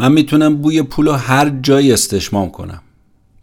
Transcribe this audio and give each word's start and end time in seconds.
من 0.00 0.12
می‌تونم 0.12 0.56
بوی 0.56 0.82
پول 0.82 1.08
هر 1.08 1.50
جایی 1.62 1.92
استشمام 1.92 2.50
کنم. 2.50 2.82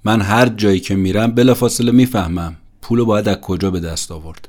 من 0.03 0.21
هر 0.21 0.49
جایی 0.49 0.79
که 0.79 0.95
میرم 0.95 1.31
بلافاصله 1.31 1.91
می‌فهمم 1.91 2.55
پول 2.81 3.03
باید 3.03 3.29
از 3.29 3.35
کجا 3.35 3.71
به 3.71 3.79
دست 3.79 4.11
آورد. 4.11 4.47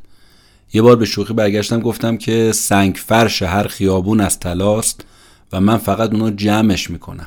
یه 0.73 0.83
بار 0.83 0.97
به 0.97 1.05
شوخی 1.05 1.35
برگشتم 1.35 1.81
گفتم 1.81 2.17
که 2.17 2.53
سنگ 2.55 2.95
فرش 2.95 3.43
هر 3.43 3.67
خیابون 3.67 4.21
از 4.21 4.41
تلاست 4.41 5.05
و 5.53 5.61
من 5.61 5.77
فقط 5.77 6.13
اونو 6.13 6.31
جمعش 6.31 6.91
می‌کنم. 6.91 7.27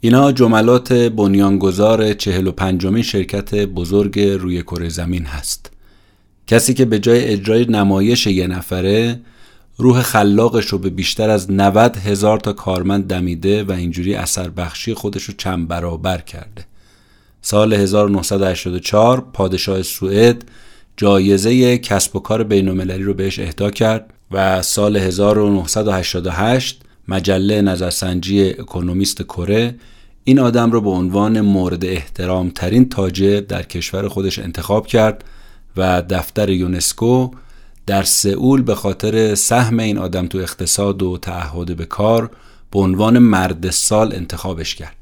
اینا 0.00 0.32
جملات 0.32 0.92
بنیانگذار 0.92 2.12
چهل 2.12 2.46
و 2.46 2.52
پنجمین 2.52 3.02
شرکت 3.02 3.54
بزرگ 3.54 4.20
روی 4.20 4.62
کره 4.62 4.88
زمین 4.88 5.24
هست. 5.24 5.70
کسی 6.46 6.74
که 6.74 6.84
به 6.84 6.98
جای 6.98 7.24
اجرای 7.24 7.64
نمایش 7.64 8.26
یه 8.26 8.46
نفره 8.46 9.20
روح 9.80 10.02
خلاقش 10.02 10.66
رو 10.66 10.78
به 10.78 10.90
بیشتر 10.90 11.30
از 11.30 11.50
90 11.50 11.96
هزار 11.96 12.40
تا 12.40 12.52
کارمند 12.52 13.06
دمیده 13.06 13.64
و 13.64 13.72
اینجوری 13.72 14.14
اثر 14.14 14.48
بخشی 14.48 14.94
خودش 14.94 15.22
رو 15.22 15.34
چند 15.38 15.68
برابر 15.68 16.18
کرده. 16.18 16.64
سال 17.42 17.72
1984 17.72 19.20
پادشاه 19.32 19.82
سوئد 19.82 20.44
جایزه 20.96 21.78
کسب 21.78 22.16
و 22.16 22.20
کار 22.20 22.42
بین‌المللی 22.42 23.02
رو 23.02 23.14
بهش 23.14 23.38
اهدا 23.38 23.70
کرد 23.70 24.12
و 24.30 24.62
سال 24.62 24.96
1988 24.96 26.82
مجله 27.08 27.62
نظرسنجی 27.62 28.48
اکونومیست 28.48 29.22
کره 29.22 29.74
این 30.24 30.38
آدم 30.38 30.70
رو 30.70 30.80
به 30.80 30.90
عنوان 30.90 31.40
مورد 31.40 31.84
احترام 31.84 32.50
ترین 32.50 32.88
تاجر 32.88 33.40
در 33.40 33.62
کشور 33.62 34.08
خودش 34.08 34.38
انتخاب 34.38 34.86
کرد 34.86 35.24
و 35.76 36.02
دفتر 36.02 36.50
یونسکو 36.50 37.30
در 37.90 38.02
سئول 38.02 38.62
به 38.62 38.74
خاطر 38.74 39.34
سهم 39.34 39.80
این 39.80 39.98
آدم 39.98 40.26
تو 40.26 40.38
اقتصاد 40.38 41.02
و 41.02 41.18
تعهد 41.22 41.76
به 41.76 41.84
کار 41.84 42.30
به 42.72 42.78
عنوان 42.78 43.18
مرد 43.18 43.70
سال 43.70 44.14
انتخابش 44.14 44.74
کرد. 44.74 44.96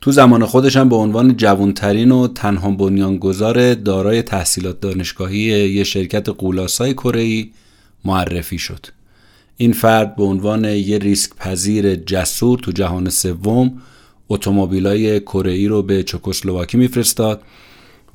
تو 0.00 0.12
زمان 0.12 0.46
خودش 0.46 0.76
هم 0.76 0.88
به 0.88 0.96
عنوان 0.96 1.36
جوانترین 1.36 2.12
و 2.12 2.28
تنها 2.28 2.70
بنیانگذار 2.70 3.74
دارای 3.74 4.22
تحصیلات 4.22 4.80
دانشگاهی 4.80 5.38
یه 5.68 5.84
شرکت 5.84 6.28
قولاسای 6.28 6.94
کره 6.94 7.46
معرفی 8.04 8.58
شد. 8.58 8.86
این 9.56 9.72
فرد 9.72 10.16
به 10.16 10.22
عنوان 10.22 10.64
یه 10.64 10.98
ریسک 10.98 11.34
پذیر 11.36 11.94
جسور 11.94 12.58
تو 12.58 12.72
جهان 12.72 13.08
سوم 13.08 13.82
اتومبیلای 14.28 15.20
کره 15.20 15.68
رو 15.68 15.82
به 15.82 16.02
چکسلواکی 16.02 16.76
میفرستاد 16.76 17.42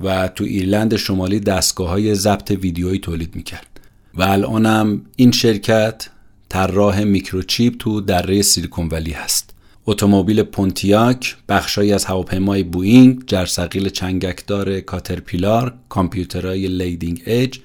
و 0.00 0.28
تو 0.28 0.44
ایرلند 0.44 0.96
شمالی 0.96 1.40
دستگاه 1.40 1.88
های 1.88 2.14
ضبط 2.14 2.50
ویدیویی 2.50 2.98
تولید 2.98 3.36
می‌کرد. 3.36 3.75
و 4.16 4.22
الانم 4.22 5.00
این 5.16 5.30
شرکت 5.30 6.08
طراح 6.48 7.04
میکروچیپ 7.04 7.76
تو 7.78 8.00
دره 8.00 8.42
سیلیکون 8.42 8.88
ولی 8.88 9.12
هست 9.12 9.54
اتومبیل 9.86 10.42
پونتیاک، 10.42 11.36
بخشهایی 11.48 11.92
از 11.92 12.04
هواپیمای 12.04 12.62
بوئینگ، 12.62 13.22
جرثقیل 13.26 13.88
چنگکدار 13.88 14.80
کاترپیلار، 14.80 15.74
کامپیوترهای 15.88 16.68
Leading 16.68 17.22
Edge، 17.26 17.58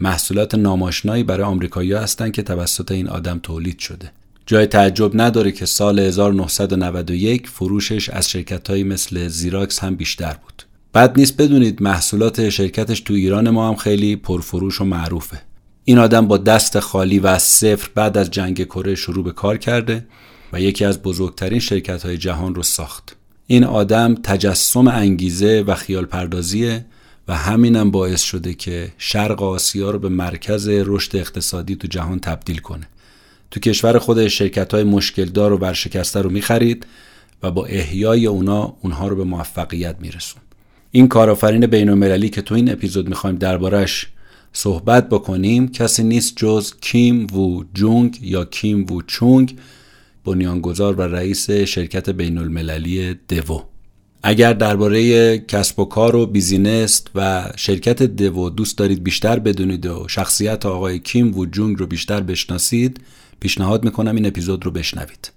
محصولات 0.00 0.54
نام 0.54 0.71
آشنایی 0.71 1.22
برای 1.22 1.46
آمریکایی‌ها 1.46 2.00
هستند 2.00 2.32
که 2.32 2.42
توسط 2.42 2.92
این 2.92 3.08
آدم 3.08 3.40
تولید 3.42 3.78
شده. 3.78 4.12
جای 4.46 4.66
تعجب 4.66 5.10
نداره 5.14 5.52
که 5.52 5.66
سال 5.66 5.98
1991 5.98 7.48
فروشش 7.48 8.08
از 8.08 8.30
شرکتهایی 8.30 8.84
مثل 8.84 9.28
زیراکس 9.28 9.78
هم 9.78 9.96
بیشتر 9.96 10.36
بود. 10.44 10.62
بد 10.94 11.18
نیست 11.18 11.36
بدونید 11.36 11.82
محصولات 11.82 12.48
شرکتش 12.48 13.00
تو 13.00 13.14
ایران 13.14 13.50
ما 13.50 13.68
هم 13.68 13.76
خیلی 13.76 14.16
پرفروش 14.16 14.80
و 14.80 14.84
معروفه. 14.84 15.49
این 15.84 15.98
آدم 15.98 16.26
با 16.26 16.38
دست 16.38 16.80
خالی 16.80 17.18
و 17.18 17.26
از 17.26 17.42
صفر 17.42 17.88
بعد 17.94 18.18
از 18.18 18.30
جنگ 18.30 18.64
کره 18.64 18.94
شروع 18.94 19.24
به 19.24 19.32
کار 19.32 19.56
کرده 19.56 20.06
و 20.52 20.60
یکی 20.60 20.84
از 20.84 21.02
بزرگترین 21.02 21.58
شرکت 21.58 22.02
های 22.02 22.18
جهان 22.18 22.54
رو 22.54 22.62
ساخت. 22.62 23.16
این 23.46 23.64
آدم 23.64 24.14
تجسم 24.14 24.88
انگیزه 24.88 25.64
و 25.66 25.74
خیال 25.74 26.04
پردازیه 26.04 26.84
و 27.28 27.36
همینم 27.36 27.90
باعث 27.90 28.22
شده 28.22 28.54
که 28.54 28.92
شرق 28.98 29.42
آسیا 29.42 29.90
رو 29.90 29.98
به 29.98 30.08
مرکز 30.08 30.68
رشد 30.68 31.16
اقتصادی 31.16 31.76
تو 31.76 31.88
جهان 31.88 32.20
تبدیل 32.20 32.58
کنه. 32.58 32.88
تو 33.50 33.60
کشور 33.60 33.98
خود 33.98 34.28
شرکت 34.28 34.74
های 34.74 34.84
مشکلدار 34.84 35.52
و 35.52 35.58
ورشکسته 35.58 36.20
رو 36.20 36.30
می‌خرید 36.30 36.86
و 37.42 37.50
با 37.50 37.66
احیای 37.66 38.26
اونا 38.26 38.76
اونها 38.80 39.08
رو 39.08 39.16
به 39.16 39.24
موفقیت 39.24 39.96
میرسون. 40.00 40.42
این 40.90 41.08
کارآفرین 41.08 41.66
بین 41.66 42.28
که 42.28 42.42
تو 42.42 42.54
این 42.54 42.72
اپیزود 42.72 43.08
می‌خوایم 43.08 43.36
دربارش 43.36 44.06
صحبت 44.52 45.08
بکنیم 45.08 45.68
کسی 45.68 46.02
نیست 46.02 46.32
جز 46.36 46.72
کیم 46.80 47.26
وو 47.26 47.64
جونگ 47.74 48.18
یا 48.22 48.44
کیم 48.44 48.86
وو 48.90 49.02
چونگ 49.02 49.58
بنیانگذار 50.24 50.94
و 50.94 51.02
رئیس 51.02 51.50
شرکت 51.50 52.10
بین 52.10 52.38
المللی 52.38 53.14
دوو. 53.28 53.62
اگر 54.22 54.52
درباره 54.52 55.38
کسب 55.38 55.80
و 55.80 55.84
کار 55.84 56.16
و 56.16 56.26
بیزینس 56.26 57.02
و 57.14 57.50
شرکت 57.56 58.02
دوو 58.02 58.50
دوست 58.50 58.78
دارید 58.78 59.04
بیشتر 59.04 59.38
بدونید 59.38 59.86
و 59.86 60.08
شخصیت 60.08 60.66
آقای 60.66 60.98
کیم 60.98 61.38
و 61.38 61.46
جونگ 61.46 61.78
رو 61.78 61.86
بیشتر 61.86 62.20
بشناسید 62.20 63.00
پیشنهاد 63.40 63.84
می‌کنم 63.84 64.14
این 64.14 64.26
اپیزود 64.26 64.64
رو 64.64 64.70
بشنوید. 64.70 65.30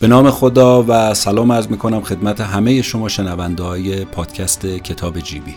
به 0.00 0.08
نام 0.08 0.30
خدا 0.30 0.84
و 0.88 1.14
سلام 1.14 1.52
عرض 1.52 1.68
می‌کنم 1.68 2.00
خدمت 2.00 2.40
همه 2.40 2.82
شما 2.82 3.08
شنونده 3.08 3.62
های 3.62 4.04
پادکست 4.04 4.66
کتاب 4.66 5.18
جیبی. 5.18 5.54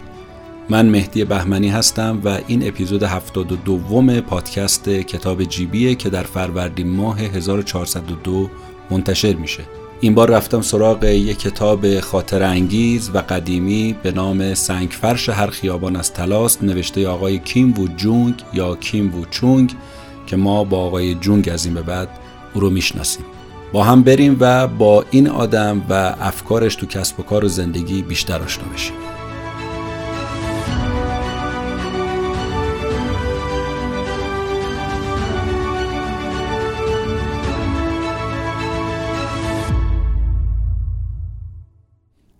من 0.69 0.85
مهدی 0.85 1.23
بهمنی 1.23 1.69
هستم 1.69 2.21
و 2.25 2.39
این 2.47 2.67
اپیزود 2.67 3.03
72 3.03 3.55
دوم 3.55 4.19
پادکست 4.19 4.89
کتاب 4.89 5.43
جیبیه 5.43 5.95
که 5.95 6.09
در 6.09 6.23
فروردین 6.23 6.89
ماه 6.89 7.19
1402 7.19 8.49
منتشر 8.91 9.33
میشه. 9.33 9.63
این 10.01 10.15
بار 10.15 10.29
رفتم 10.29 10.61
سراغ 10.61 11.03
یک 11.03 11.39
کتاب 11.39 11.99
خاطر 11.99 12.43
انگیز 12.43 13.11
و 13.13 13.17
قدیمی 13.17 13.95
به 14.03 14.11
نام 14.11 14.53
سنگ 14.53 14.89
فرش 14.89 15.29
هر 15.29 15.47
خیابان 15.47 15.95
از 15.95 16.13
تلاست 16.13 16.63
نوشته 16.63 17.07
آقای 17.07 17.39
کیم 17.39 17.79
وو 17.79 17.87
جونگ 17.87 18.35
یا 18.53 18.75
کیم 18.75 19.15
وو 19.15 19.25
چونگ 19.31 19.75
که 20.27 20.35
ما 20.35 20.63
با 20.63 20.77
آقای 20.77 21.15
جونگ 21.15 21.49
از 21.49 21.65
این 21.65 21.73
به 21.73 21.81
بعد 21.81 22.09
او 22.53 22.61
رو 22.61 22.69
می‌شناسیم. 22.69 23.25
با 23.73 23.83
هم 23.83 24.03
بریم 24.03 24.37
و 24.39 24.67
با 24.67 25.05
این 25.11 25.29
آدم 25.29 25.81
و 25.89 25.93
افکارش 26.19 26.75
تو 26.75 26.85
کسب 26.85 27.19
و 27.19 27.23
کار 27.23 27.45
و 27.45 27.47
زندگی 27.47 28.01
بیشتر 28.01 28.41
آشنا 28.41 28.65
بشیم. 28.73 28.95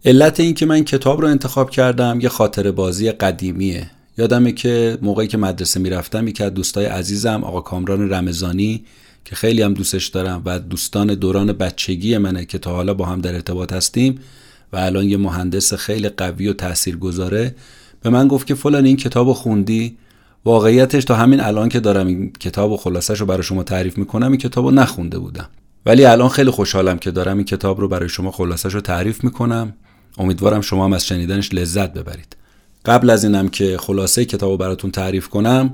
علت 0.05 0.39
این 0.39 0.53
که 0.53 0.65
من 0.65 0.83
کتاب 0.83 1.21
رو 1.21 1.27
انتخاب 1.27 1.69
کردم 1.69 2.19
یه 2.21 2.29
خاطر 2.29 2.71
بازی 2.71 3.11
قدیمیه. 3.11 3.91
یادمه 4.17 4.51
که 4.51 4.97
موقعی 5.01 5.27
که 5.27 5.37
مدرسه 5.37 5.79
می‌رفتم 5.79 6.27
یکی 6.27 6.43
از 6.43 6.53
دوستای 6.53 6.85
عزیزم 6.85 7.43
آقا 7.43 7.61
کامران 7.61 8.09
رمضانی 8.09 8.85
که 9.25 9.35
خیلی 9.35 9.61
هم 9.61 9.73
دوستش 9.73 10.07
دارم 10.07 10.41
و 10.45 10.59
دوستان 10.59 11.15
دوران 11.15 11.53
بچگی 11.53 12.17
منه 12.17 12.45
که 12.45 12.57
تا 12.57 12.71
حالا 12.71 12.93
با 12.93 13.05
هم 13.05 13.21
در 13.21 13.33
ارتباط 13.33 13.73
هستیم 13.73 14.19
و 14.73 14.77
الان 14.77 15.09
یه 15.09 15.17
مهندس 15.17 15.73
خیلی 15.73 16.09
قوی 16.09 16.47
و 16.47 16.53
تأثیر 16.53 16.97
گذاره 16.97 17.55
به 18.01 18.09
من 18.09 18.27
گفت 18.27 18.47
که 18.47 18.55
فلان 18.55 18.85
این 18.85 18.97
کتاب 18.97 19.33
خوندی. 19.33 19.97
واقعیتش 20.45 21.05
تا 21.05 21.15
همین 21.15 21.39
الان 21.39 21.69
که 21.69 21.79
دارم 21.79 22.07
این 22.07 22.31
کتاب 22.39 22.71
و 22.71 22.77
خلاصش 22.77 23.19
رو 23.19 23.25
برای 23.25 23.43
شما 23.43 23.63
تعریف 23.63 23.97
می‌کنم 23.97 24.27
این 24.27 24.37
کتاب 24.37 24.65
رو 24.65 24.71
نخونده 24.71 25.19
بودم. 25.19 25.49
ولی 25.85 26.05
الان 26.05 26.29
خیلی 26.29 26.51
خوشحالم 26.51 26.97
که 26.97 27.11
دارم 27.11 27.37
این 27.37 27.45
کتاب 27.45 27.81
رو 27.81 27.87
برای 27.87 28.09
شما 28.09 28.31
خلاصش 28.31 28.73
رو 28.73 28.81
تعریف 28.81 29.23
می‌کنم. 29.23 29.73
امیدوارم 30.17 30.61
شما 30.61 30.85
هم 30.85 30.93
از 30.93 31.07
شنیدنش 31.07 31.53
لذت 31.53 31.93
ببرید. 31.93 32.35
قبل 32.85 33.09
از 33.09 33.23
اینم 33.23 33.47
که 33.47 33.77
خلاصه 33.77 34.25
کتاب 34.25 34.51
رو 34.51 34.57
براتون 34.57 34.91
تعریف 34.91 35.27
کنم 35.27 35.73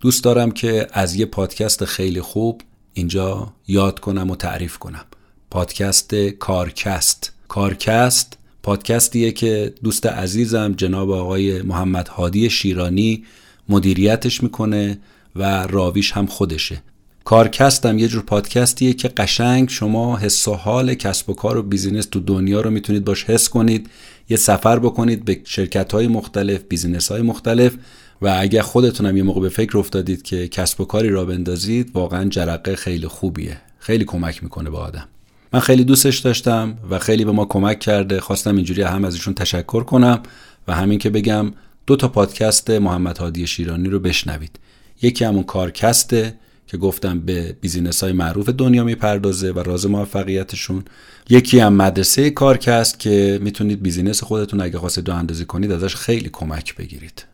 دوست 0.00 0.24
دارم 0.24 0.50
که 0.50 0.86
از 0.92 1.14
یه 1.14 1.26
پادکست 1.26 1.84
خیلی 1.84 2.20
خوب 2.20 2.60
اینجا 2.94 3.52
یاد 3.68 4.00
کنم 4.00 4.30
و 4.30 4.36
تعریف 4.36 4.78
کنم. 4.78 5.04
پادکست 5.50 6.14
کارکست. 6.14 7.32
کارکست 7.48 8.38
پادکستیه 8.62 9.32
که 9.32 9.74
دوست 9.82 10.06
عزیزم 10.06 10.74
جناب 10.76 11.10
آقای 11.10 11.62
محمد 11.62 12.08
هادی 12.08 12.50
شیرانی 12.50 13.24
مدیریتش 13.68 14.42
می‌کنه 14.42 14.98
و 15.36 15.66
راویش 15.66 16.12
هم 16.12 16.26
خودشه. 16.26 16.82
کارکست 17.24 17.86
هم 17.86 17.98
یه 17.98 18.08
جور 18.08 18.22
پادکستیه 18.22 18.92
که 18.92 19.08
قشنگ 19.08 19.68
شما 19.68 20.16
حس 20.16 20.48
و 20.48 20.54
حال 20.54 20.94
کسب 20.94 21.30
و 21.30 21.34
کار 21.34 21.56
و 21.56 21.62
business 21.62 22.06
تو 22.06 22.20
دنیا 22.20 22.60
رو 22.60 22.70
می‌تونید 22.70 23.04
باش 23.04 23.24
حس 23.24 23.48
کنید 23.48 23.90
یه 24.28 24.36
سفر 24.36 24.78
بکنید 24.78 25.24
به 25.24 25.40
شرکت 25.44 25.92
های 25.92 26.06
مختلف 26.06 26.60
business 26.68 27.12
های 27.12 27.22
مختلف 27.22 27.74
و 28.22 28.36
اگر 28.40 28.62
خودتونم 28.62 29.16
یه 29.16 29.22
موقع 29.22 29.40
به 29.40 29.48
فکر 29.48 29.78
افتادید 29.78 30.22
که 30.22 30.48
کسب 30.48 30.80
و 30.80 30.84
کاری 30.84 31.08
راه 31.08 31.24
بندازید 31.24 31.90
واقعا 31.94 32.28
جرقه 32.28 32.76
خیلی 32.76 33.06
خوبیه. 33.06 33.56
خیلی 33.78 34.04
کمک 34.04 34.42
می‌کنه 34.42 34.70
به 34.70 34.78
آدم. 34.78 35.08
من 35.52 35.60
خیلی 35.60 35.84
دوستش 35.84 36.18
داشتم 36.18 36.78
و 36.90 36.98
خیلی 36.98 37.24
به 37.24 37.32
ما 37.32 37.44
کمک 37.44 37.78
کرده. 37.78 38.20
خواستم 38.20 38.56
اینجوری 38.56 38.82
هم 38.82 39.04
از 39.04 39.14
ایشون 39.14 39.34
تشکر 39.34 39.84
کنم 39.84 40.22
و 40.68 40.74
همین 40.74 40.98
که 40.98 41.10
بگم 41.10 41.52
دو 41.86 41.96
تا 41.96 42.08
پادکست 42.08 42.70
محمد 42.70 43.18
هادی 43.18 43.46
شیرانی 43.46 43.88
رو 43.88 44.00
بشنوید. 44.00 44.58
یکی 45.02 45.24
همون 45.24 45.42
کارکسته 45.42 46.34
که 46.66 46.76
گفتم 46.76 47.20
به 47.20 47.56
business 47.60 48.02
های 48.02 48.12
معروف 48.12 48.48
دنیا 48.48 48.84
می‌پردازه 48.84 49.52
و 49.52 49.58
راز 49.58 49.86
موفقیتشون. 49.86 50.84
یکی 51.30 51.58
هم 51.58 51.72
مدرسه 51.72 52.30
کارکست 52.30 52.98
که 52.98 53.38
می‌تونید 53.42 53.82
business 53.82 54.22
خودتون 54.22 54.60
اگه 54.60 54.78
خواستید 54.78 55.04
راه 55.04 55.14
اندازی 55.14 55.44
کنید 55.44 55.72
ازش 55.72 55.94
خیلی 55.94 56.28
کمک 56.32 56.76
بگیرید. 56.76 57.31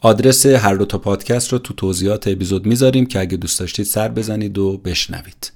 آدرس 0.00 0.46
هر 0.46 0.74
دو 0.74 0.84
تا 0.84 0.98
پادکست 0.98 1.52
رو 1.52 1.58
تو 1.58 1.74
توضیحات 1.74 2.28
اپیزود 2.28 2.66
می‌ذاریم 2.66 3.06
که 3.06 3.20
اگه 3.20 3.36
دوست 3.36 3.60
داشتید 3.60 3.86
سر 3.86 4.08
بزنید 4.08 4.58
و 4.58 4.78
بشنوید. 4.78 5.52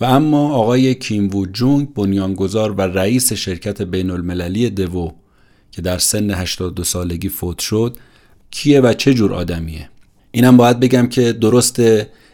و 0.00 0.04
اما 0.04 0.54
آقای 0.54 0.94
کیم 0.94 1.34
وو 1.34 1.46
جونگ 1.46 1.94
بنیانگذار 1.94 2.72
و 2.72 2.80
رئیس 2.80 3.32
شرکت 3.32 3.82
بین 3.82 4.10
المللی 4.10 4.70
دوو 4.70 5.10
که 5.70 5.82
در 5.82 5.98
سن 5.98 6.30
82 6.30 6.84
سالگی 6.84 7.28
فوت 7.28 7.58
شد 7.58 7.96
کیه 8.50 8.80
و 8.80 8.92
چه 8.92 9.14
جور 9.14 9.34
آدمیه؟ 9.34 9.88
اینم 10.30 10.56
باید 10.56 10.80
بگم 10.80 11.06
که 11.06 11.32
درست 11.32 11.82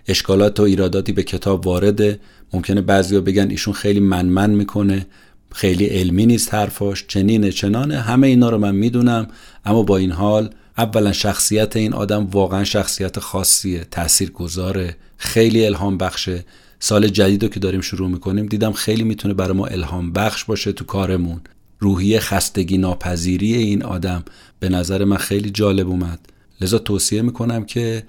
اشکالات 0.08 0.60
و 0.60 0.62
ایراداتی 0.62 1.12
به 1.12 1.22
کتاب 1.22 1.66
وارده. 1.66 2.20
ممکنه 2.52 2.80
بعضیا 2.80 3.20
بگن 3.20 3.50
ایشون 3.50 3.74
خیلی 3.74 4.00
منمن 4.00 4.50
می‌کنه 4.50 5.06
خیلی 5.52 5.86
علمی 5.86 6.26
نیست 6.26 6.54
حرفاش 6.54 7.04
چنینه 7.08 7.52
چنانه. 7.52 7.98
همه 7.98 8.26
اینا 8.26 8.50
رو 8.50 8.58
من 8.58 8.74
می‌دونم 8.74 9.28
اما 9.64 9.82
با 9.82 9.96
این 9.96 10.12
حال 10.12 10.50
اولا 10.80 11.12
شخصیت 11.12 11.76
این 11.76 11.92
آدم 11.94 12.26
واقعا 12.26 12.64
شخصیت 12.64 13.18
خاصیه 13.18 13.84
تأثیر 13.90 14.30
گذاره 14.30 14.96
خیلی 15.16 15.66
الهام 15.66 15.98
بخشه. 15.98 16.44
سال 16.78 17.08
جدید 17.08 17.42
رو 17.42 17.48
که 17.48 17.60
داریم 17.60 17.80
شروع 17.80 18.08
می‌کنیم 18.08 18.46
دیدم 18.46 18.72
خیلی 18.72 19.02
می‌تونه 19.02 19.34
برای 19.34 19.56
ما 19.56 19.66
الهام 19.66 20.12
بخش 20.12 20.44
باشه 20.44 20.72
تو 20.72 20.84
کارمون. 20.84 21.40
روحیه 21.78 22.20
خستگی 22.20 22.78
ناپذیری 22.78 23.54
این 23.54 23.82
آدم 23.82 24.24
به 24.60 24.68
نظر 24.68 25.04
من 25.04 25.16
خیلی 25.16 25.50
جالب 25.50 25.88
اومد. 25.88 26.18
لذا 26.60 26.78
توصیه 26.78 27.22
می‌کنم 27.22 27.64
که 27.64 28.02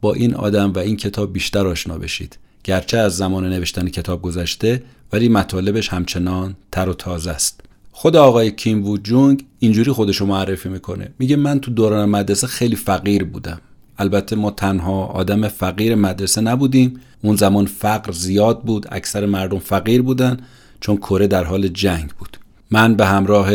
با 0.00 0.14
این 0.14 0.34
آدم 0.34 0.72
و 0.72 0.78
این 0.78 0.96
کتاب 0.96 1.32
بیشتر 1.32 1.66
آشنا 1.66 1.98
بشید. 1.98 2.38
گرچه 2.64 2.98
از 2.98 3.16
زمان 3.16 3.52
نوشتن 3.52 3.88
کتاب 3.88 4.22
گذشته 4.22 4.82
ولی 5.12 5.28
مطالبش 5.28 5.88
همچنان 5.88 6.56
تر 6.72 6.88
و 6.88 6.94
تازه 6.94 7.30
است. 7.30 7.60
خود 8.00 8.16
آقای 8.16 8.50
کیم 8.50 8.86
وو 8.86 8.96
جونگ 8.96 9.44
اینجوری 9.58 9.92
خودشو 9.92 10.26
معرفی 10.26 10.68
می‌کنه. 10.68 11.08
میگه 11.18 11.36
من 11.36 11.60
تو 11.60 11.70
دوران 11.70 12.08
مدرسه 12.08 12.46
خیلی 12.46 12.76
فقیر 12.76 13.24
بودم. 13.24 13.60
البته 13.98 14.36
ما 14.36 14.50
تنها 14.50 15.04
آدم 15.04 15.48
فقیر 15.48 15.94
مدرسه 15.94 16.40
نبودیم. 16.40 17.00
اون 17.22 17.36
زمان 17.36 17.66
فقر 17.66 18.12
زیاد 18.12 18.62
بود. 18.62 18.86
اکثر 18.90 19.26
مردم 19.26 19.58
فقیر 19.58 20.02
بودن 20.02 20.36
چون 20.80 20.96
کره 20.96 21.26
در 21.26 21.44
حال 21.44 21.68
جنگ 21.68 22.10
بود. 22.18 22.38
من 22.70 22.94
به 22.94 23.06
همراه 23.06 23.50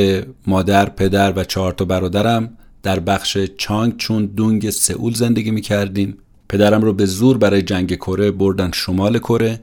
مادر، 0.48 0.89
پدر 0.89 1.34
و 1.36 1.44
چهار 1.44 1.72
تا 1.72 1.86
برادرم 1.86 2.57
در 2.84 3.00
بخش 3.00 3.38
چانگ 3.57 3.98
چون 3.98 4.25
دونگ 4.25 4.69
سئول 4.69 5.13
زندگی 5.13 5.51
می 5.51 5.62
کردیم. 5.62 6.18
پدرم 6.50 6.81
رو 6.81 6.94
به 6.94 7.06
زور 7.06 7.38
برای 7.38 7.62
جنگ 7.62 7.96
کره 7.96 8.31
بردن 8.31 8.72
شمال 8.74 9.19
کره. 9.19 9.60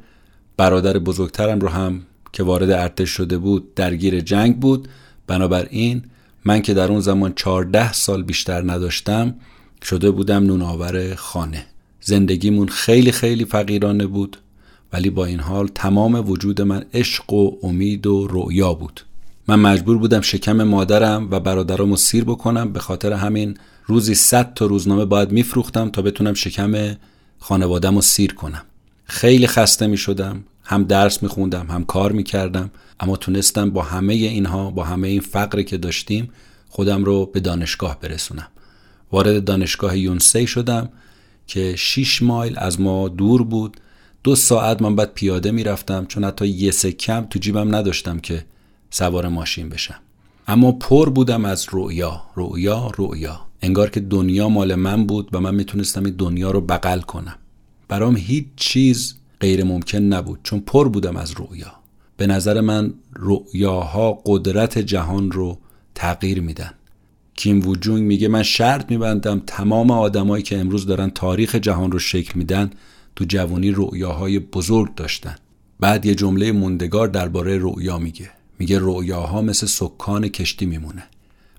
برادر 0.56 0.98
بزرگترم 0.98 1.60
رو 1.60 1.68
هم 1.68 2.02
که 2.32 2.42
وارد 2.42 2.70
ارتش 2.70 3.10
شده 3.10 3.38
بود 3.38 3.74
درگیر 3.74 4.20
جنگ 4.20 4.60
بود. 4.60 4.88
بنابراین 5.26 6.02
من 6.44 6.62
که 6.62 6.74
در 6.74 6.88
اون 6.88 7.00
زمان 7.00 7.32
14 7.36 7.92
سال 7.92 8.22
بیشتر 8.22 8.72
نداشتم 8.72 9.34
شده 9.82 10.10
بودم 10.10 10.46
نونآور 10.46 11.14
خانه. 11.14 11.66
زندگیمون 12.00 12.68
خیلی 12.68 13.12
خیلی 13.12 13.44
فقیرانه 13.44 14.06
بود 14.06 14.36
ولی 14.92 15.10
با 15.10 15.24
این 15.24 15.40
حال 15.40 15.68
تمام 15.68 16.30
وجود 16.30 16.62
من 16.62 16.84
عشق 16.94 17.32
و 17.32 17.50
امید 17.62 18.06
و 18.06 18.26
رؤیا 18.30 18.74
بود. 18.74 19.00
من 19.48 19.60
مجبور 19.60 19.98
بودم 19.98 20.20
شکم 20.20 20.62
مادرم 20.62 21.28
و 21.30 21.40
برادرامو 21.40 21.96
سیر 21.96 22.24
بکنم 22.24 22.72
به 22.72 22.80
خاطر 22.80 23.12
همین 23.12 23.56
روزی 23.86 24.14
صد 24.14 24.54
تا 24.54 24.66
روزنامه 24.66 25.04
باید 25.04 25.32
میفروختم 25.32 25.88
تا 25.88 26.02
بتونم 26.02 26.34
شکم 26.34 26.96
خانوادم 27.38 27.94
رو 27.94 28.00
سیر 28.00 28.34
کنم 28.34 28.62
خیلی 29.04 29.46
خسته 29.46 29.86
می 29.86 29.96
شدم 29.96 30.44
هم 30.70 30.84
درس 30.84 31.22
می 31.22 31.28
خوندم 31.28 31.66
هم 31.70 31.84
کار 31.84 32.12
می 32.12 32.22
کردم 32.22 32.70
اما 33.00 33.16
تونستم 33.16 33.70
با 33.70 33.82
همه 33.82 34.14
اینها 34.14 34.70
با 34.70 34.84
همه 34.84 35.08
این 35.08 35.20
فقری 35.20 35.64
که 35.64 35.78
داشتیم 35.78 36.30
خودم 36.68 37.04
رو 37.04 37.26
به 37.26 37.40
دانشگاه 37.40 38.00
برسونم. 38.00 38.48
وارد 39.12 39.44
دانشگاه 39.44 39.98
یونسی 39.98 40.46
شدم 40.46 40.88
که 41.46 41.76
6 41.76 42.22
مایل 42.22 42.54
از 42.58 42.80
ما 42.80 43.08
دور 43.08 43.44
بود. 43.44 43.76
دو 44.24 44.36
ساعت 44.36 44.82
من 44.82 44.96
بعد 44.96 45.14
پیاده 45.14 45.50
می‌رفتم 45.50 46.06
چون 46.06 46.24
حتی 46.24 46.48
یه 46.48 46.70
سکم 46.70 47.26
تو 47.30 47.38
جیبم 47.38 47.74
نداشتم 47.74 48.18
که 48.18 48.44
سوار 48.90 49.28
ماشین 49.28 49.68
بشم. 49.68 50.00
اما 50.48 50.72
پر 50.72 51.08
بودم 51.08 51.44
از 51.44 51.66
رؤیا 51.72 52.22
رؤیا 52.36 52.92
رؤیا. 52.96 53.40
انگار 53.62 53.90
که 53.90 54.00
دنیا 54.00 54.48
مال 54.48 54.74
من 54.74 55.06
بود 55.06 55.28
و 55.32 55.40
من 55.40 55.54
می‌تونستم 55.54 56.04
این 56.04 56.14
دنیا 56.14 56.50
رو 56.50 56.60
بغل 56.60 57.00
کنم. 57.00 57.36
برام 57.88 58.16
هیچ 58.16 58.46
چیز 58.56 59.14
غیر 59.40 59.64
ممکن 59.64 59.98
نبود 59.98 60.40
چون 60.42 60.60
پر 60.60 60.88
بودم 60.88 61.16
از 61.16 61.34
رؤیا. 61.38 61.72
به 62.16 62.26
نظر 62.26 62.60
من 62.60 62.94
رؤیاها 63.16 64.22
قدرت 64.26 64.78
جهان 64.78 65.30
رو 65.30 65.58
تغییر 65.94 66.40
میدن. 66.40 66.74
کیم 67.34 67.68
وجونگ 67.68 68.02
میگه 68.02 68.28
من 68.28 68.42
شرط 68.42 68.90
میبندم 68.90 69.42
تمام 69.46 69.90
آدمایی 69.90 70.42
که 70.42 70.58
امروز 70.58 70.86
دارن 70.86 71.10
تاریخ 71.10 71.54
جهان 71.54 71.92
رو 71.92 71.98
شکل 71.98 72.32
میدن 72.34 72.70
تو 73.16 73.24
جوانی 73.24 73.70
رؤیاهای 73.70 74.38
بزرگ 74.38 74.94
داشتن. 74.94 75.36
بعد 75.80 76.06
یه 76.06 76.14
جمله 76.14 76.52
موندگار 76.52 77.08
درباره 77.08 77.58
رؤیا 77.58 77.98
میگه. 77.98 78.30
میگه 78.58 78.78
رؤیاها 78.80 79.42
مثل 79.42 79.66
سکان 79.66 80.28
کشتی 80.28 80.66
میمونه. 80.66 81.02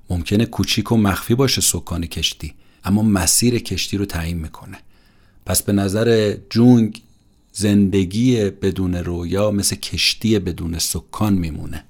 ممکنه 0.09 0.45
کوچیک 0.45 0.91
و 0.91 0.97
مخفی 0.97 1.35
باشه 1.35 1.61
سکان 1.61 2.05
کشتی 2.05 2.53
اما 2.83 3.01
مسیر 3.01 3.59
کشتی 3.59 3.97
رو 3.97 4.05
تعیین 4.05 4.37
می‌کنه. 4.37 4.77
پس 5.45 5.63
به 5.63 5.73
نظر 5.73 6.35
جونگ 6.49 7.01
زندگی 7.53 8.49
بدون 8.49 8.95
رویا 8.95 9.51
مثل 9.51 9.75
کشتی 9.75 10.39
بدون 10.39 10.79
سکان 10.79 11.33
میمونه. 11.33 11.83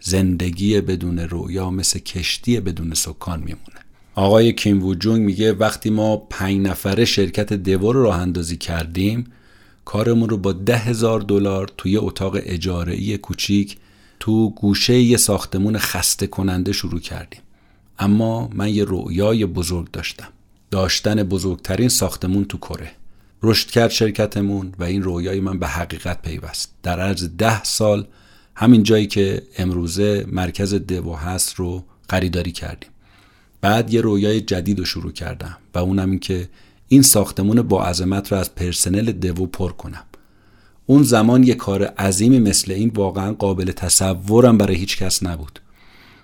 زندگی 0.00 0.80
بدون 0.80 1.18
رویا 1.18 1.70
مثل 1.70 1.98
کشتی 1.98 2.60
بدون 2.60 2.94
سکان 2.94 3.38
میمونه. 3.38 3.80
آقای 4.14 4.52
کیم 4.52 4.82
وو 4.82 4.94
جونگ 4.94 5.22
میگه 5.22 5.52
وقتی 5.52 5.90
ما 5.90 6.16
پنج 6.16 6.60
نفره 6.60 7.04
شرکت 7.04 7.52
دیور 7.52 7.94
رو 7.94 8.02
راه 8.02 8.18
اندازی 8.18 8.56
کردیم 8.56 9.24
کارمون 9.84 10.28
رو 10.28 10.36
با 10.36 10.52
ده 10.52 10.76
هزار 10.76 11.20
دلار 11.20 11.70
توی 11.76 11.96
اتاق 11.96 12.36
اجاره 12.42 13.16
کوچیک 13.16 13.76
تو 14.20 14.50
گوشه 14.50 14.98
یه 14.98 15.16
ساختمون 15.16 15.78
خسته 15.78 16.26
کننده 16.26 16.72
شروع 16.72 17.00
کردیم. 17.00 17.40
اما 17.98 18.48
من 18.54 18.68
یه 18.68 18.84
رویای 18.84 19.46
بزرگ 19.46 19.90
داشتم. 19.90 20.28
داشتن 20.70 21.22
بزرگترین 21.22 21.88
ساختمون 21.88 22.44
تو 22.44 22.58
کره. 22.58 22.90
رشد 23.42 23.70
کرد 23.70 23.90
شرکتمون 23.90 24.72
و 24.78 24.84
این 24.84 25.02
رویای 25.02 25.40
من 25.40 25.58
به 25.58 25.66
حقیقت 25.66 26.22
پیوست. 26.22 26.72
در 26.82 27.00
عرض 27.00 27.28
ده 27.38 27.64
سال 27.64 28.06
همین 28.54 28.82
جایی 28.82 29.06
که 29.06 29.42
امروزه 29.58 30.26
مرکز 30.28 30.74
دو 30.74 31.14
هست 31.14 31.54
رو 31.54 31.84
خریداری 32.10 32.52
کردیم. 32.52 32.90
بعد 33.60 33.94
یه 33.94 34.00
رویای 34.00 34.40
جدید 34.40 34.78
رو 34.78 34.84
شروع 34.84 35.12
کردم 35.12 35.56
و 35.74 35.78
اونم 35.78 36.10
این 36.10 36.18
که 36.18 36.48
این 36.88 37.02
ساختمون 37.02 37.62
با 37.62 37.84
عظمت 37.84 38.32
رو 38.32 38.38
از 38.38 38.54
پرسنل 38.54 39.12
دو 39.12 39.46
پر 39.46 39.72
کنم. 39.72 40.04
اون 40.86 41.02
زمان 41.02 41.44
یه 41.44 41.54
کار 41.54 41.84
عظیمی 41.84 42.38
مثل 42.38 42.72
این 42.72 42.90
واقعا 42.94 43.32
قابل 43.32 43.72
تصورم 43.72 44.58
برای 44.58 44.76
هیچ 44.76 44.98
کس 44.98 45.22
نبود. 45.22 45.60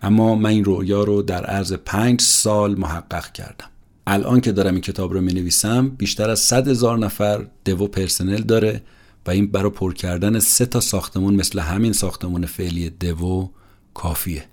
اما 0.03 0.35
من 0.35 0.51
این 0.51 0.65
رویا 0.65 1.05
رو 1.05 1.23
در 1.23 1.47
عرض 1.47 1.73
پنج 1.73 2.21
سال 2.21 2.79
محقق 2.79 3.33
کردم. 3.33 3.72
الان 4.07 4.41
که 4.41 4.53
دارم 4.53 4.73
این 4.73 4.81
کتاب 4.81 5.13
رو 5.13 5.21
می 5.21 5.33
نویسم 5.33 5.89
بیشتر 5.89 6.31
از 6.31 6.41
صد 6.41 6.69
هزار 6.69 6.99
نفر 6.99 7.47
دو 7.65 7.87
پرسنل 7.87 8.41
داره 8.41 8.83
و 9.27 9.31
این 9.31 9.47
برای 9.47 9.71
پر 9.71 9.95
کردن 9.95 10.39
سه 10.39 10.67
تا 10.67 10.81
ساختمون 10.81 11.35
مثل 11.35 11.59
همین 11.59 11.93
ساختمون 11.93 12.47
فعلی 12.47 12.91
دو 12.91 13.51
کافیه. 13.95 14.45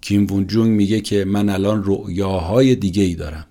کیم 0.00 0.26
وون 0.30 0.46
جونگ 0.46 0.70
میگه 0.70 1.00
که 1.00 1.24
من 1.24 1.48
الان 1.48 1.82
رؤیاهای 1.84 2.74
دیگه 2.74 3.02
ای 3.02 3.14
دارم. 3.14 3.46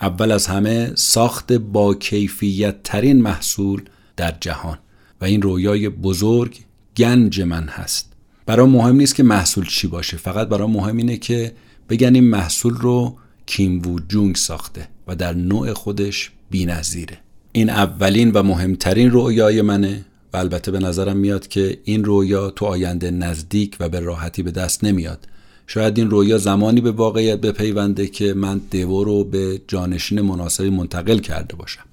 اول 0.00 0.32
از 0.32 0.46
همه 0.46 0.92
ساخت 0.94 1.52
با 1.52 1.94
کیفیت 1.94 2.82
ترین 2.82 3.22
محصول 3.22 3.82
در 4.16 4.34
جهان 4.40 4.78
و 5.20 5.24
این 5.24 5.42
رویای 5.42 5.88
بزرگ 5.88 6.58
گنج 6.96 7.40
من 7.40 7.68
هست. 7.68 8.12
برای 8.46 8.66
مهم 8.66 8.96
نیست 8.96 9.14
که 9.14 9.22
محصول 9.22 9.66
چی 9.66 9.86
باشه 9.86 10.16
فقط 10.16 10.48
برای 10.48 10.68
مهم 10.68 10.96
اینه 10.96 11.16
که 11.16 11.52
بگن 11.88 12.14
این 12.14 12.24
محصول 12.24 12.74
رو 12.74 13.16
کیم 13.50 13.82
وو 13.86 13.98
جونگ 14.08 14.36
ساخته 14.36 14.88
و 15.06 15.16
در 15.16 15.32
نوع 15.32 15.72
خودش 15.72 16.30
بی‌نظیره. 16.50 17.18
این 17.52 17.70
اولین 17.70 18.30
و 18.30 18.42
مهمترین 18.42 19.10
رویای 19.10 19.62
منه 19.62 20.04
و 20.32 20.36
البته 20.36 20.70
به 20.70 20.78
نظرم 20.78 21.16
میاد 21.16 21.48
که 21.48 21.78
این 21.84 22.04
رویا 22.04 22.50
تو 22.50 22.66
آینده 22.66 23.10
نزدیک 23.10 23.76
و 23.80 23.88
به 23.88 24.00
راحتی 24.00 24.42
به 24.42 24.50
دست 24.50 24.84
نمیاد. 24.84 25.28
شاید 25.66 25.98
این 25.98 26.10
رویا 26.10 26.38
زمانی 26.38 26.80
به 26.80 26.90
واقعیت 26.90 27.40
بپیونده 27.40 28.06
که 28.06 28.34
من 28.34 28.60
دیو 28.70 29.04
رو 29.04 29.24
به 29.24 29.60
جانشین 29.68 30.20
مناسبی 30.20 30.70
منتقل 30.70 31.18
کرده 31.18 31.56
باشم. 31.56 31.84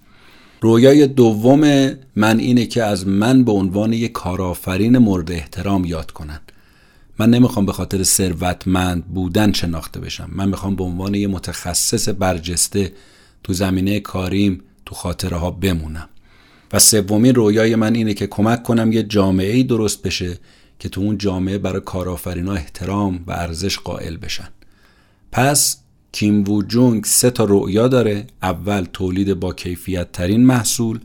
رویای 0.62 1.08
دوم 1.08 1.92
من 2.16 2.40
اینه 2.40 2.66
که 2.66 2.84
از 2.84 3.08
من 3.08 3.44
به 3.44 3.52
عنوان 3.52 3.94
یک 3.94 4.12
کارآفرین 4.12 4.98
مورد 4.98 5.32
احترام 5.32 5.86
یاد 5.86 6.12
کنن 6.12 6.40
من 7.20 7.30
نمی‌خوام 7.30 7.66
به 7.66 7.74
خاطر 7.74 8.04
ثروتمند 8.04 9.06
بودن 9.06 9.54
شناخته 9.54 10.00
بشم. 10.00 10.30
من 10.34 10.50
می‌خوام 10.50 10.76
به 10.76 10.84
عنوان 10.84 11.16
یه 11.16 11.28
متخصص 11.28 12.10
برجسته 12.10 12.94
تو 13.44 13.54
زمینه 13.54 14.00
کاریم 14.00 14.64
تو 14.86 14.96
خاطره 14.96 15.38
ها 15.38 15.52
بمونم. 15.52 16.10
و 16.74 16.80
سومین 16.80 17.36
رویای 17.36 17.76
من 17.76 17.96
اینه 17.96 18.14
که 18.14 18.28
کمک 18.28 18.64
کنم 18.64 18.92
یه 18.92 19.04
جامعه 19.04 19.54
ای 19.54 19.64
درست 19.64 20.02
بشه 20.02 20.40
که 20.80 20.90
تو 20.90 21.02
اون 21.02 21.18
جامعه 21.18 21.58
برای 21.58 21.82
کارآفرینا 21.86 22.54
احترام 22.54 23.24
و 23.28 23.32
ارزش 23.32 23.80
قائل 23.80 24.18
بشن. 24.18 24.50
پس 25.32 25.78
کیم 26.12 26.44
وو 26.50 26.64
جونگ 26.64 27.06
سه 27.06 27.30
تا 27.30 27.44
رؤیا 27.44 27.88
داره. 27.88 28.28
اول 28.44 28.88
تولید 28.94 29.34
با 29.34 29.54
کیفیت 29.54 30.12
ترین 30.12 30.46
محصول 30.46 31.00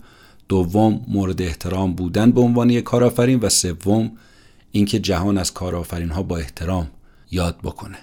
دوم 0.49 1.05
مورد 1.09 1.43
احترام 1.43 1.95
بودن 1.95 2.31
به 2.31 2.41
عنوان 2.41 2.71
یک 2.71 2.85
کارآفرین 2.85 3.39
و 3.39 3.49
سوم 3.49 4.13
اینکه 4.73 4.99
جهان 4.99 5.39
از 5.39 5.55
کارآفرین 5.55 6.09
ها 6.09 6.23
با 6.23 6.39
احترام 6.39 6.89
یاد 7.31 7.59
بکنه. 7.63 7.99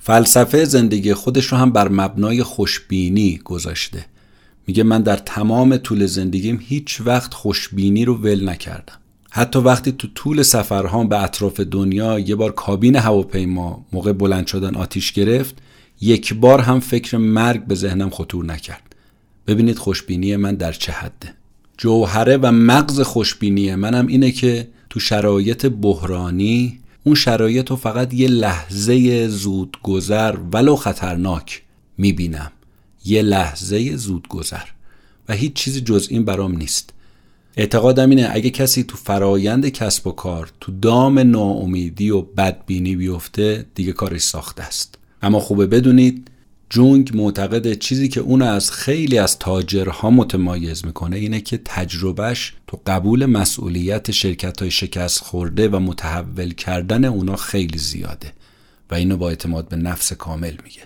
فلسفه 0.00 0.64
زندگی 0.64 1.14
خودش 1.14 1.46
رو 1.46 1.58
هم 1.58 1.72
بر 1.72 1.88
مبنای 1.88 2.42
خوشبینی 2.42 3.40
گذاشته. 3.44 4.06
میگه 4.66 4.82
من 4.82 5.02
در 5.02 5.16
تمام 5.16 5.76
طول 5.76 6.06
زندگیم 6.06 6.60
هیچ 6.62 7.00
وقت 7.00 7.34
خوشبینی 7.34 8.04
رو 8.04 8.14
ول 8.14 8.48
نکردم. 8.48 8.94
حتی 9.30 9.58
وقتی 9.58 9.92
تو 9.92 10.08
طول 10.14 10.42
سفرهام 10.42 11.08
به 11.08 11.22
اطراف 11.22 11.60
دنیا 11.60 12.18
یه 12.18 12.34
بار 12.34 12.52
کابین 12.52 12.96
هواپیما 12.96 13.86
موقع 13.92 14.12
بلند 14.12 14.46
شدن 14.46 14.74
آتیش 14.74 15.12
گرفت 15.12 15.54
یک 16.00 16.34
بار 16.34 16.60
هم 16.60 16.80
فکر 16.80 17.16
مرگ 17.16 17.64
به 17.64 17.74
ذهنم 17.74 18.10
خطور 18.10 18.44
نکرد. 18.44 18.94
ببینید 19.46 19.78
خوشبینی 19.78 20.36
من 20.36 20.54
در 20.54 20.72
چه 20.72 20.92
حده. 20.92 21.34
جوهره 21.78 22.36
و 22.36 22.52
مغز 22.52 23.00
خوشبینی 23.00 23.74
منم 23.74 24.06
اینه 24.06 24.30
که 24.30 24.68
تو 24.92 25.00
شرایط 25.00 25.66
بحرانی 25.66 26.78
اون 27.04 27.14
شرایط 27.14 27.70
رو 27.70 27.76
فقط 27.76 28.14
یه 28.14 28.28
لحظه 28.28 29.28
زودگذر 29.28 30.36
ولو 30.52 30.76
خطرناک 30.76 31.62
می‌بینم. 31.98 32.52
یه 33.04 33.22
لحظه 33.22 33.96
زودگذر. 33.96 34.64
و 35.28 35.34
هیچ 35.34 35.52
چیزی 35.52 35.80
جز 35.80 36.06
این 36.10 36.24
برام 36.24 36.56
نیست. 36.56 36.92
اعتقادم 37.56 38.10
اینه 38.10 38.28
اگه 38.32 38.50
کسی 38.50 38.84
تو 38.84 38.96
فرایند 38.96 39.68
کسب 39.68 40.06
و 40.06 40.12
کار 40.12 40.52
تو 40.60 40.72
دام 40.72 41.18
ناامیدی 41.18 42.10
و 42.10 42.22
بدبینی 42.22 42.96
بیفته 42.96 43.66
دیگه 43.74 43.92
کارش 43.92 44.20
ساخته 44.20 44.62
است. 44.62 44.98
اما 45.22 45.40
خوبه 45.40 45.66
بدونید 45.66 46.30
جونگ 46.72 47.16
معتقد 47.16 47.74
چیزی 47.74 48.08
که 48.08 48.20
اون 48.20 48.42
از 48.42 48.70
خیلی 48.70 49.18
از 49.18 49.38
تاجرها 49.38 50.10
متمایز 50.10 50.86
می‌کنه 50.86 51.16
اینه 51.16 51.40
که 51.40 51.60
تجربهش 51.64 52.52
تو 52.66 52.80
قبول 52.86 53.26
مسئولیت 53.26 54.10
شرکت 54.10 54.60
های 54.60 54.70
شکست 54.70 55.20
خورده 55.20 55.68
و 55.68 55.78
متحول 55.78 56.52
کردن 56.52 57.04
اونا 57.04 57.36
خیلی 57.36 57.78
زیاده 57.78 58.32
و 58.90 58.94
اینو 58.94 59.16
با 59.16 59.28
اعتماد 59.28 59.68
به 59.68 59.76
نفس 59.76 60.12
کامل 60.12 60.54
میگه. 60.64 60.80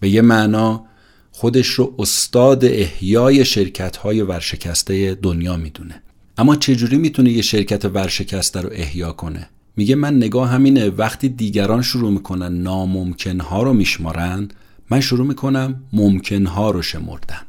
به 0.00 0.08
یه 0.08 0.22
معنا 0.22 0.84
خودش 1.32 1.66
رو 1.66 1.94
استاد 1.98 2.64
احیای 2.64 3.44
شرکت 3.44 3.96
های 3.96 4.22
ورشکسته 4.22 5.14
دنیا 5.14 5.56
می‌دونه. 5.56 6.02
اما 6.38 6.56
چجوری 6.56 6.98
می‌تونه 6.98 7.30
یه 7.30 7.42
شرکت 7.42 7.84
ورشکسته 7.84 8.60
رو 8.60 8.70
احیا 8.72 9.12
کنه؟ 9.12 9.48
میگه 9.76 9.94
من 9.94 10.16
نگاه 10.16 10.48
همینه 10.48 10.90
وقتی 10.90 11.28
دیگران 11.28 11.82
شروع 11.82 12.10
می‌کنن 12.10 12.62
ناممکنها 12.62 13.62
رو 13.62 13.72
میشمارن 13.72 14.48
من 14.90 15.00
شروع 15.00 15.26
می‌کنم 15.26 15.82
ممکنها 15.92 16.70
رو 16.70 16.82
شمردن. 16.82 17.42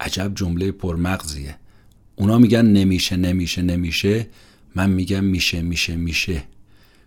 عجب 0.00 0.32
جمله 0.34 0.72
پرمغزیه. 0.72 1.56
اونا 2.16 2.38
میگن 2.38 2.66
نمیشه 2.66 3.16
نمیشه 3.16 3.62
نمیشه. 3.62 4.26
من 4.74 4.90
میگم 4.90 5.24
میشه 5.24 5.62
میشه 5.62 5.96
میشه. 5.96 6.42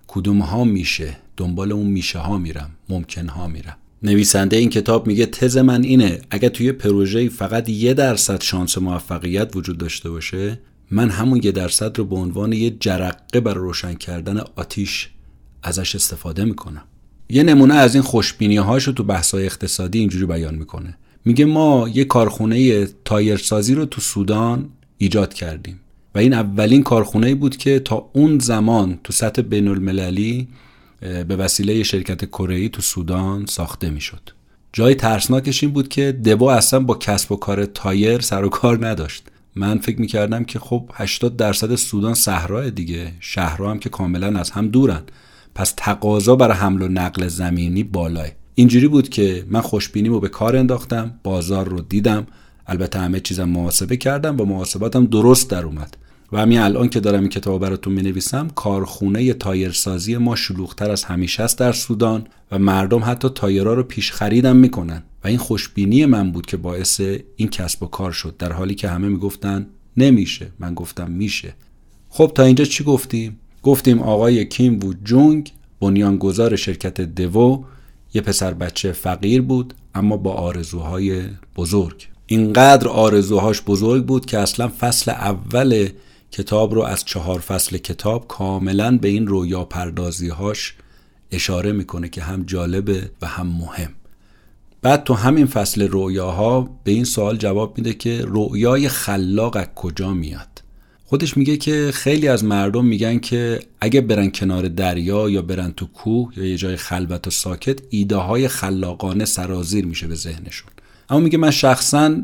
کدوم 0.08 0.42
ها 0.42 0.64
میشه؟ 0.64 1.18
دنبال 1.38 1.72
اون 1.72 1.88
میشه 1.88 2.20
ها 2.20 2.38
میرم 2.38 2.70
ممکن 2.90 3.28
ها 3.28 3.48
میرم. 3.48 3.78
نویسنده 4.04 4.58
این 4.58 4.70
کتاب 4.70 5.08
میگه 5.08 5.26
تز 5.26 5.58
من 5.58 5.84
اینه 5.84 6.22
اگه 6.30 6.50
توی 6.50 6.72
پروژه 6.72 7.30
فقط 7.30 7.70
یه 7.70 7.94
درصد 7.94 8.42
شانس 8.42 8.78
موفقیت 8.78 9.56
وجود 9.56 9.78
داشته 9.78 10.10
باشه 10.10 10.60
من 10.92 11.10
همون 11.10 11.42
یه 11.44 11.52
درصد 11.52 11.98
رو 11.98 12.06
به 12.06 12.16
عنوان 12.16 12.54
یه 12.54 12.70
جرقه 12.80 13.40
برای 13.40 13.64
روشن 13.64 13.94
کردن 13.94 14.38
آتیش 14.56 15.10
ازش 15.64 15.96
استفاده 15.96 16.46
می‌کنم. 16.46 16.84
یه 17.30 17.44
نمونه 17.44 17.74
از 17.74 17.96
این 17.96 18.04
خوشبینی 18.04 18.58
هاش 18.58 18.84
رو 18.84 18.94
تو 18.94 19.04
بحثای 19.04 19.46
اقتصادی 19.46 20.00
اینجوری 20.00 20.26
بیان 20.26 20.56
می‌کنه. 20.56 20.98
میگه 21.26 21.46
ما 21.46 21.90
یه 21.94 22.04
کارخونه 22.04 22.86
تایرسازی 23.06 23.76
رو 23.76 23.86
تو 23.86 24.02
سودان 24.02 24.70
ایجاد 24.98 25.34
کردیم 25.34 25.80
و 26.16 26.20
این 26.20 26.34
اولین 26.34 26.84
کارخونه 26.84 27.36
بود 27.36 27.58
که 27.58 27.80
تا 27.80 28.10
اون 28.14 28.40
زمان 28.40 29.00
تو 29.04 29.14
سطح 29.14 29.42
بین 29.42 29.68
المللی 29.68 30.48
به 31.00 31.36
وسیله 31.36 31.84
شرکت 31.84 32.26
کره 32.26 32.70
تو 32.70 32.82
سودان 32.82 33.46
ساخته 33.46 33.90
می‌شد. 33.90 34.22
جای 34.74 34.96
ترسناکش 34.96 35.64
این 35.64 35.74
بود 35.74 35.88
که 35.88 36.12
دو 36.12 36.44
اصلا 36.44 36.80
با 36.80 36.96
کسب 36.96 37.32
و 37.32 37.36
کار 37.36 37.66
تایر 37.66 38.22
سر 38.22 38.44
و 38.44 38.50
کار 38.50 38.88
نداشت. 38.88 39.24
من 39.56 39.78
فکر 39.78 40.02
می‌کردم 40.02 40.44
که 40.44 40.60
خب 40.60 40.90
80 40.94 41.38
درصد 41.38 41.76
سودان 41.76 42.14
صحرا 42.14 42.70
دیگه 42.70 43.12
شهرها 43.20 43.72
هم 43.72 43.80
که 43.80 43.90
کاملا 43.90 44.40
از 44.40 44.52
هم 44.52 44.68
دورن. 44.68 45.02
پس 45.56 45.74
تقاضا 45.78 46.36
برای 46.36 46.58
حمل 46.58 46.82
و 46.82 46.88
نقل 46.88 47.28
زمینی 47.28 47.84
بالاه 47.84 48.28
اینجوری 48.56 48.88
بود 48.88 49.10
که 49.10 49.46
من 49.50 49.62
خوشبینیمو 49.62 50.20
به 50.20 50.30
کار 50.30 50.56
انداختم 50.56 51.20
بازار 51.24 51.70
رو 51.70 51.82
دیدم 51.82 52.28
البته 52.68 53.00
همه 53.00 53.20
چیزم 53.20 53.50
محاسبه 53.50 53.98
کردم 53.98 54.36
با 54.36 54.46
محاسباتم 54.46 55.06
درست 55.06 55.50
در 55.50 55.66
اومد. 55.66 55.98
و 56.32 56.38
همین 56.38 56.60
الان 56.60 56.90
که 56.90 57.00
دارم 57.00 57.20
این 57.20 57.30
کتاب 57.30 57.62
براتون 57.62 57.94
می 57.94 58.02
نویسم 58.02 58.48
کارخونه 58.56 59.34
تایرسازی 59.34 60.18
ما 60.18 60.36
شلوغتر 60.36 60.92
از 60.92 61.04
همیشه 61.04 61.44
است 61.44 61.60
در 61.60 61.72
سودان 61.72 62.28
و 62.52 62.60
مردم 62.60 63.04
حتی 63.04 63.30
تایرها 63.30 63.74
رو 63.74 63.84
پیش 63.84 64.12
خریدم 64.12 64.56
می‌کنن. 64.56 65.04
و 65.24 65.28
این 65.28 65.38
خوشبینی 65.38 66.06
من 66.06 66.32
بود 66.32 66.46
که 66.46 66.58
باعث 66.58 67.02
این 67.36 67.48
کسب 67.48 67.84
و 67.84 67.86
کار 67.86 68.12
شد 68.12 68.38
در 68.38 68.52
حالی 68.52 68.76
که 68.76 68.90
همه 68.90 69.08
می‌گفتن 69.08 69.68
نمیشه. 69.98 70.52
من 70.60 70.74
گفتم 70.74 71.12
میشه. 71.12 71.54
خب 72.10 72.32
تا 72.36 72.44
اینجا 72.44 72.66
چی 72.66 72.84
گفتیم؟ 72.84 73.40
گفتیم 73.64 74.02
آقای 74.02 74.46
کیم 74.46 74.80
وو 74.84 74.94
جونگ 75.04 75.52
بنیانگذار 75.80 76.56
شرکت 76.56 77.02
دوو 77.02 77.64
یه 78.14 78.22
پسر 78.22 78.54
بچه 78.54 78.92
فقیر 78.92 79.42
بود 79.42 79.74
اما 79.96 80.18
با 80.18 80.34
آرزوهای 80.34 81.22
بزرگ. 81.56 82.08
اینقدر 82.26 82.88
آرزوهاش 82.88 83.62
بزرگ 83.62 84.06
بود 84.06 84.26
که 84.26 84.40
اصلا 84.40 84.72
فصل 84.80 85.12
اول 85.12 85.90
کتاب 86.32 86.74
رو 86.74 86.82
از 86.82 87.06
چهار 87.06 87.40
فصل 87.40 87.78
کتاب 87.78 88.28
کاملا 88.28 88.98
به 88.98 89.08
این 89.08 89.28
رویا 89.28 89.66
پردازیهاش 89.66 90.76
اشاره 91.32 91.72
می‌کنه 91.72 92.10
که 92.10 92.22
هم 92.22 92.44
جالبه 92.44 93.12
و 93.22 93.28
هم 93.28 93.48
مهم. 93.48 93.90
بعد 94.82 95.04
تو 95.04 95.14
همین 95.14 95.46
فصل 95.46 95.88
رویاها 95.88 96.70
به 96.84 96.92
این 96.92 97.04
سوال 97.04 97.38
جواب 97.38 97.78
میده 97.78 97.94
که 97.94 98.22
رویای 98.22 98.90
خلاق 98.90 99.56
از 99.56 99.68
کجا 99.76 100.14
میاد؟ 100.14 100.59
خودش 101.10 101.38
میگه 101.38 101.58
که 101.58 101.92
خیلی 101.94 102.28
از 102.28 102.44
مردم 102.44 102.86
میگن 102.86 103.20
که 103.20 103.60
اگه 103.82 104.02
برن 104.02 104.32
کنار 104.32 104.68
دریا 104.68 105.30
یا 105.30 105.42
برن 105.42 105.72
تو 105.72 105.86
کوه 105.86 106.34
یا 106.38 106.46
یه 106.46 106.58
جای 106.58 106.76
خلوت 106.76 107.28
و 107.28 107.30
ساکت 107.30 107.80
ایده 107.90 108.16
های 108.16 108.48
خلاقانه 108.48 109.26
سرازیر 109.26 109.86
میشه 109.86 110.08
به 110.08 110.16
ذهنشون. 110.16 110.70
اما 111.10 111.20
میگه 111.20 111.38
من 111.38 111.52
شخصا 111.52 112.16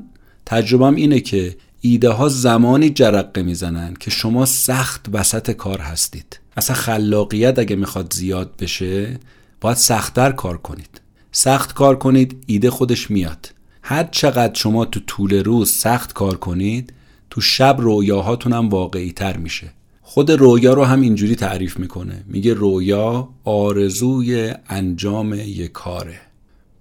تجربم 0.46 0.96
اینه 0.96 1.20
که 1.20 1.56
ایده 1.82 2.10
ها 2.10 2.30
زمانی 2.30 2.89
جرقه 2.89 3.44
می‌زنن 3.44 3.94
که 4.00 4.12
شما 4.12 4.46
سخت 4.46 5.06
وسط 5.13 5.51
کار 5.51 5.80
هستید. 5.80 6.39
اصلا 6.58 6.75
خلاقیت 6.75 7.60
اگه 7.60 7.75
می‌خواد 7.75 8.13
زیاد 8.13 8.51
بشه 8.60 9.20
باید 9.62 9.77
سختتر 9.77 10.32
کار 10.32 10.58
کنید. 10.58 11.01
سخت 11.32 11.74
کار 11.74 11.96
کنید 11.98 12.44
ایده 12.46 12.70
خودش 12.70 13.12
میاد. 13.12 13.51
هر 13.82 14.04
چقدر 14.04 14.54
شما 14.54 14.86
تو 14.86 15.00
طول 15.00 15.44
روز 15.44 15.72
سخت 15.72 16.13
کار 16.13 16.38
کنید 16.38 16.94
تو 17.36 17.42
شب 17.42 17.75
رویاهاتون 17.80 18.54
هم 18.54 18.70
واقعی 18.70 19.12
تر 19.12 19.38
میشه. 19.38 19.68
خود 20.01 20.32
رویا 20.32 20.74
رو 20.74 20.84
هم 20.84 21.01
اینجوری 21.01 21.36
تعریف 21.36 21.80
می‌کنه. 21.80 22.24
میگه 22.27 22.54
رویا 22.54 23.30
آرزوی 23.44 24.54
انجام 24.70 25.34
یک 25.34 25.72
کاره. 25.72 26.20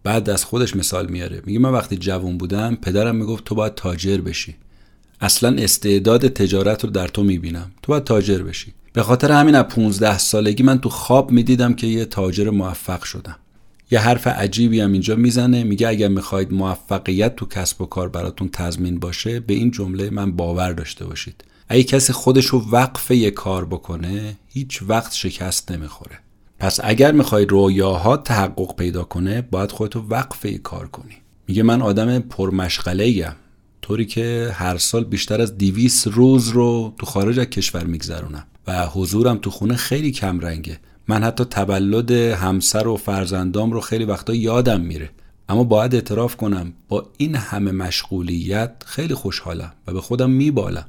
بعد 0.05 0.31
از 0.31 0.45
خودش 0.45 0.77
مثال 0.77 1.07
میاره. 1.07 1.43
میگه 1.47 1.59
من 1.59 1.71
وقتی 1.71 1.97
جوان 1.97 2.39
بودم 2.39 2.75
پدرم 2.75 3.17
می‌گفت 3.17 3.45
تو 3.45 3.55
باید 3.55 3.75
تاجر 3.75 4.17
بشی. 4.17 4.55
اصلا 5.21 5.57
استعداد 5.57 6.29
تجارت 6.29 6.85
رو 6.85 6.91
در 6.91 7.09
تو 7.09 7.23
می‌بینم. 7.23 7.73
تو 7.83 7.93
باید 7.93 8.05
تاجر 8.05 8.39
بشی. 8.39 8.75
به 8.93 9.03
خاطر 9.03 9.33
همین 9.33 9.55
از 9.55 9.65
15 9.65 10.19
سالگی 10.19 10.63
من 10.63 10.79
تو 10.81 10.89
خواب 10.89 11.31
می‌دیدم 11.31 11.75
که 11.75 11.87
یه 11.87 12.05
تاجر 12.05 12.51
موفق 12.51 13.03
شدم. 13.03 13.37
یه 13.91 14.01
حرف 14.01 14.27
عجیبی 14.27 14.81
هم 14.81 14.93
اینجا 14.93 15.17
می‌زنه. 15.17 15.65
میگه 15.65 15.89
اگر 15.89 16.09
می‌خواید 16.09 16.53
موفقیت 16.53 17.37
تو 17.37 17.47
کسب 17.47 17.81
و 17.81 17.87
کار 17.87 18.09
براتون 18.09 18.49
تضمین 18.49 18.99
باشه 18.99 19.41
به 19.41 19.55
این 19.55 19.71
جمله 19.71 20.11
من 20.11 20.33
باور 20.33 20.73
داشته 20.73 21.05
باشید. 21.05 21.45
اگه 21.69 21.83
کسی 21.83 22.13
خودش 22.13 22.47
رو 22.47 22.71
وقف 22.71 23.11
یه 23.11 23.31
کار 23.31 23.65
بکنه 23.65 24.37
هیچ 24.49 24.83
وقت 24.83 25.13
شکست 25.13 25.73
نمی‌خوره. 25.73 26.19
پس 26.59 26.81
اگر 26.83 27.13
می‌خوای 27.13 27.45
رویاها 27.47 28.17
تحقق 28.17 28.77
پیدا 28.77 29.05
کنه 29.05 29.43
باید 29.43 29.73
خودتو 29.73 30.01
وقفه 30.01 30.59
کار 30.59 30.89
کنی. 30.89 31.15
میگه 31.49 31.63
من 31.63 31.83
آدم 31.83 32.19
پرمشغله 32.19 33.05
ایم 33.05 33.33
طوری 33.83 34.07
که 34.07 34.51
هر 34.55 34.79
سال 34.79 35.05
بیشتر 35.05 35.41
از 35.41 35.59
دیویس 35.59 36.09
روز 36.09 36.49
رو 36.49 36.95
تو 36.99 37.07
خارج 37.07 37.39
از 37.39 37.47
کشور 37.47 37.85
میگذرونم 37.85 38.47
و 38.67 38.87
حضورم 38.87 39.39
تو 39.39 39.51
خونه 39.51 39.77
خیلی 39.77 40.11
کم 40.11 40.41
رنگه 40.41 40.79
من 41.09 41.25
حتی 41.25 41.45
تولد 41.45 42.11
همسر 42.11 42.89
و 42.89 42.97
فرزندام 42.97 43.73
رو 43.73 43.81
خیلی 43.81 44.05
وقتا 44.05 44.35
یادم 44.35 44.81
میره. 44.81 45.11
اما 45.49 45.65
باید 45.65 45.95
اعتراف 45.95 46.37
کنم 46.37 46.73
با 46.89 47.07
این 47.17 47.37
همه 47.37 47.73
مشغولیت 47.73 48.73
خیلی 48.87 49.15
خوشحالم 49.15 49.73
و 49.87 49.93
به 49.93 50.01
خودم 50.01 50.31
میبالم. 50.31 50.87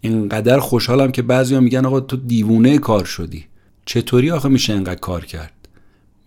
اینقدر 0.00 0.58
خوشحالم 0.58 1.12
که 1.12 1.22
بعضیا 1.22 1.60
میگن 1.60 1.86
آقا 1.86 2.00
تو 2.00 2.16
دیوونه 2.16 2.78
کار 2.78 3.04
شدی. 3.04 3.44
چطوری 3.84 4.30
آخه 4.30 4.48
میشه 4.48 4.72
اینقدر 4.72 5.00
کار 5.00 5.24
کرد؟ 5.24 5.52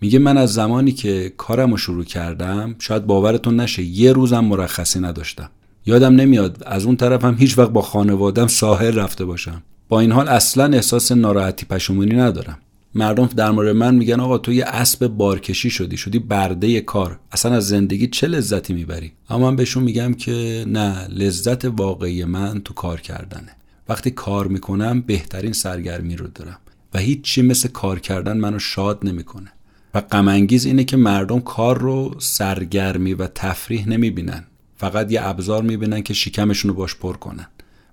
میگه 0.02 0.20
من 0.20 0.38
از 0.38 0.54
زمانی 0.54 0.92
که 0.92 1.34
کارم 1.38 1.72
رو 1.72 1.78
شروع 1.78 2.04
کردم 2.04 2.76
شاید 2.80 3.06
باورتون 3.06 3.60
نشه 3.60 3.84
یه 3.84 4.14
روزم 4.14 4.46
مرخصی 4.46 5.00
نداشتم. 5.00 5.50
یادم 5.86 6.16
نمیاد 6.16 6.64
از 6.66 6.86
اون 6.86 6.96
طرف 6.96 7.26
هم 7.26 7.36
هیچ 7.40 7.58
وقت 7.58 7.70
با 7.70 7.82
خانوادم 7.82 8.48
ساحل 8.48 8.96
رفته 8.96 9.26
باشم. 9.26 9.64
با 9.90 10.00
این 10.00 10.12
حال 10.12 10.28
اصلا 10.28 10.74
احساس 10.74 11.12
ناراحتی 11.12 11.66
پشیمونی 11.66 12.16
ندارم. 12.16 12.58
مردم 12.96 13.26
در 13.26 13.52
مورد 13.52 13.76
من 13.76 13.96
میگن 13.96 14.20
آقا 14.20 14.38
تو 14.38 14.54
یه 14.54 14.66
اسب 14.66 15.08
بارکشی 15.08 15.70
شدی 15.70 15.98
شدی 15.98 16.20
برده 16.20 16.82
کار. 16.82 17.20
اصلا 17.32 17.56
از 17.56 17.68
زندگی 17.68 18.08
چه 18.08 18.28
لذتی 18.28 18.74
می‌بری؟ 18.74 19.12
اما 19.30 19.50
من 19.50 19.56
بهشون 19.56 19.84
میگم 19.84 20.14
که 20.14 20.66
نه 20.68 21.08
لذت 21.08 21.66
واقعی 21.66 22.24
من 22.24 22.62
تو 22.62 22.74
کار 22.74 23.02
کردنه. 23.02 23.56
وقتی 23.90 24.12
کار 24.12 24.48
می‌کنم 24.48 25.02
بهترین 25.02 25.54
سرگرمی 25.54 26.16
رو 26.16 26.28
دارم 26.28 26.58
و 26.94 27.00
هیچ 27.00 27.22
چی 27.22 27.42
مثل 27.42 27.70
کار 27.70 28.00
کردن 28.00 28.38
منو 28.38 28.60
شاد 28.60 29.00
نمی‌کنه. 29.04 29.52
و 29.94 30.02
غم 30.02 30.28
اینه 30.28 30.84
که 30.84 30.98
مردم 30.98 31.40
کار 31.40 31.80
رو 31.80 32.16
سرگرمی 32.20 33.14
و 33.14 33.28
تفریح 33.28 33.90
نمی‌بینن. 33.90 34.44
فقط 34.78 35.12
یه 35.12 35.28
ابزار 35.28 35.64
می‌بینن 35.64 36.02
که 36.02 36.14
شکمشون 36.14 36.70
رو 36.70 36.78
باش 36.78 36.96
پر 36.96 37.18
کنن. 37.18 37.48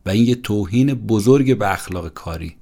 و 0.06 0.10
این 0.10 0.24
یه 0.24 0.34
توهین 0.34 0.94
بزرگ 0.94 1.58
به 1.58 1.72
اخلاق 1.72 2.08
کاری. 2.08 2.56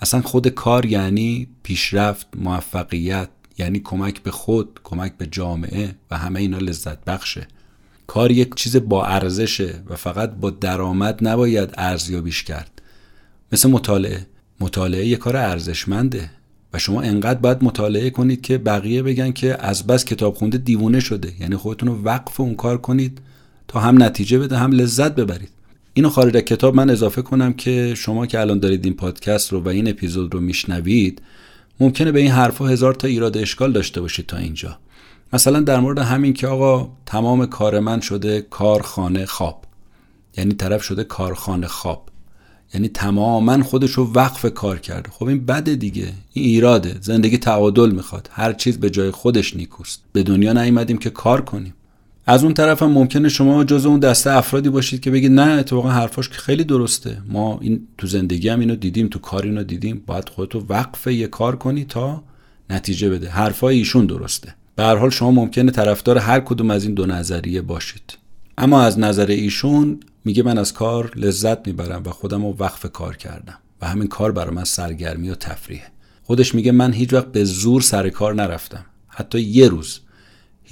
اصلا 0.00 0.20
خود 0.20 0.48
کار 0.48 0.86
یعنی 0.86 1.48
پیشرفت 1.62 2.26
موفقیت 2.36 3.28
یعنی 3.58 3.80
کمک 3.80 4.22
به 4.22 4.30
خود 4.30 4.80
کمک 4.84 5.12
به 5.18 5.26
جامعه 5.26 5.94
و 6.10 6.18
همه 6.18 6.40
اینا 6.40 6.58
لذت 6.58 7.04
بخشه. 7.04 7.48
کار 8.06 8.30
یک 8.30 8.54
چیز 8.54 8.76
با 8.76 9.06
ارزشه 9.06 9.82
و 9.88 9.96
فقط 9.96 10.30
با 10.30 10.50
درآمد 10.50 11.28
نباید 11.28 11.70
ارزیابیش 11.78 12.42
کرد. 12.42 12.82
مثل 13.52 13.70
مطالعه. 13.70 14.26
مطالعه 14.60 15.06
یه 15.06 15.16
کار 15.16 15.36
ارزشمنده 15.36 16.30
و 16.72 16.78
شما 16.78 17.02
انقدر 17.02 17.38
باید 17.38 17.64
مطالعه 17.64 18.10
کنید 18.10 18.40
که 18.40 18.58
بقیه 18.58 19.02
بگن 19.02 19.32
که 19.32 19.66
از 19.66 19.86
بس 19.86 20.04
کتاب 20.04 20.34
خونده 20.34 20.58
دیوونه 20.58 21.00
شده. 21.00 21.32
یعنی 21.40 21.56
خودتون 21.56 21.88
رو 21.88 22.02
وقف 22.02 22.40
اون 22.40 22.54
کار 22.54 22.78
کنید 22.78 23.20
تا 23.68 23.80
هم 23.80 24.02
نتیجه 24.02 24.38
بده 24.38 24.56
هم 24.56 24.72
لذت 24.72 25.14
ببرید. 25.14 25.50
اینو 26.00 26.10
خارج 26.10 26.36
کتاب 26.36 26.74
من 26.74 26.90
اضافه 26.90 27.22
کنم 27.22 27.52
که 27.52 27.94
شما 27.96 28.26
که 28.26 28.40
الان 28.40 28.58
دارید 28.58 28.84
این 28.84 28.94
پادکست 28.94 29.52
رو 29.52 29.60
و 29.60 29.68
این 29.68 29.88
اپیزود 29.88 30.34
رو 30.34 30.40
میشنوید 30.40 31.22
ممکنه 31.80 32.12
به 32.12 32.20
این 32.20 32.30
حرفها 32.30 32.68
هزار 32.68 32.94
تا 32.94 33.08
ایراد 33.08 33.36
اشکال 33.36 33.72
داشته 33.72 34.00
باشید 34.00 34.26
تا 34.26 34.36
اینجا. 34.36 34.78
مثلا 35.32 35.60
در 35.60 35.80
مورد 35.80 35.98
همین 35.98 36.32
که 36.32 36.46
آقا 36.46 36.90
تمام 37.06 37.46
کار 37.46 37.80
من 37.80 38.00
شده 38.00 38.46
کارخانه 38.50 39.26
خواب. 39.26 39.64
یعنی 40.36 40.54
طرف 40.54 40.82
شده 40.82 41.04
کارخانه 41.04 41.66
خواب. 41.66 42.08
یعنی 42.74 42.88
تماما 42.88 43.62
خودش 43.62 43.90
رو 43.90 44.12
وقف 44.12 44.46
کار 44.54 44.78
کرده. 44.78 45.10
خب 45.10 45.24
این 45.24 45.46
بده 45.46 45.74
دیگه. 45.74 46.12
این 46.32 46.44
ایراده. 46.44 46.96
زندگی 47.00 47.38
تعادل 47.38 47.90
می‌خواد. 47.90 48.30
هر 48.32 48.52
چیز 48.52 48.78
به 48.78 48.90
جای 48.90 49.10
خودش 49.10 49.56
نیکوست. 49.56 50.02
به 50.12 50.22
دنیا 50.22 50.52
نیومدیم 50.52 50.98
که 50.98 51.10
کار 51.10 51.40
کنیم. 51.40 51.74
از 52.30 52.44
اون 52.44 52.54
طرف 52.54 52.82
هم 52.82 52.92
ممکنه 52.92 53.28
شما 53.28 53.64
جز 53.64 53.86
اون 53.86 54.00
دسته 54.00 54.30
افرادی 54.30 54.68
باشید 54.68 55.00
که 55.00 55.10
بگید 55.10 55.32
نه 55.32 55.42
اتفاقا 55.42 55.90
حرفاش 55.90 56.28
که 56.28 56.34
خیلی 56.34 56.64
درسته. 56.64 57.22
ما 57.28 57.58
این 57.62 57.86
تو 57.98 58.06
زندگی 58.06 58.48
هم 58.48 58.60
اینو 58.60 58.76
دیدیم 58.76 59.08
تو 59.08 59.18
کار 59.18 59.42
اینو 59.42 59.62
دیدیم. 59.62 60.02
باید 60.06 60.28
خودتو 60.28 60.64
وقف 60.68 61.06
یه 61.06 61.26
کار 61.26 61.56
کنی 61.56 61.84
تا 61.84 62.22
نتیجه 62.70 63.10
بده. 63.10 63.28
حرفای 63.28 63.78
ایشون 63.78 64.06
درسته. 64.06 64.54
به 64.76 64.82
هر 64.82 64.96
حال 64.96 65.10
شما 65.10 65.30
ممکنه 65.30 65.70
طرفدار 65.70 66.18
هر 66.18 66.40
کدوم 66.40 66.70
از 66.70 66.84
این 66.84 66.94
دو 66.94 67.06
نظریه 67.06 67.62
باشید. 67.62 68.18
اما 68.58 68.82
از 68.82 68.98
نظر 68.98 69.26
ایشون 69.26 70.00
میگه 70.24 70.42
من 70.42 70.58
از 70.58 70.72
کار 70.72 71.12
لذت 71.16 71.66
می‌برم 71.66 72.02
و 72.06 72.10
خودم 72.10 72.46
رو 72.46 72.56
وقف 72.58 72.86
کار 72.92 73.16
کردم 73.16 73.58
و 73.82 73.88
همین 73.88 74.08
کار 74.08 74.32
برای 74.32 74.54
من 74.54 74.64
سرگرمی 74.64 75.30
و 75.30 75.34
تفریحه. 75.34 75.86
خودش 76.22 76.54
میگه 76.54 76.72
من 76.72 76.92
هیچ 76.92 77.12
وقت 77.12 77.32
به 77.32 77.44
زور 77.44 77.80
سر 77.80 78.08
کار 78.08 78.34
نرفتم. 78.34 78.84
حتی 79.08 79.40
یه 79.40 79.68
روز 79.68 80.00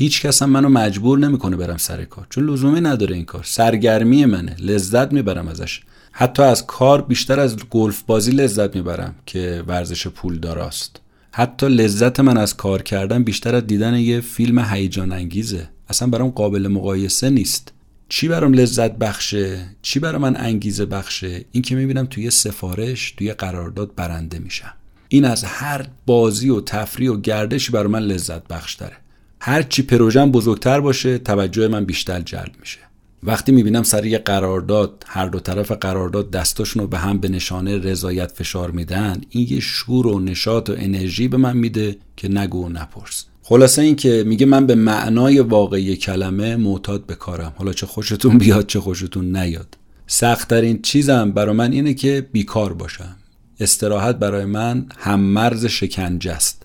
هیچ 0.00 0.22
کس 0.22 0.42
هم 0.42 0.50
منو 0.50 0.68
مجبور 0.68 1.18
نمی‌کنه 1.18 1.56
برم 1.56 1.76
سر 1.76 2.04
کار 2.04 2.26
چون 2.30 2.50
لزومی 2.50 2.80
نداره 2.80 3.16
این 3.16 3.24
کار. 3.24 3.44
سرگرمی 3.44 4.24
منه 4.24 4.56
لذت 4.58 5.12
می‌برم 5.12 5.48
ازش. 5.48 5.80
حتی 6.12 6.42
از 6.42 6.66
کار 6.66 7.02
بیشتر 7.02 7.40
از 7.40 7.56
گلف 7.56 8.02
بازی 8.02 8.30
لذت 8.30 8.76
می‌برم 8.76 9.14
که 9.26 9.64
ورزش 9.66 10.06
پول 10.06 10.38
داراست. 10.38 11.00
حتی 11.32 11.68
لذت 11.68 12.20
من 12.20 12.36
از 12.36 12.56
کار 12.56 12.82
کردن 12.82 13.24
بیشتر 13.24 13.54
از 13.54 13.66
دیدن 13.66 13.94
یه 13.94 14.20
فیلم 14.20 14.58
هیجان 14.58 15.12
انگیزه. 15.12 15.68
اصلا 15.88 16.08
برام 16.08 16.30
قابل 16.30 16.68
مقایسه 16.68 17.30
نیست. 17.30 17.72
چی 18.08 18.28
برام 18.28 18.52
لذت 18.52 18.92
بخشه؟ 18.92 19.66
چی 19.82 20.00
برام 20.00 20.22
من 20.22 20.36
انگیزه 20.36 20.86
بخشه؟ 20.86 21.44
این 21.52 21.62
که 21.62 21.74
می‌بینم 21.76 22.06
توی 22.06 22.30
سفارش 22.30 23.10
توی 23.10 23.32
قرارداد 23.32 23.94
برنده 23.96 24.38
میشم. 24.38 24.74
این 25.08 25.24
از 25.24 25.44
هر 25.44 25.86
بازی 26.06 26.48
و 26.48 26.60
تفریح 26.60 27.10
و 27.10 27.20
گردشی 27.20 27.72
برای 27.72 28.02
لذت 28.02 28.48
بخش 28.48 28.74
داره. 28.74 28.96
هر 29.40 29.62
چی 29.62 29.82
پروژم 29.82 30.30
بزرگتر 30.30 30.80
باشه 30.80 31.18
توجه 31.18 31.68
من 31.68 31.84
بیشتر 31.84 32.20
جلب 32.20 32.52
میشه. 32.60 32.78
وقتی 33.22 33.52
می‌بینم 33.52 33.82
سر 33.82 34.06
یه 34.06 34.18
قرارداد 34.18 35.04
هر 35.06 35.26
دو 35.26 35.40
طرف 35.40 35.72
قرارداد 35.72 36.30
دستاشون 36.30 36.82
رو 36.82 36.88
به 36.88 36.98
هم 36.98 37.18
به 37.18 37.28
نشانه 37.28 37.78
رضایت 37.78 38.32
فشار 38.32 38.70
میدن 38.70 39.20
این 39.30 39.46
یه 39.50 39.60
شور 39.60 40.06
و 40.06 40.20
نشاط 40.20 40.70
و 40.70 40.74
انرژی 40.76 41.28
به 41.28 41.36
من 41.36 41.56
میده 41.56 41.96
که 42.16 42.28
نگو 42.28 42.66
و 42.66 42.68
نپرس. 42.68 43.24
خلاصه 43.42 43.82
این 43.82 43.96
که 43.96 44.24
میگه 44.26 44.46
من 44.46 44.66
به 44.66 44.74
معنای 44.74 45.40
واقعی 45.40 45.96
کلمه 45.96 46.56
معتاد 46.56 47.06
به 47.06 47.14
کارم. 47.14 47.52
حالا 47.56 47.72
چه 47.72 47.86
خوشتون 47.86 48.38
بیاد 48.38 48.66
چه 48.66 48.80
خوشتون 48.80 49.36
نیاد. 49.36 49.78
سختترین 50.06 50.82
چیزم 50.82 51.30
برای 51.30 51.54
من 51.54 51.72
اینه 51.72 51.94
که 51.94 52.28
بیکار 52.32 52.72
باشم. 52.72 53.16
استراحت 53.60 54.16
برای 54.16 54.44
من 54.44 54.86
هم 54.98 55.20
مرز 55.20 55.66
شکنجه 55.66 56.32
است. 56.32 56.62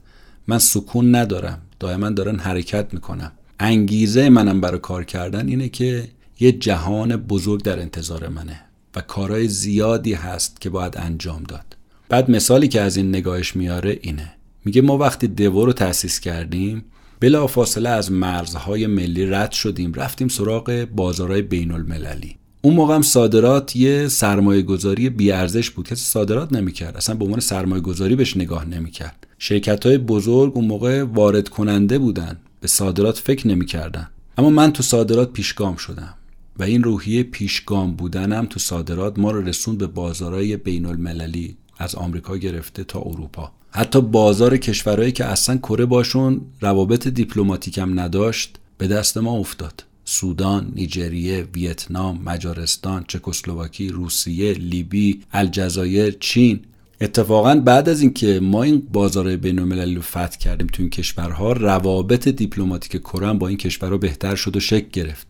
من 0.47 0.59
سکون 0.59 1.15
ندارم. 1.15 1.61
دائما 1.83 2.09
دارن 2.09 2.39
حرکت 2.39 2.93
می‌کنم 2.93 3.31
انگیزه 3.59 4.29
منم 4.29 4.61
برای 4.61 4.79
کار 4.79 5.03
کردن 5.03 5.47
اینه 5.47 5.69
که 5.69 6.07
یه 6.39 6.51
جهان 6.51 7.15
بزرگ 7.15 7.63
در 7.63 7.79
انتظار 7.79 8.27
منه 8.27 8.61
و 8.95 9.01
کارهای 9.01 9.47
زیادی 9.47 10.13
هست 10.13 10.61
که 10.61 10.69
باید 10.69 10.97
انجام 10.97 11.43
داد. 11.43 11.77
بعد 12.09 12.31
مثالی 12.31 12.67
که 12.67 12.81
از 12.81 12.97
این 12.97 13.09
نگاهش 13.09 13.55
میاره 13.55 13.99
اینه. 14.01 14.33
میگه 14.65 14.81
ما 14.81 14.97
وقتی 14.97 15.27
دو 15.27 15.65
رو 15.65 15.73
تأسیس 15.73 16.19
کردیم 16.19 16.85
بلا 17.19 17.47
فاصله 17.47 17.89
از 17.89 18.11
مرزهای 18.11 18.87
ملی 18.87 19.25
رد 19.25 19.51
شدیم 19.51 19.93
رفتیم 19.93 20.27
سراغ 20.27 20.87
بازارهای 20.95 21.41
بین 21.41 21.71
المللی 21.71 22.35
اون 22.65 22.75
موقع 22.75 22.95
هم 22.95 23.01
صادرات 23.01 23.75
یه 23.75 24.07
سرمایه 24.07 24.61
گذاری 24.61 25.09
بیارزش 25.09 25.69
بود. 25.69 25.87
کسی 25.87 26.05
صادرات 26.05 26.53
نمی‌کرد. 26.53 26.97
اصلا 26.97 27.15
به 27.15 27.25
عنوان 27.25 27.39
سرمایه 27.39 27.81
گذاری 27.81 28.15
بهش 28.15 28.37
نگاه 28.37 28.65
نمی‌کرد. 28.65 29.27
شرکت 29.39 29.85
های 29.85 29.97
بزرگ 29.97 30.51
اون 30.55 30.65
موقع 30.65 31.03
وارد 31.03 31.49
کننده 31.49 31.99
بودن. 31.99 32.37
به 32.59 32.67
صادرات 32.67 33.17
فکر 33.17 33.47
نمی‌کردن. 33.47 34.09
اما 34.37 34.49
من 34.49 34.73
تو 34.73 34.83
صادرات 34.83 35.33
پیشگام 35.33 35.75
شدم 35.75 36.13
و 36.59 36.63
این 36.63 36.83
روحیه 36.83 37.23
پیشگام 37.23 37.95
بودنم 37.95 38.45
تو 38.45 38.59
صادرات 38.59 39.19
ما 39.19 39.31
رو 39.31 39.41
رسوند 39.41 39.77
به 39.77 39.87
بازارهای 39.87 40.57
بین 40.57 40.85
المللی 40.85 41.57
از 41.77 41.95
آمریکا 41.95 42.37
گرفته 42.37 42.83
تا 42.83 42.99
اروپا. 42.99 43.51
حتی 43.71 44.01
بازار 44.01 44.57
کشورهایی 44.57 45.11
که 45.11 45.25
اصلا 45.25 45.57
کره 45.57 45.85
باشون 45.85 46.41
روابط 46.61 47.07
دیپلماتیکم 47.07 47.99
نداشت 47.99 48.57
به 48.77 48.87
دست 48.87 49.17
ما 49.17 49.31
افتاد. 49.31 49.83
سودان، 50.13 50.71
نیجریه، 50.75 51.47
ویتنام، 51.55 52.21
مجارستان، 52.25 53.05
چکسلواکی، 53.07 53.89
روسیه، 53.89 54.53
لیبی، 54.53 55.21
الجزایر، 55.31 56.17
چین. 56.19 56.59
اتفاقا 57.01 57.55
بعد 57.55 57.89
از 57.89 58.01
اینکه 58.01 58.39
ما 58.39 58.63
این 58.63 58.87
بازار 58.93 59.35
بین 59.35 59.59
المللی 59.59 59.95
رو 59.95 60.01
فتح 60.01 60.37
کردیم 60.37 60.67
تو 60.67 60.83
این 60.83 60.89
کشورها 60.89 61.51
روابط 61.51 62.27
دیپلماتیک 62.27 63.01
کره 63.01 63.33
با 63.33 63.47
این 63.47 63.57
کشورها 63.57 63.97
بهتر 63.97 64.35
شد 64.35 64.55
و 64.57 64.59
شکل 64.59 64.87
گرفت. 64.93 65.27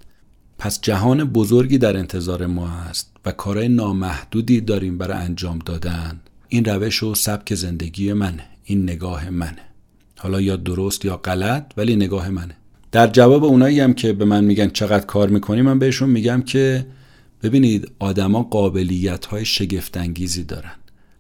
پس 0.58 0.82
جهان 0.82 1.24
بزرگی 1.24 1.78
در 1.78 1.98
انتظار 1.98 2.46
ما 2.46 2.68
هست 2.68 3.12
و 3.26 3.32
کارهای 3.32 3.68
نامحدودی 3.68 4.62
داریم 4.62 4.98
برای 4.98 5.18
انجام 5.18 5.60
دادن. 5.60 6.20
این 6.50 6.66
روش 6.66 7.04
و 7.04 7.16
سبک 7.16 7.56
زندگی 7.56 8.14
منه 8.14 8.44
این 8.64 8.84
نگاه 8.84 9.30
منه. 9.30 9.62
حالا 10.18 10.42
یا 10.42 10.56
درست 10.56 11.06
یا 11.06 11.18
غلط 11.18 11.74
ولی 11.78 11.96
نگاه 11.96 12.30
منه. 12.30 12.56
در 12.94 13.08
جواب 13.08 13.44
اونایی 13.44 13.80
هم 13.80 13.94
که 13.94 14.14
به 14.14 14.26
من 14.26 14.44
میگن 14.44 14.70
چقدر 14.70 15.06
کار 15.06 15.30
می‌کنی 15.30 15.62
من 15.62 15.80
بهشون 15.80 16.10
میگم 16.10 16.42
که 16.42 16.86
ببینید 17.44 17.92
آدما 18.00 18.44
قابلیت 18.44 19.26
های 19.26 19.46
شگفتانگیزی 19.46 20.44
دارن 20.44 20.76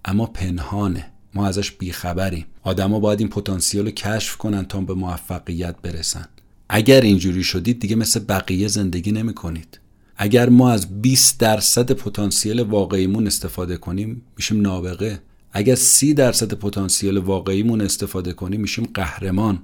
اما 0.05 0.25
پنهانه. 0.25 1.05
ما 1.33 1.47
ازش 1.47 1.71
بیخبریم. 1.71 2.45
آدما 2.63 2.99
باید 2.99 3.19
این 3.19 3.29
پتانسیل 3.29 3.85
رو 3.85 3.91
کشف 3.91 4.37
کنن 4.37 4.65
تا 4.65 4.81
به 4.81 4.93
موفقیت 4.93 5.75
برسن. 5.81 6.25
اگر 6.69 7.01
اینجوری 7.01 7.43
شدید 7.43 7.79
دیگه 7.79 7.95
مثل 7.95 8.19
بقیه 8.19 8.67
زندگی 8.67 9.11
نمی 9.11 9.33
کنید 9.33 9.79
اگر 10.17 10.49
ما 10.49 10.71
از 10.71 11.01
20 11.01 11.39
درصد 11.39 11.91
پتانسیل 11.91 12.59
واقعیمون 12.59 13.27
استفاده 13.27 13.77
کنیم 13.77 14.21
میشیم 14.37 14.61
نابغه. 14.61 15.19
اگر 15.51 15.75
30 15.75 16.13
درصد 16.13 16.53
پتانسیل 16.53 17.17
واقعیمون 17.17 17.81
استفاده 17.81 18.33
کنیم 18.33 18.61
میشیم 18.61 18.89
قهرمان. 18.93 19.59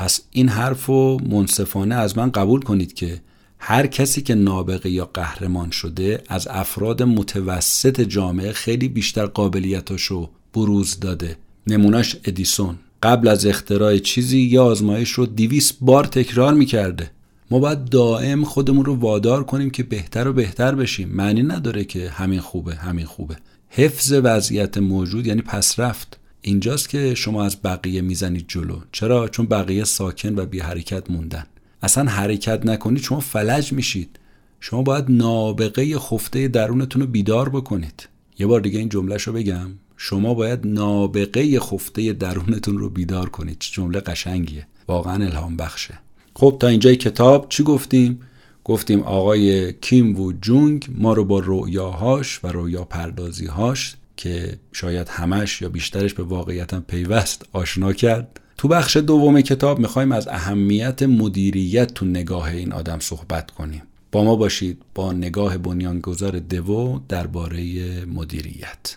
پس 0.00 0.20
این 0.30 0.48
حرف 0.48 0.86
رو 0.86 1.18
منصفانه 1.30 1.94
از 1.94 2.18
من 2.18 2.30
قبول 2.30 2.60
کنید 2.60 2.94
که 2.94 3.20
هر 3.58 3.86
کسی 3.86 4.22
که 4.22 4.34
نابغه 4.34 4.90
یا 4.90 5.10
قهرمان 5.14 5.70
شده 5.70 6.22
از 6.28 6.48
افراد 6.50 7.02
متوسط 7.02 8.00
جامعه 8.00 8.52
خیلی 8.52 8.88
بیشتر 8.88 9.26
قابلیتاشو 9.26 10.30
بروز 10.54 11.00
داده. 11.00 11.36
نمونهش 11.66 12.16
ادیسون. 12.24 12.78
قبل 13.02 13.28
از 13.28 13.46
اختراع 13.46 13.98
چیزی 13.98 14.38
یا 14.38 14.64
آزمایش 14.64 15.10
رو 15.10 15.26
دیویس 15.26 15.72
بار 15.80 16.04
تکرار 16.04 16.54
می‌کرده. 16.54 17.10
ما 17.50 17.58
باید 17.58 17.84
دائم 17.84 18.44
خودمون 18.44 18.84
رو 18.84 18.94
وادار 18.94 19.44
کنیم 19.44 19.70
که 19.70 19.82
بهتر 19.82 20.28
و 20.28 20.32
بهتر 20.32 20.74
بشیم. 20.74 21.08
معنی 21.08 21.42
نداره 21.42 21.84
که 21.84 22.10
همین 22.10 22.40
خوبه 22.40 22.74
همین 22.74 23.06
خوبه. 23.06 23.36
حفظ 23.68 24.12
وضعیت 24.12 24.78
موجود 24.78 25.26
یعنی 25.26 25.42
پسرفت 25.42 26.19
اینجاست 26.42 26.88
که 26.88 27.14
شما 27.14 27.44
از 27.44 27.62
بقیه 27.62 28.00
می‌زنید 28.00 28.44
جلو. 28.48 28.80
چرا؟ 28.92 29.28
چون 29.28 29.46
بقیه 29.46 29.84
ساکن 29.84 30.38
و 30.38 30.46
بی 30.46 30.60
حرکت 30.60 31.10
موندن. 31.10 31.46
اصلا 31.82 32.04
حرکت 32.04 32.66
نکنید 32.66 33.02
شما 33.02 33.20
فلج 33.20 33.72
میشید. 33.72 34.18
شما 34.60 34.82
باید 34.82 35.04
نابغه 35.08 35.98
خفته 35.98 36.48
درونتون 36.48 37.02
رو 37.02 37.08
بیدار 37.08 37.48
بکنید. 37.48 38.08
یه 38.38 38.46
بار 38.46 38.60
دیگه 38.60 38.78
این 38.78 38.88
جمله 38.88 39.16
رو 39.16 39.32
بگم. 39.32 39.70
شما 39.96 40.34
باید 40.34 40.66
نابغه 40.66 41.60
خفته 41.60 42.12
درونتون 42.12 42.78
رو 42.78 42.90
بیدار 42.90 43.28
کنید. 43.28 43.56
جمله 43.60 44.00
قشنگیه. 44.00 44.66
واقعا 44.88 45.24
الهام 45.24 45.56
بخشه. 45.56 45.98
خب 46.34 46.56
تا 46.60 46.66
اینجای 46.66 46.96
کتاب 46.96 47.46
چی 47.48 47.62
گفتیم؟ 47.62 48.20
گفتیم 48.64 49.00
آقای 49.00 49.72
کیم 49.72 50.16
وو 50.16 50.32
جونگ 50.32 50.86
ما 50.94 51.12
رو 51.12 51.24
با 51.24 51.38
رویاهاش 51.38 52.44
و 52.44 52.48
رویا 52.48 52.84
پردازیهاش 52.84 53.96
که 54.20 54.58
شاید 54.72 55.08
همش 55.08 55.62
یا 55.62 55.68
بیشترش 55.68 56.14
به 56.14 56.22
واقعیتم 56.22 56.84
پیوست 56.88 57.46
آشنا 57.52 57.92
کرد. 57.92 58.40
تو 58.56 58.68
بخش 58.68 58.96
دوم 58.96 59.40
کتاب 59.40 59.78
می‌خوایم 59.78 60.12
از 60.12 60.28
اهمیت 60.28 61.02
مدیریت 61.02 61.94
تو 61.94 62.06
نگاه 62.06 62.48
این 62.48 62.72
آدم 62.72 62.98
صحبت 62.98 63.50
کنیم. 63.50 63.82
با 64.12 64.24
ما 64.24 64.36
باشید 64.36 64.82
با 64.94 65.12
نگاه 65.12 65.58
بنیانگذار 65.58 66.38
دوو 66.38 67.00
درباره 67.08 67.60
مدیریت. 68.04 68.96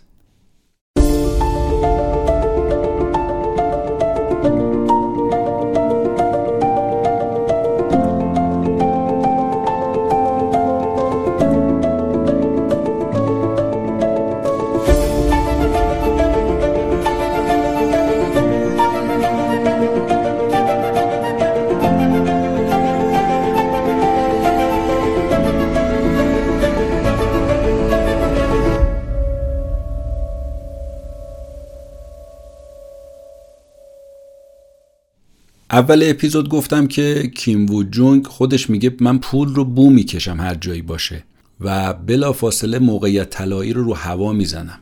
اول 35.74 36.04
اپیزود 36.06 36.50
گفتم 36.50 36.88
که 36.88 37.32
کیم 37.36 37.70
وو 37.70 37.84
جونگ 37.84 38.28
خودش 38.28 38.70
میگه 38.70 38.96
من 39.00 39.18
پول 39.18 39.56
رو 39.56 39.66
بو 39.66 39.90
می‌کشم 39.90 40.38
هر 40.40 40.56
جایی 40.56 40.82
باشه 40.82 41.24
و 41.60 41.94
بلا 41.94 42.34
فاصله 42.34 42.80
موقعیت 42.80 43.30
طلایی 43.30 43.74
رو 43.74 43.84
رو 43.84 43.94
هوا 43.94 44.34
می‌زنم. 44.34 44.80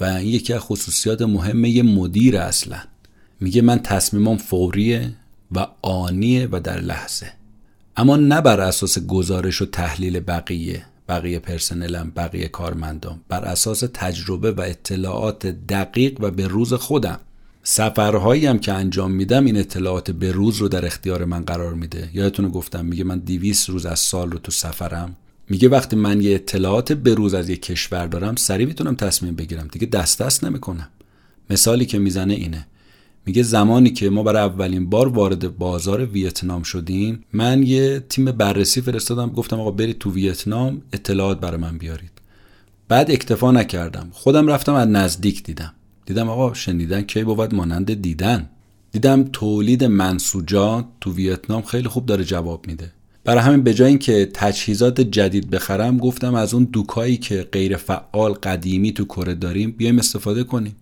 و 0.00 0.04
این 0.04 0.28
یکی 0.28 0.52
از 0.52 0.60
خصوصیات 0.60 1.22
مهمه 1.22 1.70
یه 1.70 1.82
مدیر 1.82 2.36
اصلا. 2.36 2.78
میگه 3.40 3.62
من 3.62 3.78
تصمیمم 3.78 4.36
فوریه 4.36 5.12
و 5.52 5.66
آنیه 5.82 6.48
و 6.52 6.60
در 6.60 6.80
لحظه. 6.80 7.32
اما 7.96 8.16
نه 8.16 8.40
بر 8.40 8.60
اساس 8.60 8.98
گزارش 8.98 9.62
و 9.62 9.66
تحلیل 9.66 10.20
بقیه 10.20 10.82
بقیه 11.08 11.38
پرسنلم 11.38 12.12
بقیه 12.16 12.48
کارمندان 12.48 13.20
بر 13.28 13.44
اساس 13.44 13.84
تجربه 13.94 14.52
و 14.52 14.60
اطلاعات 14.60 15.46
دقیق 15.46 16.20
و 16.20 16.30
به 16.30 16.46
روز 16.46 16.74
خودم. 16.74 17.20
سفرهایی 17.62 18.46
هم 18.46 18.58
که 18.58 18.72
انجام 18.72 19.10
میدم 19.10 19.44
این 19.44 19.56
اطلاعات 19.56 20.10
به 20.10 20.32
روز 20.32 20.56
رو 20.56 20.68
در 20.68 20.86
اختیار 20.86 21.24
من 21.24 21.42
قرار 21.42 21.74
میده. 21.74 22.10
یادتونه 22.12 22.48
گفتم 22.48 22.84
میگه 22.84 23.04
من 23.04 23.18
200 23.18 23.68
روز 23.70 23.86
از 23.86 23.98
سال 23.98 24.30
رو 24.30 24.38
تو 24.38 24.52
سفرم. 24.52 25.16
میگه 25.48 25.68
وقتی 25.68 25.96
من 25.96 26.20
یه 26.20 26.34
اطلاعات 26.34 26.92
به 26.92 27.14
روز 27.14 27.34
از 27.34 27.48
یه 27.48 27.56
کشور 27.56 28.06
دارم 28.06 28.36
سریع 28.36 28.66
می‌تونم 28.66 28.94
تصمیم 28.94 29.34
بگیرم. 29.34 29.68
دیگه 29.72 29.86
دست 29.86 30.22
دست 30.22 30.44
نمی‌کنم. 30.44 30.88
مثالی 31.50 31.86
که 31.86 31.98
می‌زنه 31.98 32.34
اینه. 32.34 32.66
میگه 33.26 33.42
زمانی 33.42 33.90
که 33.90 34.10
ما 34.10 34.22
برای 34.22 34.42
اولین 34.42 34.90
بار 34.90 35.08
وارد 35.08 35.58
بازار 35.58 36.04
ویتنام 36.04 36.62
شدیم 36.62 37.24
من 37.32 37.62
یه 37.62 38.00
تیم 38.08 38.24
بررسی 38.24 38.80
فرستادم. 38.80 39.30
گفتم 39.30 39.60
آقا 39.60 39.70
برید 39.70 39.98
تو 39.98 40.12
ویتنام 40.12 40.82
اطلاعات 40.92 41.40
برای 41.40 41.60
من 41.60 41.78
بیارید. 41.78 42.10
بعد 42.88 43.10
اکتفا 43.10 43.52
نکردم. 43.52 44.08
خودم 44.12 44.46
رفتم 44.46 44.74
از 44.74 44.88
نزدیک 44.88 45.42
دیدم. 45.42 45.72
دیدم 46.06 46.28
آقا 46.28 46.54
شنیدن 46.54 47.02
کی 47.02 47.24
بود؟ 47.24 47.54
مانند 47.54 48.02
دیدن. 48.02 48.48
دیدم 48.92 49.22
تولید 49.22 49.84
منسوجات 49.84 50.84
تو 51.00 51.12
ویتنام 51.14 51.62
خیلی 51.62 51.88
خوب 51.88 52.06
داره 52.06 52.24
جواب 52.24 52.66
میده. 52.66 52.92
برای 53.24 53.42
همین 53.42 53.62
به 53.62 53.74
جای 53.74 53.88
اینکه 53.88 54.30
تجهیزات 54.34 55.00
جدید 55.00 55.50
بخرم 55.50 55.98
گفتم 55.98 56.34
از 56.34 56.54
اون 56.54 56.64
دوکایی 56.64 57.16
که 57.16 57.48
غیر 57.52 57.76
فعال 57.76 58.32
قدیمی 58.32 58.92
تو 58.92 59.04
کره 59.04 59.34
داریم 59.34 59.70
بیایم 59.70 59.98
استفاده 59.98 60.44
کنیم. 60.44 60.76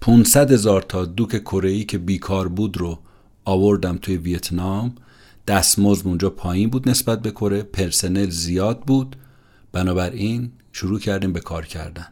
500 0.00 0.52
هزار 0.52 0.82
تا 0.82 1.04
دوک 1.04 1.42
کره 1.42 1.84
که 1.84 1.98
بیکار 1.98 2.48
بود 2.48 2.76
رو 2.76 2.98
آوردم 3.44 3.98
توی 4.02 4.16
ویتنام. 4.16 4.94
دستمزد 5.46 6.06
اونجا 6.06 6.30
پایین 6.30 6.70
بود 6.70 6.88
نسبت 6.88 7.22
به 7.22 7.30
کره 7.30 7.62
پرسنل 7.62 8.30
زیاد 8.30 8.80
بود. 8.80 9.16
بنابراین 9.72 10.50
شروع 10.72 11.00
کردیم 11.00 11.32
به 11.32 11.40
کار 11.40 11.66
کردن. 11.66 12.06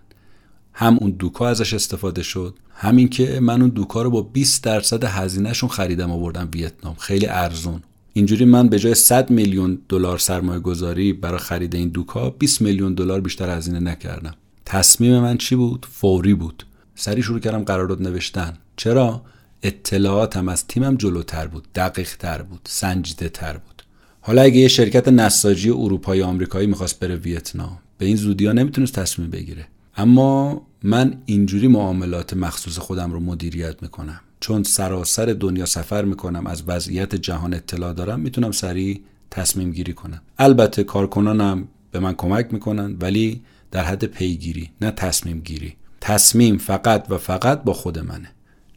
هم 0.79 0.99
اون 1.01 1.11
دوکا 1.11 1.49
ازش 1.49 1.75
استفاده 1.75 2.23
شد 2.23 2.55
همین 2.75 3.09
که 3.09 3.41
من 3.41 3.61
اون 3.61 3.71
دوکا 3.71 4.03
رو 4.03 4.11
با 4.11 4.23
20 4.23 4.62
درصد 4.62 5.05
هزینهشون 5.05 5.69
خریدم 5.69 6.11
آوردم 6.11 6.49
ویتنام. 6.53 6.95
خیلی 6.95 7.27
ارزون. 7.27 7.83
اینجوری 8.12 8.45
من 8.45 8.69
به 8.69 8.79
جای 8.79 8.95
100 8.95 9.31
میلیون 9.31 9.79
دلار 9.89 10.19
سرمایه 10.19 10.61
گذاری 10.61 11.12
برای 11.12 11.39
خرید 11.39 11.75
این 11.75 11.89
دوکا 11.89 12.31
20 12.31 12.62
میلیون 12.62 12.95
دلار 12.95 13.21
بیشتر 13.21 13.57
هزینه 13.57 13.81
نکردم. 13.81 14.35
تصمیم 14.67 15.21
من 15.21 15.37
چی 15.37 15.57
بود؟ 15.57 15.87
فوری 15.93 16.35
بود. 16.35 16.67
سری 16.95 17.23
شروع 17.23 17.41
کردم 17.41 17.65
قرارداد 17.65 18.03
نوشتن. 18.03 18.59
چرا؟ 18.77 19.23
اطلاعاتم 19.62 20.49
از 20.49 20.67
تیمم 20.67 20.97
جلوتر 20.97 21.47
بود 21.47 21.67
دقیق 21.75 22.17
تر 22.17 22.43
بود 22.43 22.61
سنجیده 22.65 23.29
تر 23.29 23.53
بود. 23.53 23.83
حالا 24.21 24.43
اگه 24.43 24.57
یه 24.57 24.69
شرکت 24.69 25.09
نساجی 25.09 25.71
اروپایی 25.71 26.23
آمریکایی 26.23 26.67
می‌خواست 26.67 27.01
بره 27.01 27.17
ویتنام 27.17 27.79
به 27.99 28.07
این 28.07 28.17
زودی 28.17 28.49
نمی‌تونست 28.49 28.93
تصمیم 28.93 29.31
بگیره. 29.31 29.67
اما 29.97 30.67
من 30.83 31.23
اینجوری 31.27 31.69
معاملات 31.69 32.35
مخصوص 32.35 32.79
خودم 32.79 33.13
رو 33.13 33.21
مدیریت 33.21 33.83
می‌کنم. 33.83 34.21
چون 34.41 34.63
سراسر 34.63 35.25
دنیا 35.41 35.67
سفر 35.67 36.05
می‌کنم 36.05 36.47
از 36.47 36.63
وضعیت 36.67 37.15
جهان 37.15 37.55
اطلاع 37.55 37.93
دارم 37.93 38.21
می‌تونم 38.21 38.53
سریع 38.53 39.01
تصمیم 39.31 39.71
گیری 39.71 39.93
کنم. 39.93 40.23
البته 40.39 40.85
کارکنانم 40.85 41.69
به 41.91 42.01
من 42.01 42.15
کمک 42.15 42.53
می‌کنن 42.53 42.97
ولی 43.01 43.43
در 43.71 43.85
حد 43.85 44.05
پیگیری 44.05 44.71
نه 44.81 44.91
تصمیم 44.91 45.41
گیری. 45.41 45.77
تصمیم 46.01 46.59
فقط 46.59 47.07
و 47.11 47.19
فقط 47.19 47.63
با 47.63 47.73
خود 47.73 47.99
منه. 47.99 48.29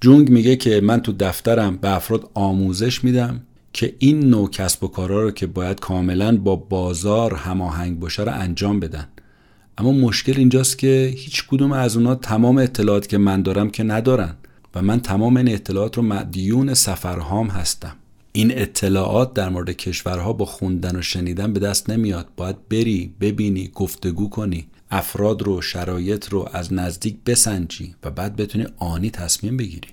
جونگ 0.01 0.29
میگه 0.29 0.55
که 0.55 0.81
من 0.81 0.99
تو 1.01 1.11
دفترم 1.11 1.77
به 1.77 1.95
افراد 1.95 2.29
آموزش 2.33 3.03
میدم 3.03 3.41
که 3.73 3.95
این 3.99 4.19
نوع 4.19 4.49
کسب 4.49 4.83
و 4.83 4.87
کارا 4.87 5.23
رو 5.23 5.31
که 5.31 5.47
باید 5.47 5.79
کاملا 5.79 6.37
با 6.37 6.55
بازار 6.55 7.33
هماهنگ 7.33 7.99
باشه 7.99 8.23
رو 8.23 8.31
انجام 8.33 8.79
بدن. 8.79 9.07
اما 9.79 9.91
مشکل 9.91 10.33
اینجاست 10.37 10.77
که 10.77 11.13
هیچ 11.17 11.47
کدوم 11.47 11.71
از 11.71 11.97
اونا 11.97 12.15
تمام 12.15 12.57
اطلاعات 12.57 13.07
که 13.07 13.17
من 13.17 13.41
دارم 13.41 13.69
که 13.69 13.83
ندارن 13.83 14.35
و 14.75 14.81
من 14.81 14.99
تمام 14.99 15.37
این 15.37 15.53
اطلاعات 15.53 15.97
رو 15.97 16.03
مدیون 16.03 16.73
سفرهام 16.73 17.47
هستم. 17.47 17.95
این 18.31 18.59
اطلاعات 18.59 19.33
در 19.33 19.49
مورد 19.49 19.69
کشورها 19.69 20.33
با 20.33 20.45
خوندن 20.45 20.95
و 20.95 21.01
شنیدن 21.01 21.53
به 21.53 21.59
دست 21.59 21.89
نمیاد. 21.89 22.27
باید 22.37 22.69
بری 22.69 23.13
ببینی 23.21 23.71
گفتگو 23.75 24.29
کنی 24.29 24.67
افراد 24.91 25.41
رو 25.41 25.61
شرایط 25.61 26.29
رو 26.29 26.49
از 26.53 26.73
نزدیک 26.73 27.17
بسنجی 27.25 27.95
و 28.03 28.11
بعد 28.11 28.35
بتونی 28.35 28.65
آنی 28.77 29.09
تصمیم 29.09 29.57
بگیری. 29.57 29.87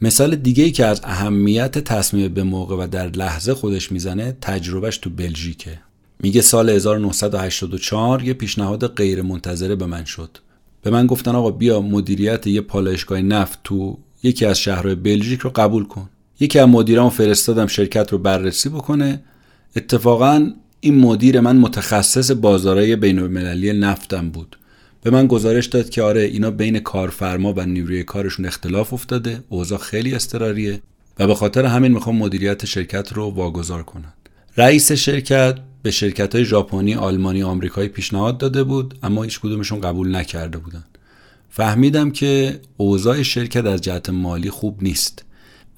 مثال 0.00 0.36
دیگه 0.36 0.64
ای 0.64 0.70
که 0.70 0.86
از 0.86 1.00
اهمیت 1.04 1.78
تصمیم 1.78 2.34
به 2.34 2.42
موقع 2.42 2.76
و 2.76 2.86
در 2.86 3.08
لحظه 3.08 3.54
خودش 3.54 3.92
می‌زنه 3.92 4.36
تجربهش 4.40 4.98
تو 4.98 5.10
بلژیکه. 5.10 5.78
میگه 6.22 6.40
سال 6.40 6.70
1984 6.70 8.22
یه 8.24 8.34
پیشنهاد 8.34 8.86
غیر 8.86 9.22
منتظره 9.22 9.74
به 9.76 9.86
من 9.86 10.04
شد. 10.04 10.38
به 10.82 10.90
من 10.90 11.06
گفتن 11.06 11.34
آقا 11.34 11.50
بیا 11.50 11.80
مدیریت 11.80 12.46
یه 12.46 12.60
پالایشگاه 12.60 13.20
نفت 13.20 13.58
تو 13.64 13.98
یکی 14.22 14.46
از 14.46 14.58
شهرهای 14.58 14.94
بلژیک 14.94 15.40
رو 15.40 15.50
قبول 15.50 15.84
کن. 15.84 16.08
یکی 16.40 16.58
از 16.58 16.68
مدیران 16.68 17.10
فرستادم 17.10 17.66
شرکت 17.66 18.12
رو 18.12 18.18
بررسی 18.18 18.68
بکنه. 18.68 19.22
اتفاقا 19.76 20.52
این 20.80 20.98
مدیر 20.98 21.40
من 21.40 21.56
متخصص 21.56 22.30
بازارهای 22.30 22.96
بین 22.96 23.18
المللی 23.18 23.72
نفتم 23.72 24.30
بود. 24.30 24.58
به 25.02 25.10
من 25.10 25.26
گزارش 25.26 25.66
داد 25.66 25.90
که 25.90 26.02
آره 26.02 26.20
اینا 26.20 26.50
بین 26.50 26.78
کارفرما 26.78 27.52
و 27.56 27.60
نیروی 27.60 28.04
کارشون 28.04 28.46
اختلاف 28.46 28.92
افتاده. 28.92 29.44
اوضاع 29.48 29.78
خیلی 29.78 30.14
استراریه 30.14 30.82
و 31.18 31.26
به 31.26 31.34
خاطر 31.34 31.64
همین 31.64 31.92
می‌خوام 31.92 32.16
مدیریت 32.16 32.64
شرکت 32.64 33.12
رو 33.12 33.30
واگذار 33.30 33.82
کنن 33.82 34.12
رئیس 34.56 34.92
شرکت 34.92 35.58
به 35.82 35.90
شرکت 35.90 36.34
های 36.34 36.44
ژاپنی، 36.44 36.94
آلمانی، 36.94 37.42
آمریکایی 37.42 37.88
پیشنهاد 37.88 38.38
داده 38.38 38.64
بود 38.64 38.98
اما 39.02 39.22
هیچ 39.22 39.40
کدومشون 39.40 39.80
قبول 39.80 40.16
نکرده 40.16 40.58
بودن. 40.58 40.84
فهمیدم 41.50 42.10
که 42.10 42.60
اوضاع 42.76 43.22
شرکت 43.22 43.64
از 43.64 43.80
جهت 43.80 44.10
مالی 44.10 44.50
خوب 44.50 44.82
نیست. 44.82 45.24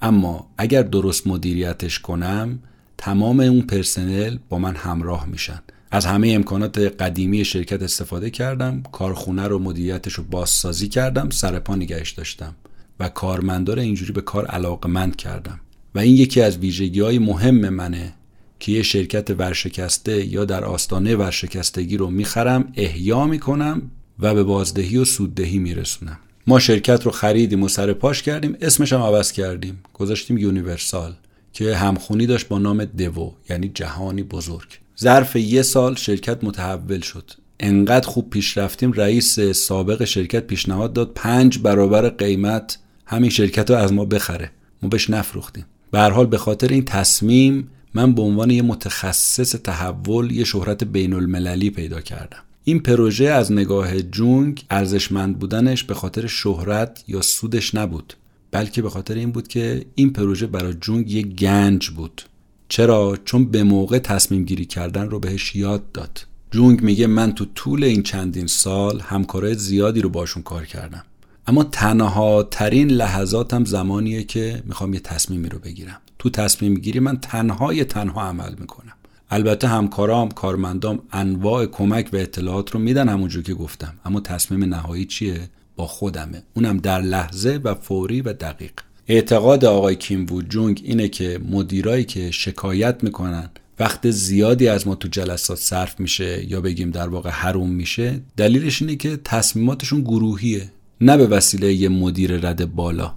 اما 0.01 0.47
اگر 0.57 0.81
درست 0.81 1.27
مدیریتش 1.27 1.99
کنم 1.99 2.59
تمام 2.97 3.39
اون 3.39 3.61
پرسنل 3.61 4.37
با 4.49 4.59
من 4.59 4.75
همراه 4.75 5.25
میشن. 5.25 5.61
از 5.91 6.05
همه 6.05 6.29
امکانات 6.29 6.77
قدیمی 6.77 7.45
شرکت 7.45 7.83
استفاده 7.83 8.29
کردم، 8.29 8.83
کارخونه 8.91 9.47
رو 9.47 9.59
مدیریتش 9.59 10.13
رو 10.13 10.23
بازسازی 10.23 10.87
کردم، 10.87 11.29
سرپا 11.29 11.75
نگهش 11.75 12.11
داشتم 12.11 12.55
و 12.99 13.09
کارمندار 13.09 13.79
اینجوری 13.79 14.11
به 14.13 14.21
کار 14.21 14.45
علاقمند 14.45 15.15
کردم. 15.15 15.59
و 15.95 15.99
این 15.99 16.15
یکی 16.15 16.41
از 16.41 16.57
ویژگی 16.57 16.99
های 16.99 17.19
مهم 17.19 17.69
منه 17.69 18.13
که 18.59 18.71
یه 18.71 18.83
شرکت 18.83 19.29
ورشکسته 19.39 20.25
یا 20.25 20.45
در 20.45 20.65
آستانه 20.65 21.15
ورشکستگی 21.15 21.97
رو 21.97 22.09
می‌خرم 22.09 22.73
احیا 22.75 23.25
می‌کنم 23.25 23.81
و 24.19 24.33
به 24.33 24.43
بازدهی 24.43 24.97
و 24.97 25.05
سوددهی 25.05 25.59
میرسونم. 25.59 26.19
ما 26.47 26.59
شرکت 26.59 27.03
رو 27.03 27.11
خریدیم 27.11 27.63
و 27.63 27.67
سر 27.67 27.93
پاش 27.93 28.21
کردیم 28.21 28.57
اسمش 28.61 28.93
هم 28.93 29.01
عوض 29.01 29.31
کردیم. 29.31 29.79
گذاشتیم 29.93 30.37
یونیورسال 30.37 31.13
که 31.53 31.75
همخونی 31.75 32.25
داشت 32.25 32.47
با 32.47 32.59
نام 32.59 32.85
دوو 32.85 33.31
یعنی 33.49 33.71
جهانی 33.73 34.23
بزرگ. 34.23 34.67
ظرف 34.99 35.35
یه 35.35 35.61
سال 35.61 35.95
شرکت 35.95 36.43
متحول 36.43 36.99
شد. 36.99 37.31
انقدر 37.59 38.07
خوب 38.07 38.29
پیش 38.29 38.57
رفتیم 38.57 38.91
رئیس 38.91 39.39
سابق 39.39 40.03
شرکت 40.03 40.47
پیشنهاد 40.47 40.93
داد 40.93 41.11
پنج 41.15 41.59
برابر 41.59 42.09
قیمت 42.09 42.79
همین 43.05 43.29
شرکت 43.29 43.71
رو 43.71 43.77
از 43.77 43.93
ما 43.93 44.05
بخره. 44.05 44.51
ما 44.81 44.89
بهش 44.89 45.09
نفروختیم. 45.09 45.65
به 45.91 45.99
حال 45.99 46.25
به 46.25 46.37
خاطر 46.37 46.67
این 46.67 46.85
تصمیم 46.85 47.69
من 47.95 48.13
به 48.13 48.21
عنوان 48.21 48.49
یه 48.49 48.61
متخصص 48.61 49.55
تحول 49.55 50.31
یه 50.31 50.43
شهرت 50.43 50.83
بین 50.83 51.13
المللی 51.13 51.69
پیدا 51.69 52.01
کردم. 52.01 52.37
این 52.63 52.79
پروژه 52.79 53.25
از 53.25 53.51
نگاه 53.51 54.01
جونگ 54.01 54.65
ارزشمند 54.69 55.39
بودنش 55.39 55.83
به 55.83 55.93
خاطر 55.93 56.27
شهرت 56.27 57.03
یا 57.07 57.21
سودش 57.21 57.75
نبود 57.75 58.13
بلکه 58.51 58.81
به 58.81 58.89
خاطر 58.89 59.13
این 59.13 59.31
بود 59.31 59.47
که 59.47 59.85
این 59.95 60.13
پروژه 60.13 60.47
برای 60.47 60.73
جونگ 60.73 61.11
یه 61.11 61.21
گنج 61.21 61.89
بود. 61.89 62.21
چرا؟ 62.67 63.17
چون 63.25 63.45
به 63.45 63.63
موقع 63.63 63.99
تصمیم 63.99 64.45
گیری 64.45 64.65
کردن 64.65 65.09
رو 65.09 65.19
بهش 65.19 65.55
یاد 65.55 65.91
داد. 65.91 66.25
جونگ 66.51 66.81
میگه 66.81 67.07
من 67.07 67.35
تو 67.35 67.45
طول 67.55 67.83
این 67.83 68.03
چندین 68.03 68.47
سال 68.47 68.99
همکارای 68.99 69.55
زیادی 69.55 70.01
رو 70.01 70.09
باشون 70.09 70.43
کار 70.43 70.65
کردم. 70.65 71.03
اما 71.47 71.63
تنها 71.63 72.43
ترین 72.43 72.91
لحظاتم 72.91 73.65
زمانیه 73.65 74.23
که 74.23 74.63
می‌خوام 74.65 74.93
یه 74.93 74.99
تصمیمی 74.99 75.49
رو 75.49 75.59
بگیرم. 75.59 76.01
تو 76.19 76.29
تصمیم 76.29 76.73
گیری 76.73 76.99
من 76.99 77.17
تنهای 77.17 77.83
تنها 77.83 78.21
عمل 78.21 78.55
می‌کنم. 78.59 78.93
البته 79.29 79.67
همکارام 79.67 80.29
کارمندام 80.29 80.99
انواع 81.11 81.65
کمک 81.65 82.09
و 82.13 82.15
اطلاعات 82.15 82.71
رو 82.71 82.79
میدن 82.79 83.09
همونجور 83.09 83.43
که 83.43 83.53
گفتم. 83.53 83.93
اما 84.05 84.19
تصمیم 84.19 84.63
نهایی 84.63 85.05
چیه؟ 85.05 85.39
با 85.75 85.87
خودمه. 85.87 86.43
اونم 86.53 86.77
در 86.77 87.01
لحظه 87.01 87.59
و 87.63 87.75
فوری 87.75 88.21
و 88.21 88.33
دقیق. 88.33 88.71
اعتقاد 89.07 89.65
آقای 89.65 89.95
کیم 89.95 90.25
وو 90.29 90.41
جونگ 90.41 90.81
اینه 90.83 91.07
که 91.07 91.39
مدیرایی 91.49 92.03
که 92.03 92.31
شکایت 92.31 93.03
می‌کنن 93.03 93.49
وقت 93.79 94.11
زیادی 94.11 94.67
از 94.67 94.87
ما 94.87 94.95
تو 94.95 95.07
جلسات 95.07 95.57
صرف 95.57 95.99
میشه 95.99 96.45
یا 96.51 96.61
بگیم 96.61 96.91
در 96.91 97.07
واقع 97.07 97.29
حروم 97.29 97.69
میشه 97.69 98.21
دلیلش 98.37 98.81
اینه 98.81 98.95
که 98.95 99.19
تصمیماتشون 99.23 100.01
گروهیه. 100.01 100.71
نه 101.01 101.17
به 101.17 101.27
وسیله 101.27 101.73
یه 101.73 101.89
مدیر 101.89 102.37
رد 102.37 102.75
بالا. 102.75 103.13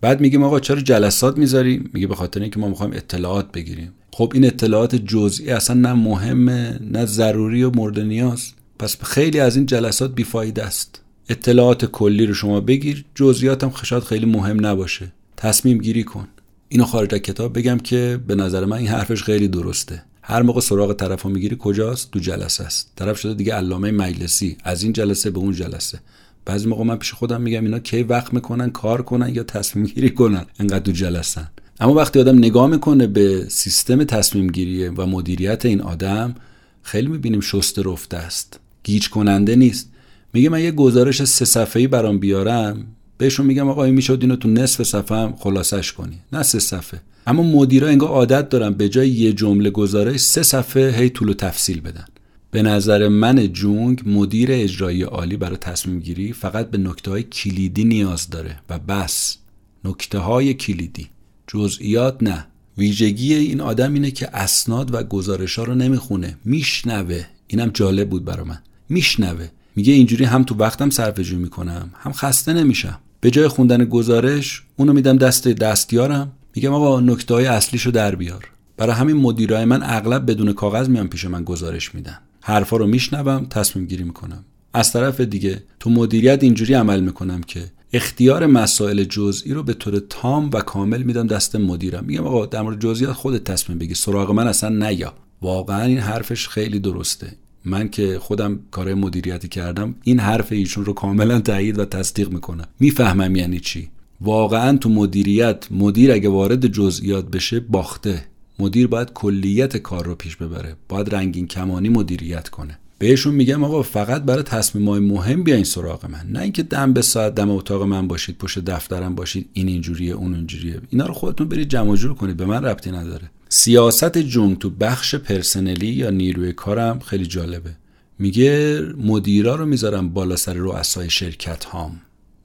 بعد 0.00 0.20
میگیم 0.20 0.42
آقا 0.42 0.60
چرا 0.60 0.80
جلسات 0.80 1.38
می‌ذاریم 1.38 1.90
میگه 1.92 2.06
به 2.06 2.14
خاطر 2.14 2.40
اینکه 2.40 2.60
ما 2.60 2.68
می‌خوایم 2.68 2.92
اطلاعات 2.92 3.52
بگیریم. 3.52 3.92
خب 4.12 4.32
این 4.34 4.46
اطلاعات 4.46 4.94
جزئی 4.94 5.50
اصلا 5.50 5.76
نه 5.76 5.92
مهمه 5.92 6.78
نه 6.90 7.06
ضروری 7.06 7.62
و 7.62 7.70
مورد 7.70 8.00
نیاز. 8.00 8.52
پس 8.78 9.02
خیلی 9.02 9.40
از 9.40 9.56
این 9.56 9.66
جلسات 9.66 10.14
بیفایده 10.14 10.64
است. 10.64 11.00
اطلاعات 11.28 11.84
کلی 11.84 12.26
رو 12.26 12.34
شما 12.34 12.60
بگیر 12.60 13.04
جزئیات 13.14 13.64
هم 13.64 13.72
شاید 13.82 14.02
خیلی 14.02 14.26
مهم 14.26 14.66
نباشه. 14.66 15.12
تصمیم 15.36 15.78
گیری 15.78 16.04
کن. 16.04 16.28
اینو 16.68 16.84
خارج 16.84 17.14
از 17.14 17.20
کتاب 17.20 17.58
بگم 17.58 17.78
که 17.78 18.20
به 18.26 18.34
نظر 18.34 18.64
من 18.64 18.76
این 18.76 18.88
حرفش 18.88 19.22
خیلی 19.22 19.48
درسته. 19.48 20.02
هر 20.22 20.42
موقع 20.42 20.60
سراغ 20.60 20.92
طرفو 20.92 21.28
می‌گیری 21.28 21.56
کجاست؟ 21.58 22.10
دو 22.12 22.20
جلسه 22.20 22.64
است. 22.64 22.92
طرف 22.96 23.20
شده 23.20 23.34
دیگه 23.34 23.54
علامه 23.54 23.90
مجلسی. 23.90 24.56
از 24.64 24.82
این 24.82 24.92
جلسه 24.92 25.30
به 25.30 25.38
اون 25.38 25.52
جلسه. 25.52 26.00
بعضی 26.44 26.68
موقع 26.68 26.84
من 26.84 26.96
پیش 26.96 27.12
خودم 27.12 27.40
میگم 27.40 27.64
اینا 27.64 27.78
کی 27.78 28.02
وقت 28.02 28.34
می‌کنن 28.34 28.70
کار 28.70 29.02
کنن 29.02 29.34
یا 29.34 29.42
تصمیم 29.42 29.86
گیری 29.86 30.10
کنن. 30.10 30.44
انقدر 30.60 30.78
دو 30.78 30.92
جلسن. 30.92 31.50
اما 31.80 31.94
وقتی 31.94 32.20
آدم 32.20 32.38
نگاه 32.38 32.66
می‌کنه 32.66 33.06
به 33.06 33.46
سیستم 33.48 34.04
تصمیم 34.04 34.46
گیری 34.46 34.88
و 34.88 35.06
مدیریت 35.06 35.66
این 35.66 35.80
آدم 35.80 36.34
خیلی 36.82 37.06
می‌بینیم 37.06 37.40
شست 37.40 37.78
رفته 37.78 38.16
است. 38.16 38.60
گیج 38.84 39.08
کننده 39.08 39.56
نیست. 39.56 39.88
میگه 40.32 40.48
من 40.48 40.62
یه 40.62 40.70
گزارش 40.70 41.24
سه 41.24 41.44
صفحه‌ای 41.44 41.86
برام 41.86 42.18
بیارم 42.18 42.86
بهشون 43.18 43.46
میگم 43.46 43.68
آقا 43.68 43.84
این 43.84 43.94
می‌شد 43.94 44.18
اینو 44.20 44.36
تو 44.36 44.48
نصف 44.48 44.82
صفحه 44.82 45.18
هم 45.18 45.34
خلاصش 45.38 45.92
کنی. 45.92 46.18
نه 46.32 46.42
سه 46.42 46.58
صفحه. 46.58 47.00
اما 47.26 47.42
مدیرا 47.42 47.88
انگار 47.88 48.08
عادت 48.08 48.48
دارن 48.48 48.70
به 48.70 48.88
جای 48.88 49.08
یه 49.08 49.32
جمله 49.32 49.70
گزارش 49.70 50.20
سه 50.20 50.42
صفحه 50.42 50.90
هی 50.90 51.10
طول 51.10 51.28
و 51.28 51.34
تفصیل 51.34 51.80
بدن. 51.80 52.04
به 52.52 52.62
نظر 52.62 53.08
من 53.08 53.52
جونگ 53.52 54.02
مدیر 54.06 54.48
اجرایی 54.52 55.02
عالی 55.02 55.36
برای 55.36 55.56
تصمیم 55.56 56.00
گیری 56.00 56.32
فقط 56.32 56.70
به 56.70 56.78
نکته 56.78 57.10
های 57.10 57.22
کلیدی 57.22 57.84
نیاز 57.84 58.30
داره 58.30 58.60
و 58.70 58.78
بس. 58.78 59.36
نکته 59.84 60.18
های 60.18 60.54
کلیدی. 60.54 61.08
جزئیات 61.46 62.22
نه. 62.22 62.46
ویژگی 62.78 63.34
این 63.34 63.60
آدم 63.60 63.94
اینه 63.94 64.10
که 64.10 64.36
اسناد 64.36 64.94
و 64.94 65.02
گزارش 65.02 65.58
ها 65.58 65.64
رو 65.64 65.74
نمی‌خونه. 65.74 66.38
میشنوه. 66.44 67.24
اینم 67.46 67.70
جالب 67.74 68.10
بود 68.10 68.24
برا 68.24 68.44
من. 68.44 68.58
میشنوه. 68.88 69.48
میگه 69.76 69.92
اینجوری 69.92 70.24
هم 70.24 70.42
تو 70.42 70.54
وقتم 70.54 70.90
صرفه 70.90 71.34
می‌کنم 71.34 71.90
هم 71.94 72.12
خسته 72.12 72.52
نمیشم. 72.52 72.98
به 73.20 73.30
جای 73.30 73.48
خوندن 73.48 73.84
گزارش 73.84 74.62
اونو 74.76 74.92
میدم 74.92 75.16
دست 75.16 75.48
دستیارم. 75.48 76.32
میگم 76.54 76.74
آقا 76.74 77.00
نکته 77.00 77.34
های 77.34 77.46
اصلیشو 77.46 77.90
در 77.90 78.14
بیار. 78.14 78.48
برای 78.76 78.94
همین 78.94 79.16
مدیرای 79.16 79.64
من 79.64 79.82
اغلب 79.82 80.30
بدون 80.30 80.52
کاغذ 80.52 80.88
میان 80.88 81.08
پیش 81.08 81.24
من 81.24 81.44
گزارش 81.44 81.94
میدن. 81.94 82.18
حرفا 82.44 82.76
رو 82.76 82.86
میشنوم 82.86 83.46
تصمیم 83.50 83.86
گیری 83.86 84.04
می‌کنم. 84.04 84.44
از 84.74 84.92
طرف 84.92 85.20
دیگه 85.20 85.62
تو 85.80 85.90
مدیریت 85.90 86.42
اینجوری 86.42 86.74
عمل 86.74 87.00
می‌کنم 87.00 87.40
که 87.40 87.60
اختیار 87.92 88.46
مسائل 88.46 89.04
جزئی 89.04 89.54
رو 89.54 89.62
به 89.62 89.74
طور 89.74 89.98
تام 89.98 90.50
و 90.52 90.60
کامل 90.60 91.02
میدم 91.02 91.26
دست 91.26 91.56
مدیرم. 91.56 92.04
میگم 92.04 92.26
آقا 92.26 92.46
در 92.46 92.62
مورد 92.62 92.80
جزئیات 92.80 93.12
خودت 93.12 93.44
تصمیم 93.44 93.78
بگی 93.78 93.94
سراغ 93.94 94.30
من 94.30 94.48
اصلا 94.48 94.88
نیا. 94.88 95.14
واقعا 95.42 95.82
این 95.82 95.98
حرفش 95.98 96.48
خیلی 96.48 96.78
درسته. 96.80 97.32
من 97.64 97.88
که 97.88 98.18
خودم 98.18 98.60
کار 98.70 98.94
مدیریتی 98.94 99.48
کردم 99.48 99.94
این 100.04 100.18
حرف 100.20 100.52
ایشون 100.52 100.84
رو 100.84 100.92
کاملا 100.92 101.40
تایید 101.40 101.78
و 101.78 101.84
تصدیق 101.84 102.28
می‌کنم. 102.28 102.64
می‌فهمم 102.80 103.36
یعنی 103.36 103.60
چی. 103.60 103.88
واقعا 104.20 104.76
تو 104.76 104.88
مدیریت 104.88 105.66
مدیر 105.70 106.12
اگه 106.12 106.28
وارد 106.28 106.66
جزئیات 106.66 107.30
بشه 107.30 107.60
باخته. 107.60 108.24
مدیر 108.62 108.86
باید 108.86 109.12
کلیت 109.12 109.76
کار 109.76 110.04
رو 110.04 110.14
پیش 110.14 110.36
ببره. 110.36 110.76
باید 110.88 111.14
رنگین 111.14 111.46
کمانی 111.46 111.88
مدیریت 111.88 112.48
کنه. 112.48 112.78
بهشون 112.98 113.34
میگم 113.34 113.64
آقا 113.64 113.82
فقط 113.82 114.22
برای 114.22 114.42
تصمیم 114.42 114.88
های 114.88 115.00
مهم 115.00 115.42
بیاین 115.42 115.64
سراغ 115.64 116.06
من. 116.06 116.26
نه 116.30 116.40
اینکه 116.40 116.62
دم 116.62 116.92
به 116.92 117.02
ساعت 117.02 117.34
دم 117.34 117.50
اتاق 117.50 117.82
من 117.82 118.08
باشید 118.08 118.38
پشت 118.38 118.58
دفترم 118.58 119.14
باشید 119.14 119.48
این 119.52 119.68
اینجوریه 119.68 120.12
اون 120.14 120.34
اینجوریه. 120.34 120.80
اینا 120.90 121.06
رو 121.06 121.14
خودتون 121.14 121.48
برید 121.48 121.68
جمع 121.68 121.96
جور 121.96 122.14
کنید. 122.14 122.36
به 122.36 122.46
من 122.46 122.64
ربطی 122.64 122.90
نداره. 122.90 123.30
سیاست 123.48 124.18
جونگ 124.18 124.58
تو 124.58 124.70
بخش 124.70 125.14
پرسنلی 125.14 125.86
یا 125.86 126.10
نیروی 126.10 126.52
کارم 126.52 126.98
خیلی 126.98 127.26
جالبه. 127.26 127.70
میگه 128.18 128.80
مدیرا 128.98 129.54
رو 129.54 129.66
می‌ذارم 129.66 130.08
بالا 130.08 130.36
سر 130.36 130.54
رؤسای 130.54 131.10
شرکت 131.10 131.64
هام. 131.64 132.00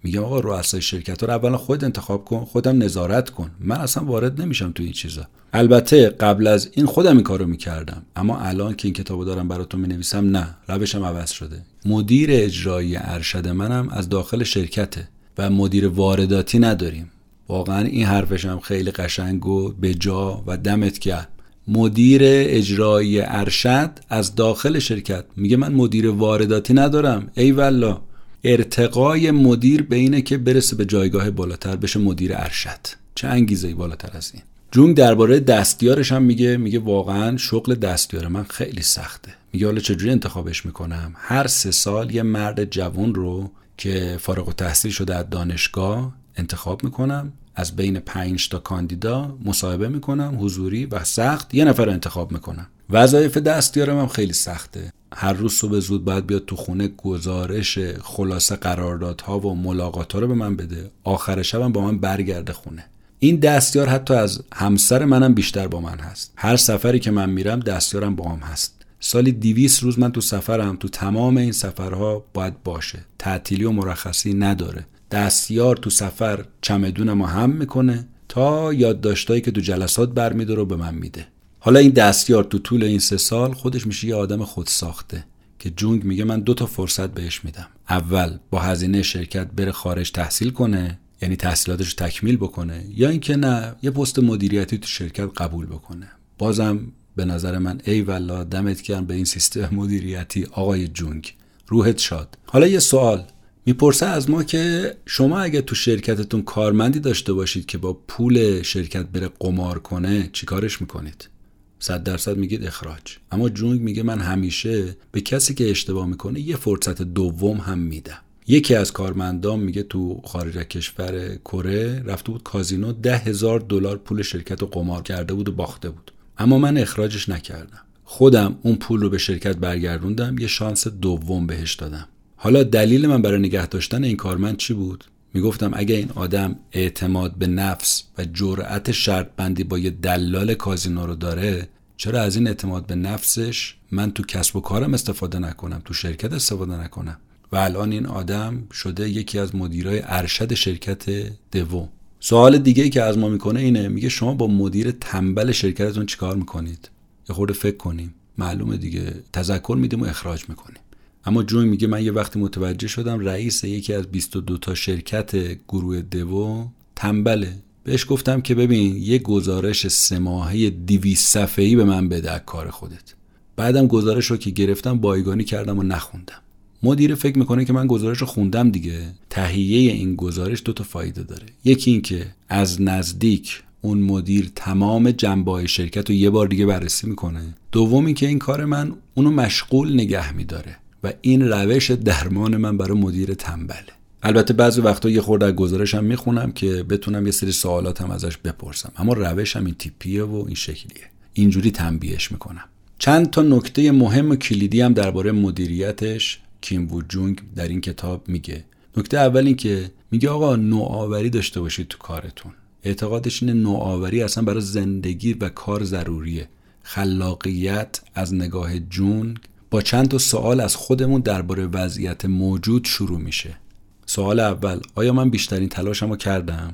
میگم 0.07 0.23
آقا 0.23 0.39
رؤسای 0.39 0.81
شرکت 0.81 1.23
رو 1.23 1.29
اولا 1.29 1.57
خود 1.57 1.83
انتخاب 1.83 2.25
کن 2.25 2.45
خودم 2.45 2.83
نظارت 2.83 3.29
کن. 3.29 3.51
من 3.59 3.75
اصلا 3.75 4.05
وارد 4.05 4.41
نمیشم 4.41 4.71
تو 4.71 4.83
این 4.83 4.91
چیزا. 4.91 5.27
البته 5.53 6.09
قبل 6.09 6.47
از 6.47 6.69
این 6.73 6.85
خودم 6.85 7.11
این 7.11 7.23
کارو 7.23 7.45
می‌کردم. 7.45 8.03
اما 8.15 8.39
الان 8.39 8.75
که 8.75 8.87
این 8.87 8.93
کتابو 8.93 9.25
دارم 9.25 9.47
براتون 9.47 9.79
می‌نویسم 9.79 10.29
نه. 10.29 10.47
روشم 10.67 11.03
عوض 11.03 11.31
شده. 11.31 11.61
مدیر 11.85 12.29
اجرایی 12.31 12.95
ارشد 12.95 13.47
منم 13.47 13.89
از 13.89 14.09
داخل 14.09 14.43
شرکته 14.43 15.07
و 15.37 15.49
مدیر 15.49 15.87
وارداتی 15.87 16.59
نداریم. 16.59 17.11
واقعا 17.49 17.85
این 17.85 18.05
حرفش 18.05 18.45
هم 18.45 18.59
خیلی 18.59 18.91
قشنگ 18.91 19.45
و 19.45 19.71
به 19.71 19.93
جا 19.93 20.43
و 20.47 20.57
دمت 20.57 20.97
کرد 20.97 21.29
مدیر 21.67 22.21
اجرایی 22.23 23.21
ارشد 23.21 23.91
از 24.09 24.35
داخل 24.35 24.79
شرکت. 24.79 25.25
میگه 25.35 25.57
من 25.57 25.73
مدیر 25.73 26.09
وارداتی 26.09 26.73
ندارم. 26.73 27.31
ای 27.35 27.51
والله. 27.51 27.97
ارتقای 28.43 29.31
مدیر 29.31 29.83
به 29.83 29.95
اینه 29.95 30.21
که 30.21 30.37
برسه 30.37 30.75
به 30.75 30.85
جایگاه 30.85 31.29
بالاتر 31.29 31.75
بشه 31.75 31.99
مدیر 31.99 32.31
ارشد. 32.35 32.79
چه 33.15 33.27
انگیزه 33.27 33.75
بالاتر 33.75 34.17
از 34.17 34.31
این؟ 34.33 34.43
جونگ 34.71 34.97
درباره 34.97 35.39
دستیارش 35.39 36.11
هم 36.11 36.23
میگه 36.23 36.57
میگه 36.57 36.79
واقعا 36.79 37.37
شغل 37.37 37.75
دستیار 37.75 38.27
من 38.27 38.43
خیلی 38.43 38.81
سخته. 38.81 39.33
میگه 39.53 39.65
حالا 39.65 39.79
چجوری 39.79 40.11
انتخابش 40.11 40.65
می‌کنم؟ 40.65 41.13
هر 41.15 41.47
سه 41.47 41.71
سال 41.71 42.15
یه 42.15 42.23
مرد 42.23 42.65
جوان 42.65 43.15
رو 43.15 43.51
که 43.77 44.17
فارغ 44.19 44.47
و 44.47 44.53
شده 44.91 45.15
از 45.15 45.29
دانشگاه 45.29 46.15
انتخاب 46.35 46.83
می‌کنم. 46.83 47.33
از 47.55 47.75
بین 47.75 47.99
پنج 47.99 48.49
تا 48.49 48.59
کاندیدا 48.59 49.37
مصاحبه 49.45 49.87
می‌کنم 49.87 50.37
حضوری 50.39 50.85
و 50.85 51.03
سخت 51.03 51.55
یه 51.55 51.65
نفر 51.65 51.85
رو 51.85 51.91
انتخاب 51.91 52.31
می‌کنم. 52.31 52.67
وظایف 52.89 53.37
دستیارم 53.37 53.99
هم 53.99 54.07
خیلی 54.07 54.33
سخته. 54.33 54.93
هر 55.15 55.33
روز 55.33 55.53
صبح 55.53 55.79
زود 55.79 56.05
باید 56.05 56.27
بیاد 56.27 56.45
تو 56.45 56.55
خونه 56.55 56.87
گزارش 56.87 57.79
خلاصه 58.01 58.55
قراردادها 58.55 59.39
و 59.39 59.55
ملاقات 59.55 60.15
رو 60.15 60.27
به 60.27 60.33
من 60.33 60.55
بده. 60.55 60.91
آخر 61.03 61.41
شبم 61.41 61.71
با 61.71 61.81
من 61.81 61.97
برگرده 61.97 62.53
خونه. 62.53 62.85
این 63.19 63.35
دستیار 63.35 63.87
حتی 63.87 64.13
از 64.13 64.41
همسر 64.53 65.05
منم 65.05 65.33
بیشتر 65.33 65.67
با 65.67 65.81
من 65.81 65.99
هست. 65.99 66.33
هر 66.35 66.55
سفری 66.55 66.99
که 66.99 67.11
من 67.11 67.29
میرم 67.29 67.59
دستیارم 67.59 68.15
با 68.15 68.29
هم 68.29 68.39
هست. 68.39 68.73
سالی 68.99 69.31
دیویس 69.31 69.83
روز 69.83 69.99
من 69.99 70.11
تو 70.11 70.21
سفرم. 70.21 70.75
تو 70.75 70.87
تمام 70.87 71.37
این 71.37 71.51
سفرها 71.51 72.23
باید 72.33 72.63
باشه. 72.63 72.99
تعطیلی 73.19 73.63
و 73.63 73.71
مرخصی 73.71 74.33
نداره. 74.33 74.85
دستیار 75.11 75.77
تو 75.77 75.89
سفر 75.89 76.45
چمدون 76.61 77.13
ما 77.13 77.27
هم 77.27 77.49
می‌کنه 77.49 78.07
تا 78.29 78.73
یادداشتایی 78.73 79.41
که 79.41 79.51
تو 79.51 79.61
جلسات 79.61 80.09
برمیداره 80.09 80.59
رو 80.59 80.65
به 80.65 80.75
من 80.75 80.95
میده. 80.95 81.27
حالا 81.67 81.79
این 81.79 81.91
دستیار 81.91 82.43
تو 82.43 82.59
طول 82.59 82.83
این 82.83 82.99
سه 82.99 83.17
سال 83.17 83.53
خودش 83.53 83.87
میشه 83.87 84.07
یه 84.07 84.15
آدم 84.15 84.43
خود 84.43 84.67
ساخته 84.67 85.25
که 85.59 85.69
جونگ 85.69 86.03
میگه 86.03 86.23
من 86.23 86.39
دو 86.39 86.53
تا 86.53 86.65
فرصت 86.65 87.09
بهش 87.09 87.45
میدم. 87.45 87.67
اول 87.89 88.37
با 88.49 88.59
هزینه 88.59 89.01
شرکت 89.01 89.47
بره 89.47 89.71
خارج 89.71 90.11
تحصیل 90.11 90.49
کنه 90.49 90.99
یعنی 91.21 91.35
تحصیلاتش 91.35 91.87
رو 91.87 92.07
تکمیل 92.07 92.37
بکنه 92.37 92.85
یا 92.95 93.09
اینکه 93.09 93.35
نه 93.35 93.75
یه 93.81 93.91
پست 93.91 94.19
مدیریتی 94.19 94.77
تو 94.77 94.87
شرکت 94.87 95.29
قبول 95.37 95.65
بکنه. 95.65 96.07
بازم 96.37 96.79
به 97.15 97.25
نظر 97.25 97.57
من 97.57 97.81
ای 97.85 98.01
والله 98.01 98.43
دمت 98.43 98.81
گرم 98.81 99.05
به 99.05 99.13
این 99.13 99.25
سیستم 99.25 99.75
مدیریتی 99.75 100.47
آقای 100.51 100.87
جونگ. 100.87 101.33
روحت 101.67 101.97
شاد. 101.97 102.37
حالا 102.45 102.67
یه 102.67 102.79
سوال. 102.79 103.23
می‌پرسه 103.65 104.05
از 104.05 104.29
ما 104.29 104.43
که 104.43 104.95
شما 105.05 105.39
اگه 105.39 105.61
تو 105.61 105.75
شرکتتون 105.75 106.41
کارمندی 106.41 106.99
داشته 106.99 107.33
باشید 107.33 107.65
که 107.65 107.77
با 107.77 107.93
پول 107.93 108.61
شرکت 108.61 109.05
بره 109.05 109.29
قمار 109.39 109.79
کنه 109.79 110.29
چیکارش 110.33 110.81
می‌کنید؟ 110.81 111.29
صد 111.79 112.03
درصد 112.03 112.37
میگید 112.37 112.65
اخراج. 112.65 113.17
اما 113.31 113.49
جونگ 113.49 113.81
میگه 113.81 114.03
من 114.03 114.19
همیشه 114.19 114.95
به 115.11 115.21
کسی 115.21 115.53
که 115.53 115.69
اشتباه 115.69 116.07
می‌کنه 116.07 116.39
یه 116.39 116.55
فرصت 116.55 117.01
دوم 117.01 117.57
هم 117.57 117.79
میدم. 117.79 118.19
یکی 118.47 118.75
از 118.75 118.91
کارمندان 118.91 119.59
میگه 119.59 119.83
تو 119.83 120.21
خارج 120.25 120.57
کشور 120.57 121.35
کره 121.35 122.03
رفته 122.05 122.31
بود 122.31 122.43
کازینو 122.43 122.91
ده 122.91 123.17
هزار 123.17 123.59
دلار 123.59 123.97
پول 123.97 124.21
شرکت 124.21 124.63
قمار 124.63 125.01
کرده 125.01 125.33
بود 125.33 125.49
و 125.49 125.51
باخته 125.51 125.89
بود. 125.89 126.11
اما 126.37 126.57
من 126.57 126.77
اخراجش 126.77 127.29
نکردم. 127.29 127.81
خودم 128.03 128.59
اون 128.63 128.75
پول 128.75 129.01
رو 129.01 129.09
به 129.09 129.17
شرکت 129.17 129.57
برگردوندم 129.57 130.37
یه 130.37 130.47
شانس 130.47 130.87
دوم 130.87 131.47
بهش 131.47 131.73
دادم. 131.73 132.07
حالا 132.35 132.63
دلیل 132.63 133.07
من 133.07 133.21
برای 133.21 133.39
نگه 133.39 133.67
داشتن 133.67 134.03
این 134.03 134.17
کارمند 134.17 134.57
چی 134.57 134.73
بود؟ 134.73 135.03
می‌گفتم 135.33 135.71
اگه 135.73 135.95
این 135.95 136.11
آدم 136.15 136.55
اعتماد 136.71 137.35
به 137.35 137.47
نفس 137.47 138.03
و 138.17 138.25
جرأت 138.25 138.91
شرط 138.91 139.27
بندی 139.37 139.63
با 139.63 139.77
یه 139.77 139.89
دلال 139.89 140.53
کازینو 140.53 141.05
رو 141.05 141.15
داره 141.15 141.67
چرا 141.97 142.21
از 142.21 142.35
این 142.35 142.47
اعتماد 142.47 142.85
به 142.85 142.95
نفسش 142.95 143.75
من 143.91 144.11
تو 144.11 144.23
کسب 144.23 144.55
و 144.55 144.61
کارم 144.61 144.93
استفاده 144.93 145.39
نکنم 145.39 145.81
تو 145.85 145.93
شرکت 145.93 146.33
استفاده 146.33 146.83
نکنم؟ 146.83 147.17
و 147.51 147.55
الان 147.55 147.91
این 147.91 148.05
آدم 148.05 148.63
شده 148.73 149.09
یکی 149.09 149.39
از 149.39 149.55
مدیرای 149.55 150.01
ارشد 150.05 150.53
شرکت 150.53 151.05
دوم. 151.51 151.89
سوال 152.19 152.57
دیگه 152.57 152.89
که 152.89 153.03
از 153.03 153.17
ما 153.17 153.29
می‌کنه 153.29 153.59
اینه 153.59 153.87
میگه 153.87 154.09
شما 154.09 154.33
با 154.33 154.47
مدیر 154.47 154.91
تنبل 154.91 155.51
شرکتتون 155.51 156.05
چیکار 156.05 156.35
می‌کنید؟ 156.35 156.89
یه 157.29 157.35
خورده 157.35 157.53
فکر 157.53 157.77
کنیم. 157.77 158.13
معلومه 158.37 158.77
دیگه. 158.77 159.13
تذکر 159.33 159.77
میدیم 159.79 160.01
و 160.01 160.05
اخراج 160.05 160.49
می‌کنیم. 160.49 160.79
اما 161.27 161.43
جوی 161.43 161.65
میگه 161.65 161.87
من 161.87 162.05
یه 162.05 162.11
وقتی 162.11 162.39
متوجه 162.39 162.87
شدم 162.87 163.19
رئیس 163.19 163.63
یکی 163.63 163.93
از 163.93 164.07
22 164.07 164.57
تا 164.57 164.75
شرکت 164.75 165.31
گروه 165.67 166.01
دوو 166.01 166.65
تنبله 166.95 167.53
بهش 167.83 168.05
گفتم 168.09 168.41
که 168.41 168.55
ببین 168.55 168.95
یه 168.97 169.17
گزارش 169.17 169.87
سه 169.87 170.19
ماهه 170.19 170.69
200 170.69 171.27
صفحه‌ای 171.27 171.75
به 171.75 171.83
من 171.83 172.09
بده 172.09 172.41
کار 172.45 172.69
خودت. 172.69 173.13
بعدم 173.55 173.87
گزارش 173.87 174.25
رو 174.25 174.37
که 174.37 174.49
گرفتم 174.49 174.97
بایگانی 174.97 175.43
کردم 175.43 175.79
و 175.79 175.83
نخوندم. 175.83 176.41
مدیر 176.83 177.15
فکر 177.15 177.37
می‌کنه 177.37 177.65
که 177.65 177.73
من 177.73 177.87
گزارش 177.87 178.17
رو 178.17 178.27
خوندم 178.27 178.71
دیگه. 178.71 179.01
تهیه 179.29 179.91
این 179.91 180.15
گزارش 180.15 180.61
دو 180.65 180.73
تا 180.73 180.83
فایده 180.83 181.23
داره. 181.23 181.45
یکی 181.65 181.91
اینکه 181.91 182.27
از 182.49 182.81
نزدیک 182.81 183.63
اون 183.81 184.01
مدیر 184.01 184.51
تمام 184.55 185.11
جنبه 185.11 185.67
شرکت 185.67 186.09
رو 186.09 186.15
یه 186.15 186.29
بار 186.29 186.47
دیگه 186.47 186.65
بررسی 186.65 187.07
می‌کنه. 187.07 187.55
دوم 187.71 188.05
اینکه 188.05 188.27
این 188.27 188.39
کار 188.39 188.65
من 188.65 188.93
اونو 189.13 189.31
مشغول 189.31 189.93
نگه 189.93 190.33
میداره. 190.33 190.77
و 191.03 191.13
این 191.21 191.47
روش 191.47 191.91
درمان 191.91 192.57
من 192.57 192.77
برای 192.77 192.97
مدیر 192.97 193.33
تنبله 193.33 193.97
البته 194.23 194.53
بعضی 194.53 194.81
وقتا 194.81 195.09
یه 195.09 195.21
خورده 195.21 195.51
گزارشم 195.51 196.03
می‌خونم 196.03 196.51
که 196.51 196.83
بتونم 196.83 197.25
یه 197.25 197.31
سری 197.31 197.51
سوالاتم 197.51 198.11
ازش 198.11 198.37
بپرسم. 198.37 198.91
اما 198.97 199.13
روشم 199.13 199.65
این 199.65 199.75
تیپیه 199.79 200.23
و 200.23 200.43
این 200.45 200.55
شکلیه. 200.55 201.05
اینجوری 201.33 201.71
تنبیهش 201.71 202.31
می‌کنم. 202.31 202.63
چند 202.99 203.29
تا 203.29 203.41
نکته 203.41 203.91
مهم 203.91 204.31
و 204.31 204.35
کلیدی 204.35 204.81
هم 204.81 204.93
درباره 204.93 205.31
مدیریتش 205.31 206.39
کیم 206.61 206.91
وو 206.91 207.01
جونگ 207.01 207.41
در 207.55 207.67
این 207.67 207.81
کتاب 207.81 208.29
میگه. 208.29 208.63
نکته 208.97 209.17
اول 209.17 209.45
این 209.45 209.55
که 209.55 209.91
میگه 210.11 210.29
آقا 210.29 210.55
نوآوری 210.55 211.29
داشته 211.29 211.59
باشید 211.59 211.87
تو 211.87 211.97
کارتون. 211.97 212.51
اعتقادش 212.83 213.43
اینه 213.43 213.53
نوآوری 213.53 214.23
اصلا 214.23 214.43
برای 214.43 214.61
زندگی 214.61 215.33
و 215.33 215.49
کار 215.49 215.83
ضروریه. 215.83 216.49
خلاقیت 216.83 218.01
از 218.15 218.33
نگاه 218.33 218.79
جونگ 218.79 219.37
با 219.71 219.81
چند 219.81 220.07
تا 220.07 220.17
سوال 220.17 220.59
از 220.59 220.75
خودمون 220.75 221.21
درباره 221.21 221.65
وضعیت 221.65 222.25
موجود 222.25 222.85
شروع 222.85 223.19
میشه. 223.19 223.57
سوال 224.05 224.39
اول 224.39 224.79
آیا 224.95 225.13
من 225.13 225.29
بیشترین 225.29 225.69
تلاشمو 225.69 226.15
کردم؟ 226.15 226.73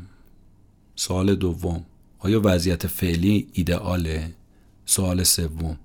سوال 0.96 1.36
دوم 1.36 1.86
آیا 2.20 2.42
وضعیت 2.44 2.88
فعلی 2.88 3.48
ایدئاله؟ 3.54 4.32
سوال 4.86 5.24
سوم 5.24 5.78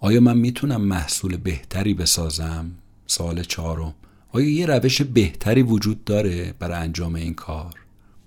آیا 0.00 0.20
من 0.20 0.36
می‌تونم 0.38 0.80
محصول 0.80 1.36
بهتری 1.36 1.94
بسازم؟ 1.94 2.70
سوال 3.06 3.42
چهارم 3.42 3.94
آیا 4.32 4.48
یه 4.48 4.66
روش 4.66 5.02
بهتری 5.02 5.62
وجود 5.62 6.04
داره 6.04 6.54
برای 6.58 6.78
انجام 6.78 7.14
این 7.14 7.34
کار؟ 7.34 7.74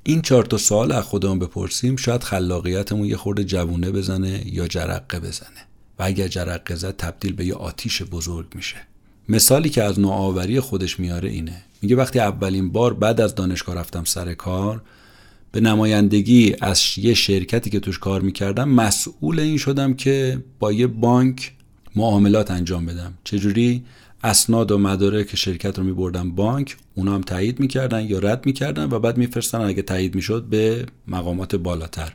این 0.04 0.22
چهار 0.22 0.46
تا 0.46 0.58
سوال 0.58 0.92
از 0.92 1.04
خودمون 1.04 1.40
بپرسیم 1.40 1.96
شاید 1.96 2.24
خلاقیتمون 2.24 3.06
یه 3.06 3.18
خورده 3.18 3.44
جوونه 3.44 3.92
بزنه 3.92 4.44
یا 4.46 4.68
جرقه 4.68 5.20
بزنه. 5.20 5.68
و 6.00 6.04
اگر 6.04 6.28
جرقه 6.28 6.76
زد 6.76 6.96
تبدیل 6.98 7.34
به 7.34 7.46
یه 7.46 7.54
آتیش 7.54 8.04
بزرگ 8.04 8.48
میشه. 8.56 8.78
مثالی 9.30 9.70
که 9.70 9.84
از 9.84 10.00
نوآوری 10.00 10.60
خودش 10.60 11.00
میاره 11.00 11.30
اینه. 11.30 11.62
میگه 11.82 11.96
وقتی 11.96 12.20
اولین 12.20 12.72
بار 12.72 12.94
بعد 12.94 13.22
از 13.22 13.36
دانشگاه 13.36 13.76
رفتم 13.76 14.04
سر 14.04 14.34
کار 14.34 14.82
به 15.52 15.62
نمایندگی 15.62 16.56
از 16.62 16.82
یه 16.98 17.14
شرکتی 17.14 17.70
که 17.70 17.80
توش 17.80 18.00
کار 18.00 18.22
می‌کردم 18.22 18.70
مسئول 18.70 19.40
این 19.40 19.58
شدم 19.58 19.94
که 19.94 20.44
با 20.60 20.72
یه 20.72 20.88
بانک 20.88 21.52
معاملات 21.96 22.52
انجام 22.52 22.86
بدم. 22.86 23.14
چجوری؟ 23.24 23.84
اسناد 24.24 24.72
و 24.72 24.78
مدارک 24.78 25.36
شرکت 25.36 25.78
رو 25.78 25.84
میبردن 25.84 26.32
بانک 26.32 26.78
اونا 26.96 27.16
هم 27.16 27.22
تایید 27.22 27.60
می‌کردن 27.60 28.06
یا 28.06 28.20
رد 28.20 28.46
می‌کردن 28.46 28.90
و 28.90 29.00
بعد 29.00 29.18
میفرستن. 29.18 29.62
اگه 29.62 29.82
تایید 29.82 30.16
می‌شد 30.16 30.44
به 30.44 30.86
مقامات 31.08 31.56
بالاتر. 31.56 32.14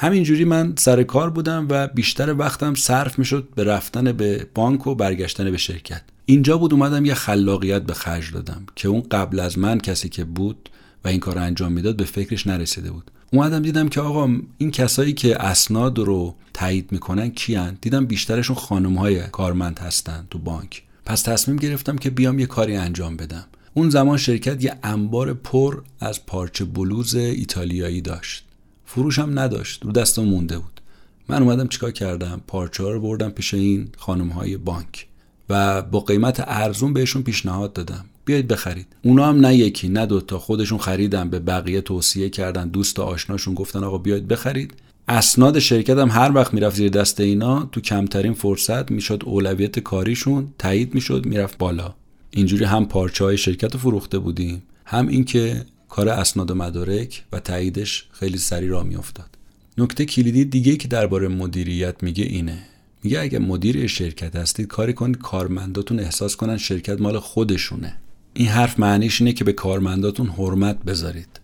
همینجوری 0.00 0.44
من 0.44 0.74
سر 0.78 1.02
کار 1.02 1.30
بودم 1.30 1.66
و 1.70 1.88
بیشتر 1.88 2.34
وقتم 2.34 2.74
صرف 2.74 3.18
می‌شد 3.18 3.48
به 3.54 3.64
رفتن 3.64 4.12
به 4.12 4.46
بانک 4.54 4.86
و 4.86 4.94
برگشتن 4.94 5.50
به 5.50 5.56
شرکت. 5.56 6.02
اینجا 6.26 6.58
بود 6.58 6.72
اومدم 6.72 7.04
یه 7.04 7.14
خلاقیت 7.14 7.82
به 7.82 7.94
خرج 7.94 8.32
دادم 8.32 8.66
که 8.76 8.88
اون 8.88 9.00
قبل 9.10 9.40
از 9.40 9.58
من 9.58 9.78
کسی 9.78 10.08
که 10.08 10.24
بود 10.24 10.68
و 11.04 11.08
این 11.08 11.20
کار 11.20 11.38
انجام 11.38 11.72
می‌داد 11.72 11.96
به 11.96 12.04
فکرش 12.04 12.46
نرسیده 12.46 12.90
بود. 12.90 13.10
اومدم 13.32 13.62
دیدم 13.62 13.88
که 13.88 14.00
آقا 14.00 14.28
این 14.58 14.70
کسایی 14.70 15.12
که 15.12 15.42
اسناد 15.42 15.98
رو 15.98 16.34
تایید 16.54 16.92
می‌کنن 16.92 17.28
کیان؟ 17.28 17.78
دیدم 17.80 18.06
بیشترشون 18.06 18.56
خانم 18.56 18.94
های 18.94 19.20
کارمند 19.20 19.78
هستن 19.78 20.26
تو 20.30 20.38
بانک. 20.38 20.82
پس 21.04 21.22
تصمیم 21.22 21.56
گرفتم 21.56 21.96
که 21.96 22.10
بیام 22.10 22.38
یه 22.38 22.46
کاری 22.46 22.76
انجام 22.76 23.16
بدم. 23.16 23.44
اون 23.74 23.90
زمان 23.90 24.18
شرکت 24.18 24.64
یه 24.64 24.74
انبار 24.82 25.34
پر 25.34 25.82
از 26.00 26.26
پارچه 26.26 26.64
بلوز 26.64 27.14
ایتالیایی 27.14 28.00
داشت. 28.00 28.47
فروشم 28.90 29.30
نداشت 29.34 29.84
رو 29.84 29.92
دستم 29.92 30.24
مونده 30.24 30.58
بود. 30.58 30.80
من 31.28 31.42
اومدم 31.42 31.68
چیکار 31.68 31.90
کردم؟ 31.90 32.40
پارچه 32.46 32.84
رو 32.84 33.00
بردم 33.00 33.30
پیش 33.30 33.54
این 33.54 33.88
خانم 33.96 34.28
های 34.28 34.56
بانک 34.56 35.06
و 35.48 35.82
با 35.82 36.00
قیمت 36.00 36.44
ارزون 36.46 36.92
بهشون 36.92 37.22
پیشنهاد 37.22 37.72
دادم. 37.72 38.04
بیایید 38.24 38.48
بخرید. 38.48 38.86
اونا 39.02 39.26
هم 39.26 39.40
نه 39.40 39.56
یکی 39.56 39.88
نه 39.88 40.06
دوتا 40.06 40.38
خودشون 40.38 40.78
خریدن 40.78 41.30
به 41.30 41.38
بقیه 41.38 41.80
توصیه 41.80 42.30
کردن. 42.30 42.68
دوست 42.68 42.98
و 42.98 43.02
آشناشون 43.02 43.54
گفتن 43.54 43.84
آقا 43.84 43.98
بیایید 43.98 44.28
بخرید. 44.28 44.74
اسناد 45.08 45.58
شرکت 45.58 45.98
هم 45.98 46.10
هر 46.10 46.32
وقت 46.34 46.54
می‌رفت 46.54 46.76
زیر 46.76 46.88
دست 46.88 47.20
اینا 47.20 47.68
تو 47.72 47.80
کمترین 47.80 48.32
فرصت 48.32 48.90
می‌شد 48.90 49.22
اولویت 49.26 49.78
کاریشون 49.78 50.48
تایید 50.58 50.94
می‌شد 50.94 51.26
می‌رفت 51.26 51.58
بالا. 51.58 51.94
اینجوری 52.30 52.64
هم 52.64 52.86
پارچه 52.86 53.24
های 53.24 53.38
شرکت 53.38 53.72
رو 53.72 53.78
فروخته 53.80 54.18
بودیم 54.18 54.62
هم 54.86 55.08
اینکه 55.08 55.64
کار 55.88 56.08
اسناد 56.08 56.50
و 56.50 56.54
مدارک 56.54 57.24
و 57.32 57.40
تاییدش 57.40 58.08
خیلی 58.12 58.38
سریع 58.38 58.70
را 58.70 58.82
میافتاد. 58.82 59.38
نکته 59.78 60.04
کلیدی 60.04 60.44
دیگه 60.44 60.76
که 60.76 60.88
درباره 60.88 61.28
مدیریت 61.28 62.02
میگه 62.02 62.24
اینه. 62.24 62.58
میگه 63.02 63.20
اگه 63.20 63.38
مدیر 63.38 63.86
شرکت 63.86 64.36
هستید 64.36 64.66
کاری 64.66 64.92
کنید 64.92 65.18
کارمنداتون 65.18 66.00
احساس 66.00 66.36
کنن 66.36 66.56
شرکت 66.56 67.00
مال 67.00 67.18
خودشونه. 67.18 67.96
این 68.34 68.48
حرف 68.48 68.78
معنیش 68.78 69.20
اینه 69.20 69.32
که 69.32 69.44
به 69.44 69.52
کارمنداتون 69.52 70.26
حرمت 70.26 70.84
بذارید. 70.84 71.40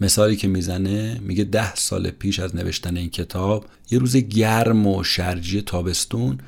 مثالی 0.00 0.36
که 0.36 0.48
می‌زنه 0.48 1.20
میگه 1.22 1.44
ده 1.44 1.74
سال 1.74 2.10
پیش 2.10 2.40
از 2.40 2.56
نوشتن 2.56 2.96
این 2.96 3.10
کتاب 3.10 3.66
یه 3.90 3.98
روز 3.98 4.16
گرم 4.16 4.86
و 4.86 5.04
شرجی 5.04 5.62
تابستون 5.62 6.38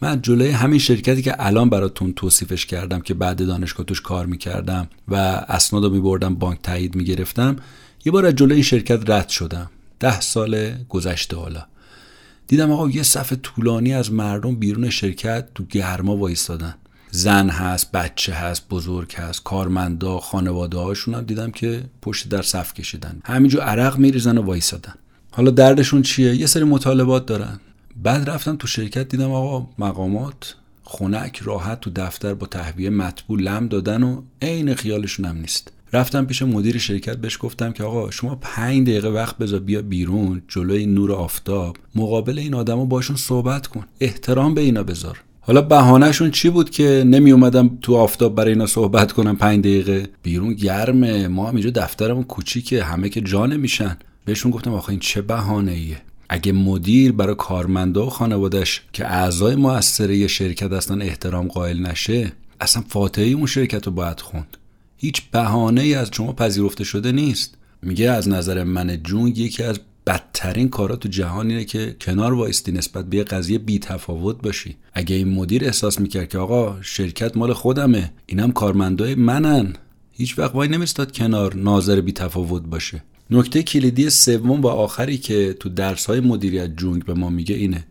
من 0.00 0.22
جلوی 0.22 0.50
همین 0.50 0.78
شرکتی 0.78 1.22
که 1.22 1.46
الان 1.46 1.70
براتون 1.70 2.12
توصیفش 2.12 2.66
کردم 2.66 3.00
که 3.00 3.14
بعد 3.14 3.46
دانشگاه 3.46 3.86
توش 3.86 4.00
کار 4.00 4.26
می‌کردم 4.26 4.88
و 5.08 5.14
اسناد 5.48 5.84
رو 5.84 5.90
میبردم 5.90 6.34
بانک 6.34 6.62
تایید 6.62 6.94
می‌گرفتم 6.94 7.56
یه 8.04 8.12
بار 8.12 8.26
از 8.26 8.34
جلوی 8.34 8.54
این 8.54 8.62
شرکت 8.62 9.10
رد 9.10 9.28
شدم. 9.28 9.70
ده 10.00 10.20
سال 10.20 10.74
گذشته 10.88 11.36
حالا. 11.36 11.66
دیدم 12.46 12.72
آقا 12.72 12.90
یه 12.90 13.02
صف 13.02 13.32
طولانی 13.42 13.94
از 13.94 14.12
مردم 14.12 14.56
بیرون 14.56 14.90
شرکت 14.90 15.48
تو 15.54 15.64
گرما 15.64 16.16
وایستادن. 16.16 16.74
زن 17.10 17.48
هست 17.48 17.92
بچه 17.92 18.32
هست 18.32 18.68
بزرگ 18.68 19.14
هست 19.14 19.42
کارمندا 19.42 20.18
خانواده 20.18 20.78
هاشون 20.78 21.14
هم 21.14 21.20
دیدم 21.20 21.50
که 21.50 21.84
پشت 22.02 22.28
در 22.28 22.42
صف 22.42 22.74
کشیدن. 22.74 23.20
همینجور 23.24 23.60
عرق 23.60 23.98
میریزن 23.98 24.38
و 24.38 24.42
وایستادن. 24.42 24.94
حالا 25.30 25.50
دردشون 25.50 26.02
چیه؟ 26.02 26.34
یه 26.34 26.46
سری 26.46 26.64
مطالبات 26.64 27.26
دارن. 27.26 27.60
بعد 28.02 28.30
رفتم 28.30 28.56
تو 28.56 28.66
شرکت 28.66 29.08
دیدم 29.08 29.32
آقا 29.32 29.66
مقامات 29.78 30.54
خونک 30.82 31.40
راحت 31.44 31.80
تو 31.80 31.90
دفتر 31.96 32.34
با 32.34 32.46
تهویه 32.46 32.90
مطبوع 32.90 33.40
لم 33.40 33.68
دادن 33.68 34.02
و 34.02 34.22
عین 34.42 34.74
خیالشون 34.74 35.26
هم 35.26 35.36
نیست. 35.36 35.72
رفتم 35.92 36.24
پیش 36.24 36.42
مدیر 36.42 36.78
شرکت 36.78 37.16
بهش 37.16 37.38
گفتم 37.40 37.72
که 37.72 37.84
آقا 37.84 38.10
شما 38.10 38.38
پنج 38.40 38.82
دقیقه 38.88 39.08
وقت 39.08 39.38
بذار 39.38 39.60
بیا 39.60 39.82
بیرون 39.82 40.42
جلوی 40.48 40.86
نور 40.86 41.12
آفتاب 41.12 41.76
مقابل 41.94 42.38
این 42.38 42.54
آدما 42.54 42.84
باشون 42.84 43.16
صحبت 43.16 43.66
کن 43.66 43.84
احترام 44.00 44.54
به 44.54 44.60
اینا 44.60 44.82
بذار. 44.82 45.20
حالا 45.40 45.62
بهانهشون 45.62 46.30
چی 46.30 46.50
بود 46.50 46.70
که 46.70 47.04
نمی 47.06 47.32
اومدم 47.32 47.78
تو 47.82 47.96
آفتاب 47.96 48.34
برای 48.34 48.52
اینا 48.52 48.66
صحبت 48.66 49.12
کنم 49.12 49.36
پنج 49.36 49.60
دقیقه؟ 49.60 50.08
بیرون 50.22 50.54
گرمه 50.54 51.28
ما 51.28 51.48
هم 51.48 51.54
اینجا 51.54 51.70
دفترمون 51.70 52.24
کوچیکه 52.24 52.84
همه 52.84 53.08
که 53.08 53.20
جانه 53.20 53.56
میشن 53.56 53.96
بهشون 54.24 54.50
گفتم 54.52 54.74
آخه 54.74 54.90
این 54.90 55.00
چه 55.00 55.22
بهانه 55.22 55.72
ایه 55.72 55.96
اگه 56.28 56.52
مدیر 56.52 57.12
برای 57.12 57.34
کارمندا 57.34 58.06
و 58.06 58.10
خانوادش 58.10 58.82
که 58.92 59.06
اعضای 59.06 59.56
موثره 59.56 60.26
شرکت 60.26 60.72
هستن 60.72 61.02
احترام 61.02 61.48
قائل 61.48 61.78
نشه 61.78 62.32
اصلا 62.60 62.82
فاتحه 62.88 63.24
اون 63.24 63.46
شرکت 63.46 63.86
رو 63.86 63.92
باید 63.92 64.20
خوند. 64.20 64.56
هیچ 64.96 65.22
بهانه 65.30 65.80
ای 65.80 65.94
از 65.94 66.10
شما 66.12 66.32
پذیرفته 66.32 66.84
شده 66.84 67.12
نیست. 67.12 67.54
میگه 67.82 68.10
از 68.10 68.28
نظر 68.28 68.64
من 68.64 69.02
جون 69.02 69.26
یکی 69.26 69.62
از 69.62 69.80
بدترین 70.06 70.68
کارا 70.68 70.96
تو 70.96 71.08
جهان 71.08 71.50
اینه 71.50 71.64
که 71.64 71.96
کنار 72.00 72.32
وایستی 72.32 72.72
نسبت 72.72 73.04
به 73.04 73.16
یه 73.16 73.24
قضیه 73.24 73.58
بی 73.58 73.78
تفاوت 73.78 74.42
باشی. 74.42 74.76
اگه 74.92 75.16
این 75.16 75.28
مدیر 75.28 75.64
احساس 75.64 76.00
می‌کرد 76.00 76.28
که 76.28 76.38
آقا 76.38 76.82
شرکت 76.82 77.36
مال 77.36 77.52
خودمه 77.52 78.12
اینم 78.26 78.52
کارمندای 78.52 79.14
منن 79.14 79.72
هیچ 80.12 80.38
وقت 80.38 80.54
وای 80.54 80.68
نمیستاد 80.68 81.12
کنار 81.12 81.56
ناظر 81.56 82.00
بی 82.00 82.12
تفاوت 82.12 82.62
باشه. 82.62 83.02
نکته 83.30 83.62
کلیدی 83.62 84.10
سوم 84.10 84.60
و 84.60 84.66
آخری 84.66 85.18
که 85.18 85.56
تو 85.60 85.68
درس 85.68 86.06
های 86.06 86.20
مدیریت 86.20 86.76
جونگ 86.76 87.04
به 87.04 87.14
ما 87.14 87.30
میگه 87.30 87.54
اینه. 87.54 87.84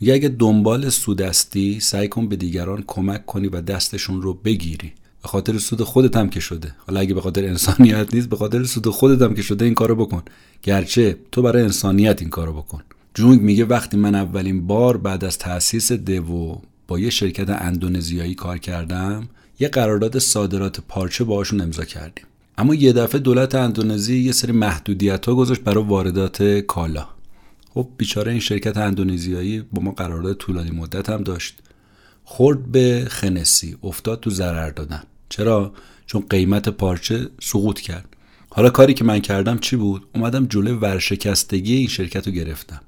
میگه 0.00 0.14
اگه 0.14 0.28
دنبال 0.28 0.88
سودستی 0.88 1.80
سعی 1.80 2.08
کن 2.08 2.28
به 2.28 2.36
دیگران 2.36 2.84
کمک 2.86 3.26
کنی 3.26 3.48
و 3.48 3.60
دستشون 3.60 4.22
رو 4.22 4.34
بگیری. 4.34 4.92
به 5.22 5.28
خاطر 5.28 5.58
سود 5.58 5.82
خودت 5.82 6.16
هم 6.16 6.28
که 6.28 6.40
شده. 6.40 6.74
حالا 6.86 7.00
اگه 7.00 7.14
به 7.14 7.20
خاطر 7.20 7.44
انسانیت 7.44 8.14
نیست 8.14 8.28
به 8.28 8.36
خاطر 8.36 8.64
سود 8.64 8.88
خودت 8.88 9.22
هم 9.22 9.34
که 9.34 9.42
شده 9.42 9.64
این 9.64 9.74
کارو 9.74 9.96
بکن. 9.96 10.22
گرچه 10.62 11.16
تو 11.32 11.42
برای 11.42 11.62
انسانیت 11.62 12.20
این 12.20 12.30
کارو 12.30 12.52
بکن. 12.52 12.82
جونگ 13.14 13.40
میگه 13.40 13.64
وقتی 13.64 13.96
من 13.96 14.14
اولین 14.14 14.66
بار 14.66 14.96
بعد 14.96 15.24
از 15.24 15.38
تأسیس 15.38 15.92
دوو 15.92 16.58
با 16.88 16.98
یه 16.98 17.10
شرکت 17.10 17.50
اندونزیایی 17.50 18.34
کار 18.34 18.58
کردم 18.58 19.28
یه 19.60 19.68
قرارداد 19.68 20.18
صادرات 20.18 20.80
پارچه 20.88 21.24
باهاشون 21.24 21.60
امضا 21.60 21.84
کردیم. 21.84 22.24
اما 22.58 22.74
یه 22.74 22.92
دفعه 22.92 23.20
دولت 23.20 23.54
اندونزی 23.54 24.18
یه 24.18 24.32
سری 24.32 24.52
محدودیت 24.52 25.26
ها 25.26 25.34
گذاشت 25.34 25.60
برای 25.60 25.84
واردات 25.84 26.42
کالا. 26.42 27.08
خب 27.74 27.88
بیچاره 27.96 28.32
این 28.32 28.40
شرکت 28.40 28.76
اندونزیایی 28.76 29.60
با 29.72 29.82
ما 29.82 29.90
قرارداد 29.90 30.36
طولانی 30.36 30.70
مدت 30.70 31.10
هم 31.10 31.22
داشت. 31.22 31.58
خورد 32.24 32.72
به 32.72 33.06
خنسی 33.10 33.76
افتاد 33.82 34.20
تو 34.20 34.30
ضرر 34.30 34.70
دادن. 34.70 35.02
چرا؟ 35.28 35.72
چون 36.06 36.24
قیمت 36.30 36.68
پارچه 36.68 37.28
سقوط 37.40 37.80
کرد. 37.80 38.16
حالا 38.50 38.70
کاری 38.70 38.94
که 38.94 39.04
من 39.04 39.20
کردم 39.20 39.58
چی 39.58 39.76
بود؟ 39.76 40.06
اومدم 40.14 40.46
جلوی 40.46 40.72
ورشکستگی 40.72 41.76
این 41.76 41.88
شرکت 41.88 42.26
رو 42.26 42.32
گرفتم. 42.32 42.80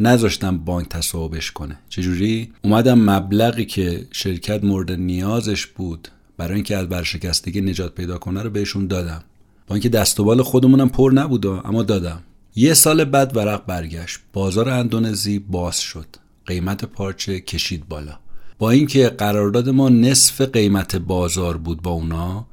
نذاشتم 0.00 0.58
بانک 0.58 0.88
تصاحبش 0.88 1.50
کنه. 1.50 1.78
چجوری؟ 1.88 2.52
اومدم 2.62 3.10
مبلغی 3.10 3.64
که 3.64 4.06
شرکت 4.12 4.64
مورد 4.64 4.92
نیازش 4.92 5.66
بود 5.66 6.08
برای 6.36 6.54
اینکه 6.54 6.76
از 6.76 6.86
ورشکستگی 6.90 7.60
نجات 7.60 7.94
پیدا 7.94 8.18
کنه 8.18 8.42
رو 8.42 8.50
بهشون 8.50 8.86
دادم. 8.86 9.22
با 9.66 9.74
اینکه 9.74 9.88
دست 9.88 10.20
و 10.20 10.24
بال 10.24 10.42
خودمونم 10.42 10.88
پر 10.88 11.12
نبود 11.14 11.46
اما 11.46 11.82
دادم. 11.82 12.22
یه 12.56 12.74
سال 12.74 13.04
بعد 13.04 13.36
ورق 13.36 13.66
برگشت. 13.66 14.20
بازار 14.32 14.68
اندونزی 14.68 15.38
باز 15.38 15.80
شد. 15.80 16.06
قیمت 16.46 16.84
پارچه 16.84 17.40
کشید 17.40 17.88
بالا. 17.88 18.18
با 18.58 18.70
اینکه 18.70 19.08
قرارداد 19.08 19.68
ما 19.68 19.88
نصف 19.88 20.40
قیمت 20.40 20.96
بازار 20.96 21.56
بود 21.56 21.82
با 21.82 21.90
اونا 21.90 22.46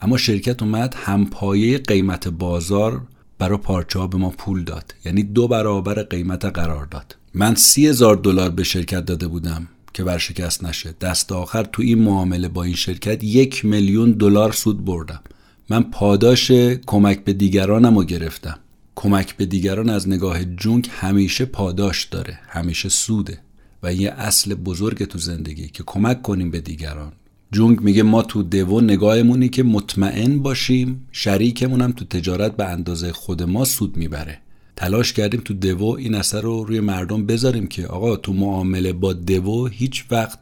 اما 0.00 0.16
شرکت 0.16 0.62
اومد 0.62 0.94
همپایه 0.98 1.78
قیمت 1.78 2.28
بازار 2.28 3.02
برای 3.38 3.58
پارچه 3.58 3.98
ها 3.98 4.06
به 4.06 4.18
ما 4.18 4.30
پول 4.30 4.64
داد. 4.64 4.94
یعنی 5.04 5.22
دو 5.22 5.48
برابر 5.48 6.02
قیمت 6.02 6.44
قرارداد. 6.44 7.16
من 7.34 7.54
سی 7.54 7.86
هزار 7.86 8.16
دلار 8.16 8.50
به 8.50 8.64
شرکت 8.64 9.04
داده 9.04 9.28
بودم. 9.28 9.68
که 9.94 10.04
ورشکست 10.04 10.64
نشه. 10.64 10.94
دست 11.00 11.32
آخر 11.32 11.62
تو 11.62 11.82
این 11.82 11.98
معامله 11.98 12.48
با 12.48 12.62
این 12.62 12.74
شرکت 12.74 13.24
یک 13.24 13.64
میلیون 13.64 14.12
دلار 14.12 14.52
سود 14.52 14.84
بردم. 14.84 15.20
من 15.68 15.82
پاداش 15.82 16.50
کمک 16.86 17.24
به 17.24 17.32
دیگرانم 17.32 17.98
رو 17.98 18.04
گرفتم. 18.04 18.58
کمک 18.94 19.36
به 19.36 19.46
دیگران 19.46 19.90
از 19.90 20.08
نگاه 20.08 20.44
جونگ 20.44 20.88
همیشه 20.92 21.44
پاداش 21.44 22.04
داره 22.04 22.38
همیشه 22.48 22.88
سوده 22.88 23.38
و 23.82 23.94
یه 23.94 24.10
اصل 24.10 24.54
بزرگ 24.54 25.04
تو 25.04 25.18
زندگی 25.18 25.68
که 25.68 25.82
کمک 25.86 26.22
کنیم 26.22 26.50
به 26.50 26.60
دیگران. 26.60 27.12
جونگ 27.52 27.80
میگه 27.80 28.02
ما 28.02 28.22
تو 28.22 28.42
دوو 28.42 28.80
نگاهمونی 28.80 29.48
که 29.48 29.62
مطمئن 29.62 30.38
باشیم 30.38 31.08
شریکمونم 31.12 31.92
تو 31.92 32.04
تجارت 32.04 32.56
به 32.56 32.64
اندازه 32.64 33.12
خود 33.12 33.42
ما 33.42 33.64
سود 33.64 33.96
می‌بره. 33.96 34.38
تلاش 34.76 35.12
کردیم 35.12 35.40
تو 35.44 35.54
دوو 35.54 35.96
این 35.96 36.14
اثر 36.14 36.40
رو 36.40 36.64
روی 36.64 36.80
مردم 36.80 37.26
بذاریم 37.26 37.66
که 37.66 37.86
آقا 37.86 38.16
تو 38.16 38.32
معامله 38.32 38.92
با 38.92 39.12
دوو 39.12 39.66
هیچ 39.66 40.04
وقت 40.10 40.38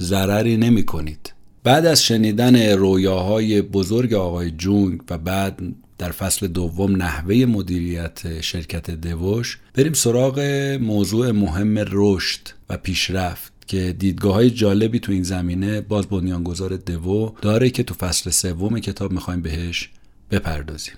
ضرری 0.00 0.56
نمی 0.56 0.82
کنید 0.82 1.32
بعد 1.64 1.86
از 1.86 2.02
شنیدن 2.02 2.72
رویاهای 2.72 3.62
بزرگ 3.62 4.14
آقای 4.14 4.50
جونگ 4.50 5.00
و 5.10 5.18
بعد 5.18 5.60
در 5.98 6.10
فصل 6.10 6.46
دوم 6.46 6.96
نحوه 6.96 7.34
مدیریت 7.34 8.40
شرکت 8.40 8.90
دوش 8.90 9.58
بریم 9.74 9.92
سراغ 9.92 10.40
موضوع 10.80 11.30
مهم 11.30 11.84
رشد 11.90 12.40
و 12.70 12.76
پیشرفت 12.76 13.52
که 13.66 13.92
دیدگاه 13.98 14.34
های 14.34 14.50
جالبی 14.50 14.98
تو 14.98 15.12
این 15.12 15.22
زمینه 15.22 15.80
باز 15.80 16.06
بنیانگذار 16.06 16.76
دوو 16.76 17.30
داره 17.42 17.70
که 17.70 17.82
تو 17.82 17.94
فصل 17.94 18.30
سوم 18.30 18.78
کتاب 18.78 19.12
می‌خوایم 19.12 19.42
بهش 19.42 19.90
بپردازیم. 20.30 20.94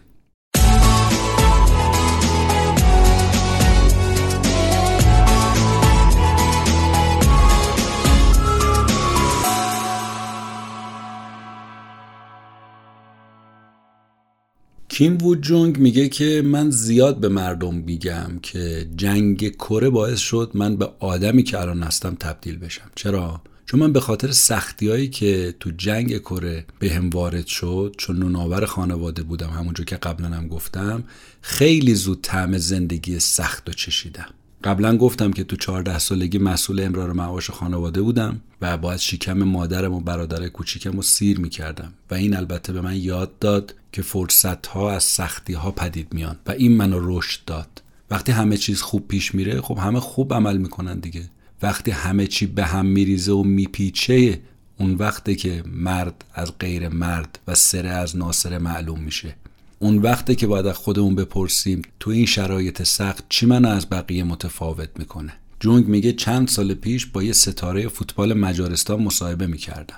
کیم 14.97 15.19
وود 15.23 15.41
جونگ 15.41 15.79
میگه 15.79 16.09
که 16.09 16.43
من 16.45 16.71
زیاد 16.71 17.21
به 17.21 17.29
مردم 17.29 17.75
میگم 17.75 18.39
که 18.43 18.89
جنگ 18.97 19.57
کره 19.57 19.91
باعث 19.91 20.19
شد 20.19 20.51
من 20.55 20.77
به 20.77 20.91
آدمی 20.99 21.43
که 21.43 21.61
الان 21.61 21.83
هستم 21.83 22.15
تبدیل 22.21 22.59
بشم. 22.59 22.91
چرا؟ 22.95 23.43
چون 23.67 23.81
من 23.81 23.93
به 23.93 24.01
خاطر 24.01 24.31
سختی 24.31 24.89
هایی 24.89 25.09
که 25.09 25.55
تو 25.61 25.71
جنگ 25.71 26.19
کره 26.19 26.67
به 26.79 26.91
هم 26.91 27.11
وارد 27.11 27.47
شد 27.47 27.95
چون 27.99 28.19
نوناور 28.19 28.67
خانواده 28.67 29.23
بودم 29.23 29.51
همونجور 29.51 29.87
که 29.87 29.97
قبلا 29.97 30.29
هم 30.29 30.49
گفتم 30.49 31.05
خیلی 31.41 31.95
زود 31.95 32.19
طعم 32.23 32.59
زندگی 32.59 33.19
سخت 33.19 33.69
و 33.69 33.73
چشیدم. 33.73 34.35
قبلا 34.65 34.97
گفتم 34.97 35.31
که 35.31 35.45
تو 35.45 35.57
14 35.57 35.99
سالگی 35.99 36.39
مسئول 36.39 36.81
امرار 36.81 37.13
معاش 37.13 37.51
خانواده 37.51 38.03
بودم 38.03 38.41
و 38.61 38.77
باید 38.77 39.01
شکم 39.01 39.43
مادرم 39.43 39.93
و 39.93 40.01
برادر 40.01 40.49
کوچیکم 40.49 40.93
رو 40.93 41.03
سیر 41.03 41.41
می‌کردم 41.41 41.93
و 42.11 42.15
این 42.15 42.37
البته 42.37 42.73
به 42.73 42.81
من 42.81 42.97
یاد 42.97 43.39
داد 43.39 43.75
که 43.93 44.03
فرصت 44.03 44.67
ها 44.67 44.93
از 44.93 45.05
سختی 45.05 45.53
ها 45.53 45.71
پدید 45.71 46.15
میان 46.15 46.37
و 46.47 46.51
این 46.51 46.77
منو 46.77 47.19
رشد 47.19 47.41
داد. 47.47 47.83
وقتی 48.11 48.33
همه 48.33 48.57
چیز 48.57 48.83
خوب 48.83 49.09
پیش 49.09 49.35
میره 49.35 49.61
خب 49.61 49.79
همه 49.79 50.01
خوب 50.01 50.35
عمل 50.35 50.57
می‌کنن 50.57 50.99
دیگه. 50.99 51.31
وقتی 51.63 51.91
همه 51.91 52.27
چی 52.27 52.47
به 52.47 52.65
هم 52.65 52.87
میریزه 52.87 53.33
و 53.33 53.43
میپیچه 53.43 54.41
اون 54.79 54.95
وقته 54.95 55.35
که 55.35 55.63
مرد 55.67 56.25
از 56.35 56.59
غیر 56.59 56.89
مرد 56.89 57.39
و 57.49 57.55
سره 57.55 57.89
از 57.89 58.17
ناصره 58.17 58.59
معلوم 58.59 59.01
میشه. 59.01 59.37
اون 59.79 59.99
وقته 59.99 60.35
که 60.35 60.47
باید 60.47 60.67
از 60.67 60.77
خودمون 60.77 61.15
بپرسیم 61.15 61.83
تو 62.01 62.11
این 62.11 62.27
شرایط 62.27 62.83
سخت 62.83 63.25
چی 63.29 63.47
من 63.47 63.65
از 63.65 63.91
بقیه 63.91 64.25
متفاوت 64.25 64.89
می‌کنه؟ 64.99 65.33
جونگ 65.61 65.89
میگه 65.89 66.13
چند 66.13 66.49
سال 66.49 66.75
پیش 66.75 67.07
با 67.07 67.23
یه 67.23 67.33
ستاره 67.33 67.89
فوتبال 67.89 68.35
مجارستان 68.35 69.03
مصاحبه 69.03 69.47
می‌کردن. 69.47 69.97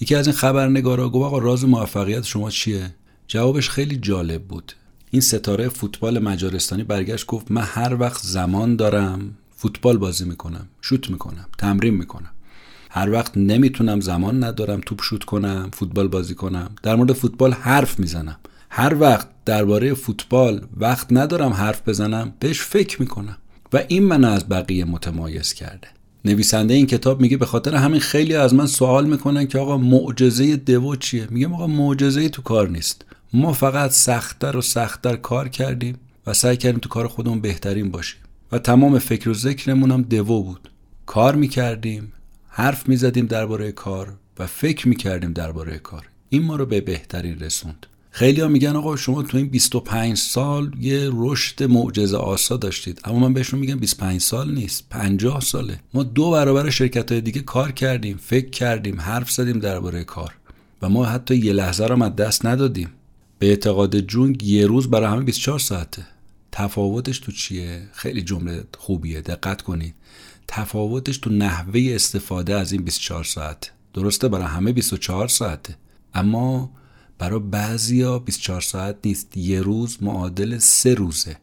یکی 0.00 0.14
از 0.14 0.26
این 0.26 0.36
خبرنگارا 0.36 1.10
گفت 1.10 1.24
آقا 1.24 1.38
راز 1.38 1.64
موفقیت 1.64 2.24
شما 2.24 2.50
چیه؟ 2.50 2.94
جوابش 3.28 3.70
خیلی 3.70 3.96
جالب 3.96 4.42
بود. 4.42 4.72
این 5.10 5.22
ستاره 5.22 5.68
فوتبال 5.68 6.18
مجارستانی 6.18 6.82
برگشت 6.82 7.26
گفت 7.26 7.50
من 7.50 7.62
هر 7.62 7.96
وقت 8.00 8.22
زمان 8.22 8.76
دارم 8.76 9.34
فوتبال 9.56 9.98
بازی 9.98 10.24
می‌کنم 10.24 10.68
شوت 10.80 11.10
می‌کنم 11.10 11.46
تمرین 11.58 11.94
می‌کنم. 11.94 12.30
هر 12.90 13.10
وقت 13.10 13.36
نمی‌تونم 13.36 14.00
زمان 14.00 14.44
ندارم 14.44 14.80
توپ 14.86 15.02
شوت 15.02 15.24
کنم 15.24 15.70
فوتبال 15.72 16.08
بازی 16.08 16.34
کنم. 16.34 16.70
در 16.82 16.96
مورد 16.96 17.12
فوتبال 17.12 17.52
حرف 17.52 17.98
می‌زنم. 17.98 18.36
هر 18.70 18.94
وقت 19.00 19.28
درباره 19.44 19.94
فوتبال 19.94 20.66
وقت 20.76 21.06
ندارم 21.10 21.52
حرف 21.52 21.88
بزنم 21.88 22.34
بهش 22.40 22.60
فکر 22.60 23.00
می‌کنم. 23.00 23.36
و 23.72 23.82
این 23.88 24.02
من 24.02 24.24
از 24.24 24.48
بقیه 24.48 24.84
متمایز 24.84 25.52
کرده. 25.52 25.88
نویسنده 26.24 26.74
این 26.74 26.86
کتاب 26.86 27.20
میگه 27.20 27.36
به 27.36 27.46
خاطر 27.46 27.74
همین 27.74 28.00
خیلی 28.00 28.34
از 28.34 28.54
من 28.54 28.66
سوال 28.66 29.06
می‌کنن 29.06 29.46
که 29.46 29.58
آقا 29.58 29.76
معجزه 29.76 30.56
دو 30.56 30.96
چیه؟ 30.96 31.26
میگم 31.30 31.54
آقا 31.54 31.66
معجزه 31.66 32.28
تو 32.28 32.42
کار 32.42 32.68
نیست. 32.68 33.04
ما 33.32 33.52
فقط 33.52 33.90
سختتر 33.90 34.56
و 34.56 34.62
سختتر 34.62 35.16
کار 35.16 35.48
کردیم 35.48 35.96
و 36.26 36.32
سعی 36.32 36.56
کردیم 36.56 36.80
تو 36.80 36.88
کار 36.88 37.08
خودمون 37.08 37.40
بهترین 37.40 37.90
باشیم. 37.90 38.20
و 38.52 38.58
تمام 38.58 38.98
فکر 38.98 39.28
و 39.28 39.34
ذکرمون 39.34 39.90
هم 39.90 40.02
دو 40.02 40.24
بود. 40.24 40.70
کار 41.06 41.34
می‌کردیم 41.34 42.12
حرف 42.48 42.88
می‌زدیم 42.88 43.26
درباره 43.26 43.72
کار 43.72 44.12
و 44.38 44.46
فکر 44.46 44.88
می‌کردیم 44.88 45.32
درباره 45.32 45.78
کار. 45.78 46.08
این 46.28 46.42
ما 46.42 46.56
رو 46.56 46.66
به 46.66 46.80
بهترین 46.80 47.38
رسوند. 47.38 47.86
خیلی 48.18 48.40
ها 48.40 48.48
میگن 48.48 48.76
آقا 48.76 48.96
شما 48.96 49.22
تو 49.22 49.36
این 49.36 49.48
25 49.48 50.16
سال 50.16 50.70
یه 50.80 51.10
رشد 51.12 51.62
معجزه 51.62 52.16
آسا 52.16 52.56
داشتید. 52.56 53.00
اما 53.04 53.18
من 53.18 53.32
بهشون 53.32 53.60
میگم 53.60 53.78
25 53.78 54.20
سال 54.20 54.54
نیست 54.54 54.86
50 54.90 55.40
ساله. 55.40 55.80
ما 55.94 56.02
دو 56.02 56.30
برابر 56.30 56.70
شرکت 56.70 57.12
های 57.12 57.20
دیگه 57.20 57.40
کار 57.40 57.72
کردیم 57.72 58.16
فکر 58.16 58.50
کردیم 58.50 59.00
حرف 59.00 59.30
زدیم 59.30 59.58
درباره 59.58 60.04
کار. 60.04 60.34
و 60.82 60.88
ما 60.88 61.04
حتی 61.04 61.36
یه 61.36 61.52
لحظه 61.52 61.86
رو 61.86 62.02
از 62.02 62.16
دست 62.16 62.46
ندادیم. 62.46 62.88
به 63.38 63.46
اعتقاد 63.46 64.00
جونگ 64.00 64.42
یه 64.44 64.66
روز 64.66 64.90
برای 64.90 65.08
همه 65.08 65.22
24 65.22 65.58
ساعته. 65.58 66.06
تفاوتش 66.52 67.18
تو 67.18 67.32
چیه؟ 67.32 67.88
خیلی 67.92 68.22
جمله 68.22 68.64
خوبیه 68.78 69.20
دقت 69.20 69.62
کنید. 69.62 69.94
تفاوتش 70.48 71.18
تو 71.18 71.30
نحوه 71.30 71.90
استفاده 71.94 72.54
از 72.54 72.72
این 72.72 72.82
24 72.82 73.24
ساعت. 73.24 73.70
درسته 73.94 74.28
برای 74.28 74.46
همه 74.46 74.72
24 74.72 75.28
ساعته. 75.28 75.76
اما 76.14 76.70
برای 77.18 77.40
بعضیا 77.40 78.18
24 78.18 78.60
ساعت 78.60 78.96
نیست. 79.04 79.36
یه 79.36 79.60
روز 79.60 79.98
معادل 80.00 80.58
سه 80.58 80.94
روزه. 80.94 81.36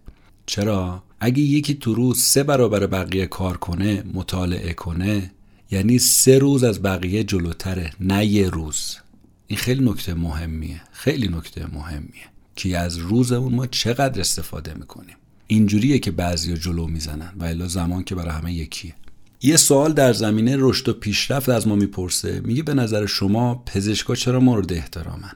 چرا؟ 0.46 1.04
اگه 1.20 1.40
یکی 1.40 1.74
تو 1.74 1.94
روز 1.94 2.22
سه 2.22 2.44
برابر 2.44 2.88
بقیه 2.88 3.26
کار 3.26 3.58
کنه 3.58 4.04
مطالعه 4.14 4.74
کنه 4.74 5.32
یعنی 5.72 6.00
سه 6.00 6.40
روز 6.40 6.64
از 6.64 6.82
بقیه 6.82 7.24
جلوتره 7.24 7.92
نه 8.00 8.26
یه 8.26 8.50
روز. 8.50 8.98
این 9.48 9.60
خیلی 9.60 9.86
نکته 9.86 10.14
مهمیه. 10.14 10.82
خیلی 10.92 11.28
نکته 11.28 11.66
مهمیه. 11.74 12.26
که 12.56 12.78
از 12.78 12.98
روزمون 12.98 13.56
ما 13.56 13.68
چقدر 13.68 14.20
استفاده 14.20 14.74
می‌کنیم. 14.74 15.16
اینجوریه 15.48 16.00
که 16.00 16.12
بعضی 16.12 16.58
جلو 16.58 16.88
می‌زنن. 16.88 17.34
و 17.40 17.44
الا 17.44 17.68
زمان 17.68 18.04
که 18.04 18.16
برای 18.16 18.32
همه 18.32 18.54
یکیه. 18.54 18.94
یه 19.42 19.58
سوال 19.58 19.94
در 19.94 20.14
زمینه 20.14 20.56
رشد 20.60 20.90
و 20.90 20.94
پیشرفت 20.94 21.50
از 21.50 21.68
ما 21.68 21.76
می‌پرسه. 21.76 22.42
میگه 22.46 22.64
به 22.64 22.74
نظر 22.74 23.06
شما 23.06 23.64
پزشکا 23.66 24.16
چرا 24.16 24.40
مورد 24.40 24.74
احترامن 24.74 25.32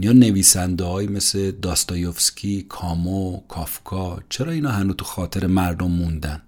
یا 0.00 0.12
نویسنده 0.12 0.84
های 0.84 1.06
مثل 1.06 1.50
داستایوفسکی، 1.50 2.66
کامو، 2.68 3.40
کافکا 3.48 4.18
چرا 4.28 4.52
اینا 4.52 4.70
هنوز 4.70 4.96
تو 4.96 5.04
خاطر 5.04 5.46
مردم 5.46 5.90
موندن؟ 5.90 6.42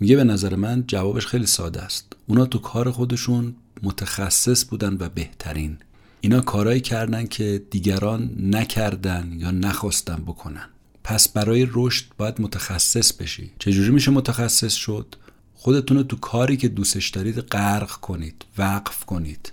میگه 0.00 0.16
به 0.16 0.24
نظر 0.24 0.54
من 0.56 0.84
جوابش 0.86 1.26
خیلی 1.26 1.46
ساده 1.46 1.82
است. 1.82 2.12
اونا 2.26 2.46
تو 2.46 2.58
کار 2.58 2.90
خودشون 2.90 3.54
متخصص 3.82 4.64
بودن 4.64 4.96
و 5.00 5.08
بهترین. 5.08 5.76
اینا 6.20 6.40
کارایی 6.40 6.80
کردن 6.80 7.26
که 7.26 7.62
دیگران 7.70 8.30
نکردن 8.40 9.32
یا 9.36 9.50
نخواستن 9.50 10.16
بکنن. 10.16 10.68
پس 11.04 11.28
برای 11.28 11.68
رشد 11.72 12.04
باید 12.18 12.40
متخصص 12.40 13.12
بشی. 13.12 13.50
چجوری 13.58 13.90
میشه 13.90 14.10
متخصص 14.10 14.74
شد؟ 14.74 15.14
خودتون 15.54 15.96
رو 15.96 16.02
تو 16.02 16.16
کاری 16.16 16.56
که 16.56 16.68
دوستش 16.68 17.08
دارید 17.08 17.38
غرق 17.38 17.90
کنید 17.90 18.44
وقف 18.58 19.04
کنید. 19.04 19.52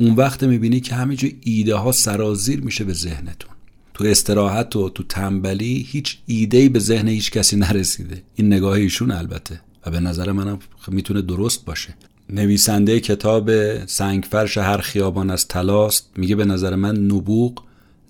اون 0.00 0.14
وقت 0.14 0.44
می‌بینی 0.44 0.80
که 0.80 0.94
همینجور 0.94 1.30
ایده 1.40 1.74
ها 1.74 1.92
سرازیر 1.92 2.60
میشه 2.60 2.84
به 2.84 2.92
ذهنتون. 2.92 3.50
تو 3.94 4.04
استراحت 4.04 4.76
و 4.76 4.88
تو 4.88 5.02
تنبلی 5.02 5.86
هیچ 5.88 6.18
ایده 6.26 6.68
به 6.68 6.78
ذهن 6.78 7.08
هیچ 7.08 7.30
کسی 7.30 7.56
نرسیده. 7.56 8.22
این 8.34 8.46
نگاه 8.46 8.72
ایشون 8.72 9.10
البته. 9.10 9.60
و 9.86 9.90
به 9.90 10.00
نظر 10.00 10.32
منم 10.32 10.58
می‌تونه 10.88 11.22
درست 11.22 11.64
باشه. 11.64 11.94
نویسنده 12.30 13.00
کتاب 13.00 13.50
سنگفرش 13.86 14.58
هر 14.58 14.78
خیابان 14.78 15.30
از 15.30 15.48
تلاست 15.48 16.10
میگه 16.16 16.36
به 16.36 16.44
نظر 16.44 16.74
من 16.74 16.96
نبوغ 16.96 17.62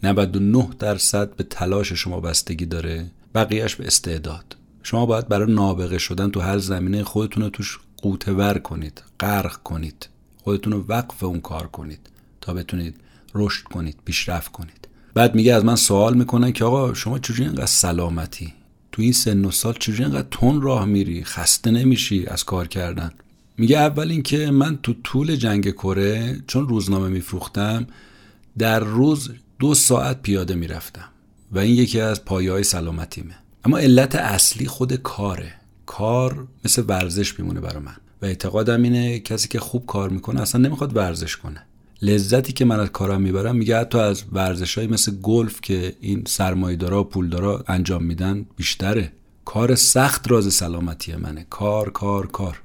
99 0.03 0.69
درصد 0.79 1.37
به 1.37 1.45
تلاش 1.45 1.93
شما 1.93 2.21
بستگی 2.21 2.67
داره. 2.67 3.11
بقیهش 3.35 3.75
به 3.75 3.87
استعداد. 3.87 4.57
شما 4.83 5.07
باید 5.07 5.29
برای 5.29 5.53
نابغه 5.53 5.99
شدن 5.99 6.31
تو 6.31 6.41
هر 6.41 6.59
زمینه 6.59 7.05
خودتون 7.05 7.43
رو 7.43 7.51
توش 7.51 7.79
قوتور 7.97 8.59
کنید 8.59 9.03
غرق 9.21 9.57
کنید. 9.57 10.09
خودتون 10.49 10.73
رو 10.73 10.85
وقف 10.89 11.23
اون 11.23 11.41
کار 11.41 11.67
کنید 11.67 11.99
تا 12.41 12.55
بتونید 12.55 12.95
رشد 13.35 13.65
کنید 13.65 13.97
پیشرفت 14.05 14.53
کنید. 14.53 14.89
بعد 15.15 15.35
میگه 15.35 15.55
از 15.55 15.65
من 15.65 15.77
سوال 15.77 16.15
می‌کنن 16.15 16.53
که 16.53 16.65
آقا 16.65 16.95
شما 16.95 17.19
چجوری 17.19 17.45
اینقدر 17.45 17.67
سلامتی؟ 17.67 18.55
تو 18.93 19.03
این 19.03 19.13
سن 19.13 19.45
و 19.45 19.51
سال 19.51 19.75
چجوری 19.79 20.05
اینقدر 20.05 20.27
تون 20.31 20.63
راه 20.63 20.85
میری؟ 20.85 21.25
خسته 21.25 21.71
نمیشی 21.71 22.27
از 22.27 22.45
کار 22.45 22.69
کردن؟ 22.69 23.11
میگه 23.59 23.79
اول 23.79 24.11
اینکه 24.11 24.51
من 24.51 24.79
تو 24.83 24.95
طول 25.05 25.37
جنگ 25.37 25.71
کره 25.71 26.43
چون 26.47 26.69
روزنامه 26.69 27.09
میفروختم 27.09 27.87
در 28.59 28.81
روز 28.81 29.31
دو 29.59 29.75
ساعت 29.75 30.23
پیاده 30.23 30.55
می‌رفتم 30.55 31.09
و 31.53 31.59
این 31.59 31.75
یکی 31.75 32.01
از 32.01 32.25
پایه 32.25 32.53
های 32.53 32.65
سلامتیمه. 32.65 33.35
اما 33.65 33.79
علت 33.79 34.15
اصلی 34.15 34.67
خود 34.67 34.95
کاره. 34.95 35.53
کار 35.87 36.47
مثل 36.65 36.85
ورزش 36.89 37.41
میمونه 37.41 37.61
برای 37.61 37.83
من. 37.83 37.97
و 38.23 38.27
اعتقادم 38.27 38.83
اینه 38.83 39.19
کسی 39.19 39.49
که 39.49 39.61
خوب 39.61 39.87
کار 39.87 40.09
می‌کنه 40.09 40.41
اصلا 40.41 40.61
نمی‌خواد 40.61 40.97
ورزش 40.97 41.37
کنه. 41.37 41.63
لذتی 42.03 42.53
که 42.53 42.65
من 42.65 42.81
از 42.81 42.89
کارم 42.89 43.23
می‌برم 43.23 43.57
میگه 43.57 43.79
حتی 43.79 43.99
از 43.99 44.23
ورزش 44.33 44.79
مثل 44.79 45.13
گلف 45.23 45.61
که 45.61 45.95
این 46.01 46.23
سرمایه‌دارا 46.27 47.01
و 47.01 47.05
پولدارا 47.05 47.65
انجام 47.69 48.05
میدن 48.05 48.47
بیشتره. 48.57 49.13
کار 49.45 49.75
سخت 49.75 50.31
راز 50.31 50.55
سلامتی 50.55 51.17
منه. 51.17 51.47
کار 51.51 51.91
کار 51.91 52.27
کار. 52.27 52.61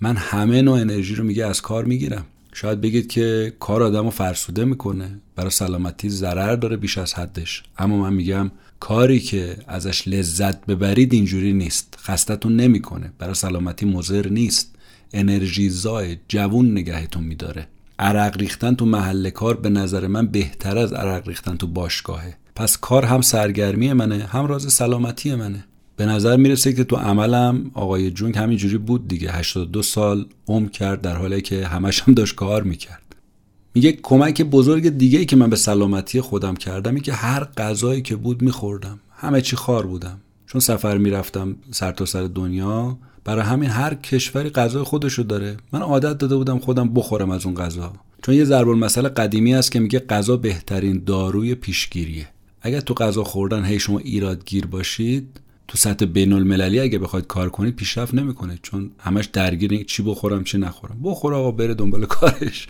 من 0.00 0.16
همه 0.16 0.62
نوع 0.62 0.80
انرژی 0.80 1.14
رو 1.14 1.24
میگه 1.24 1.46
از 1.46 1.62
کار 1.62 1.84
می‌گیرم. 1.84 2.26
شاید 2.52 2.80
بگید 2.80 3.08
که 3.08 3.52
کار 3.60 3.82
آدم 3.82 4.04
رو 4.04 4.10
فرسوده 4.10 4.64
می‌کنه. 4.64 5.20
برای 5.36 5.50
سلامتی 5.50 6.10
ضرر 6.10 6.56
داره 6.56 6.76
بیش 6.76 6.98
از 6.98 7.14
حدش. 7.14 7.62
اما 7.78 7.96
من 7.96 8.12
میگم 8.12 8.50
کاری 8.80 9.20
که 9.20 9.56
ازش 9.66 10.08
لذت 10.08 10.66
ببرید 10.66 11.12
اینجوری 11.12 11.52
نیست. 11.52 11.98
خستتون 12.00 12.56
نمی‌کنه. 12.56 13.12
برای 13.18 13.34
سلامتی 13.34 13.86
مضر 13.86 14.28
نیست. 14.28 14.74
انرژی 15.12 15.70
زای 15.70 16.16
جوون 16.28 16.70
نگهتون 16.70 17.24
میداره. 17.24 17.68
عرق 17.98 18.36
ریختن 18.36 18.74
تو 18.74 18.86
محل 18.86 19.30
کار 19.30 19.56
به 19.56 19.68
نظر 19.68 20.06
من 20.06 20.26
بهتر 20.26 20.78
از 20.78 20.92
عرق 20.92 21.28
ریختن 21.28 21.56
تو 21.56 21.66
باشگاهه. 21.66 22.36
پس 22.54 22.76
کار 22.76 23.04
هم 23.04 23.20
سرگرمی 23.20 23.92
منه 23.92 24.24
هم 24.24 24.46
راز 24.46 24.72
سلامتی 24.72 25.34
منه. 25.34 25.64
به 25.96 26.06
نظر 26.06 26.36
می‌رسه 26.36 26.72
که 26.72 26.84
تو 26.84 26.96
عملم 26.96 27.70
آقای 27.74 28.10
جونگ 28.10 28.38
همینجوری 28.38 28.78
بود 28.78 29.08
دیگه. 29.08 29.32
82 29.32 29.82
سال 29.82 30.26
عمر 30.48 30.68
کرد 30.68 31.00
در 31.00 31.16
حالی 31.16 31.40
که 31.40 31.66
همش 31.66 32.02
هم 32.02 32.14
داشت 32.14 32.34
کار 32.34 32.62
می‌کرد. 32.62 33.02
میگه 33.74 33.92
کمک 33.92 34.42
بزرگ 34.42 34.88
دیگه 34.88 35.18
ای 35.18 35.24
که 35.24 35.36
من 35.36 35.50
به 35.50 35.56
سلامتی 35.56 36.20
خودم 36.20 36.54
کردم 36.54 36.94
این 36.94 37.02
که 37.02 37.12
هر 37.12 37.44
غذایی 37.44 38.02
که 38.02 38.16
بود 38.16 38.42
میخوردم. 38.42 39.00
همه 39.10 39.40
چی 39.40 39.56
خار 39.56 39.86
بودم. 39.86 40.20
چون 40.46 40.60
سفر 40.60 40.98
می‌رفتم 40.98 41.56
سر 41.70 41.92
تا 41.92 42.04
سر 42.04 42.22
دنیا 42.22 42.98
برای 43.28 43.44
همین 43.44 43.70
هر 43.70 43.94
کشوری 43.94 44.50
غذای 44.50 44.82
خودشو 44.82 45.22
داره. 45.22 45.56
من 45.72 45.80
عادت 45.80 46.18
داده 46.18 46.36
بودم 46.36 46.58
خودم 46.58 46.94
بخورم 46.94 47.30
از 47.30 47.46
اون 47.46 47.54
غذا. 47.54 47.92
چون 48.22 48.34
یه 48.34 48.44
ضرب 48.44 48.68
المثل 48.68 49.08
قدیمی 49.08 49.54
است 49.54 49.72
که 49.72 49.80
میگه 49.80 50.00
غذا 50.00 50.36
بهترین 50.36 51.02
داروی 51.06 51.54
پیشگیریه. 51.54 52.28
اگر 52.62 52.80
تو 52.80 52.94
غذا 52.94 53.24
خوردن 53.24 53.64
هی 53.64 53.78
شما 53.78 53.98
ایرادگیر 53.98 54.66
باشید 54.66 55.40
تو 55.68 55.78
سطح 55.78 56.04
بین 56.04 56.32
المللی 56.32 56.80
اگه 56.80 56.98
بخواید 56.98 57.26
کار 57.26 57.50
کنید 57.50 57.76
پیشرفت 57.76 58.14
نمی‌کنه 58.14 58.58
چون 58.62 58.90
همش 58.98 59.24
درگیر 59.24 59.82
چی 59.82 60.02
بخورم 60.02 60.44
چی 60.44 60.58
نخورم. 60.58 60.96
بخور 61.02 61.34
آقا 61.34 61.50
بره 61.50 61.74
دنبال 61.74 62.06
کارش. 62.06 62.66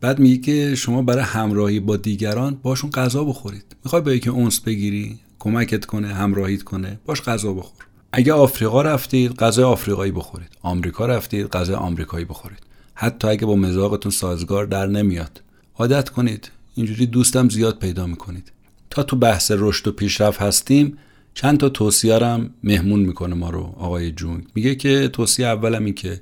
بعد 0.00 0.18
میگه 0.18 0.36
که 0.36 0.74
شما 0.74 1.02
برای 1.02 1.24
همراهی 1.24 1.80
با 1.80 1.96
دیگران 1.96 2.58
باشون 2.62 2.90
غذا 2.90 3.24
بخورید. 3.24 3.76
می‌خوای 3.84 4.02
با 4.02 4.12
یکی 4.12 4.28
اونس 4.28 4.60
بگیری 4.60 5.18
کمکت 5.38 5.84
کنه 5.84 6.08
همراهیت 6.08 6.62
کنه 6.62 6.98
باش 7.06 7.22
غذا 7.22 7.52
بخور. 7.52 7.86
اگه 8.12 8.32
آفریقا 8.32 8.82
رفتید 8.82 9.36
غذای 9.36 9.64
آفریقایی 9.64 10.12
بخورید. 10.12 10.48
آمریکا 10.62 11.06
رفتید 11.06 11.46
غذای 11.46 11.76
آمریکایی 11.76 12.24
بخورید. 12.24 12.58
حتی 12.94 13.28
اگه 13.28 13.46
با 13.46 13.56
مزاقتون 13.56 14.12
سازگار 14.12 14.66
در 14.66 14.86
نمیاد. 14.86 15.42
عادت 15.74 16.08
کنید. 16.08 16.50
اینجوری 16.74 17.06
دوستم 17.06 17.48
زیاد 17.48 17.78
پیدا 17.78 18.06
می‌کنید. 18.06 18.52
تا 18.90 19.02
تو 19.02 19.16
بحث 19.16 19.52
رشد 19.56 19.88
و 19.88 19.92
پیشرفت 19.92 20.42
هستیم 20.42 20.98
چند 21.34 21.58
تا 21.58 21.68
توصیه 21.68 22.38
مهمون 22.64 23.00
می‌کنه 23.00 23.34
ما 23.34 23.50
رو 23.50 23.60
آقای 23.60 24.10
جونگ. 24.10 24.44
میگه 24.54 24.74
که 24.74 25.08
توصیه 25.08 25.46
اولم 25.46 25.84
این 25.84 25.94
که 25.94 26.20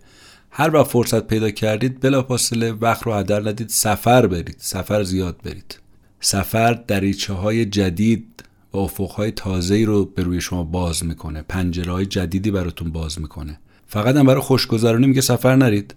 هر 0.51 0.74
وقت 0.74 0.86
فرصت 0.86 1.26
پیدا 1.26 1.51
کردید 1.51 2.01
بلافاصله 2.01 2.72
وقت 2.72 3.03
رو 3.03 3.14
هدر 3.14 3.49
ندید 3.49 3.68
سفر 3.68 4.26
برید 4.26 4.57
سفر 4.59 5.03
زیاد 5.03 5.36
برید. 5.45 5.78
سفر 6.20 6.72
دریچه 6.72 7.32
های 7.32 7.64
جدید 7.64 8.45
و 8.72 8.78
افقهای 8.78 9.30
تازه 9.30 9.84
رو 9.84 10.04
به 10.04 10.22
روی 10.22 10.40
شما 10.40 10.64
باز 10.64 11.04
می‌کنه. 11.04 11.42
پنجره 11.42 11.92
های 11.92 12.06
جدیدی 12.06 12.50
براتون 12.50 12.90
باز 12.90 13.20
می‌کنه. 13.20 13.58
فقط 13.86 14.16
هم 14.16 14.26
برای 14.26 14.40
خوشگذرانی 14.40 15.06
میگه 15.06 15.20
سفر 15.20 15.56
نرید. 15.56 15.94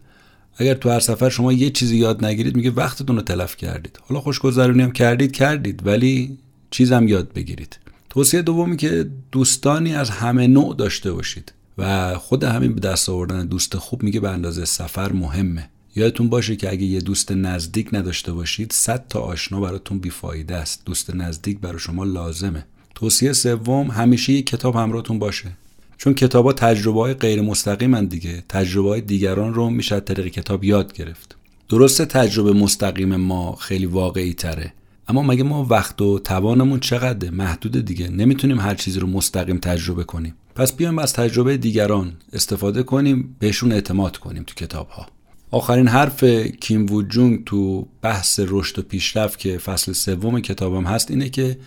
اگر 0.58 0.74
تو 0.74 0.90
هر 0.90 1.00
سفر 1.00 1.30
شما 1.30 1.54
یه 1.54 1.70
چیزی 1.70 1.98
یاد 1.98 2.26
نگیرید 2.26 2.56
میگه 2.56 2.72
وقتتون 2.72 3.16
رو 3.16 3.22
تلف 3.22 3.58
کردید. 3.58 4.00
حالا 4.08 4.22
خوشگذرانی 4.22 4.82
هم 4.82 4.92
کردید 4.92 5.32
کردید 5.32 5.88
ولی 5.88 6.38
چیزم 6.72 7.08
یاد 7.08 7.34
بگیرید. 7.34 7.80
توصیه 8.10 8.42
دومی 8.42 8.78
که 8.78 9.10
دوستانی 9.32 9.96
از 9.96 10.10
همه 10.10 10.48
نوع 10.48 10.76
داشته 10.76 11.12
باشید. 11.12 11.54
و 11.78 12.16
خود 12.18 12.44
همین 12.44 12.74
به 12.74 12.80
دست 12.80 13.10
آوردن 13.10 13.46
دوست 13.46 13.78
خوب 13.78 14.04
میگه 14.04 14.20
به 14.20 14.30
اندازه 14.30 14.66
سفر 14.66 15.12
مهمه. 15.12 15.70
یادتون 15.96 16.30
باشه 16.30 16.56
که 16.56 16.72
اگه 16.72 16.84
یه 16.84 17.02
دوست 17.02 17.32
نزدیک 17.32 17.90
نداشته 17.94 18.34
باشید 18.34 18.72
صد 18.72 19.06
تا 19.10 19.20
آشنا 19.20 19.60
براتون 19.60 20.00
بیفایده 20.00 20.56
است. 20.56 20.82
دوست 20.86 21.16
نزدیک 21.16 21.60
برای 21.60 21.80
شما 21.80 22.04
لازمه. 22.04 22.66
توصیه 22.96 23.34
سوم 23.34 23.92
همیشه 23.92 24.34
یک 24.34 24.46
کتاب 24.46 24.76
همراهتون 24.76 25.20
باشه. 25.20 25.52
چون 25.98 26.14
کتاب 26.14 26.46
ها 26.46 26.54
تجربه 26.54 27.00
های 27.00 27.14
غیر 27.14 27.42
مستقیمن 27.42 28.06
دیگه. 28.06 28.44
تجربه 28.50 28.90
های 28.90 29.02
دیگران 29.02 29.54
رو 29.54 29.70
میشه 29.70 30.00
طریق 30.00 30.28
کتاب 30.28 30.64
یاد 30.64 30.94
گرفت. 30.94 31.36
درسته 31.70 32.06
تجربه 32.06 32.54
مستقیم 32.54 33.16
ما 33.16 33.56
خیلی 33.56 33.86
واقعی 33.86 34.34
تره 34.34 34.74
اما 35.08 35.24
مگه 35.24 35.44
ما 35.44 35.66
وقت 35.70 36.02
و 36.02 36.20
توانمون 36.20 36.80
چقدره؟ 36.80 37.30
محدود 37.30 37.86
دیگه. 37.86 38.08
نمی‌تونیم 38.08 38.60
هر 38.60 38.76
چیزی 38.76 39.00
رو 39.00 39.08
مستقیم 39.08 39.58
تجربه 39.58 40.04
کنیم. 40.04 40.36
پس 40.56 40.74
بیایم 40.74 41.00
از 41.00 41.14
تجربه 41.14 41.58
دیگران 41.58 42.14
استفاده 42.34 42.84
کنیم 42.84 43.36
بهشون 43.40 43.72
اعتماد 43.72 44.18
کنیم 44.18 44.44
تو 44.44 44.56
کتاب 44.56 44.90
ها 44.90 45.08
آخرین 45.54 45.88
حرف 45.88 46.24
کیم 46.62 46.86
ووجونگ 46.92 47.44
تو 47.46 47.88
بحث 48.02 48.40
رشد 48.48 48.80
و 48.80 48.82
پیشرفت 48.82 49.40
که 49.40 49.58
فصل 49.58 49.94
سوم 49.94 50.40
کتابم 50.40 50.84
هست 50.84 51.12
اینه 51.12 51.30
که 51.30 51.58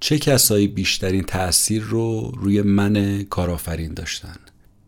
چه 0.00 0.18
کسایی 0.18 0.68
بیشترین 0.68 1.22
تاثیر 1.22 1.82
رو 1.82 2.32
روی 2.36 2.62
من 2.62 3.22
کارآفرین 3.22 3.94
داشتن. 3.94 4.34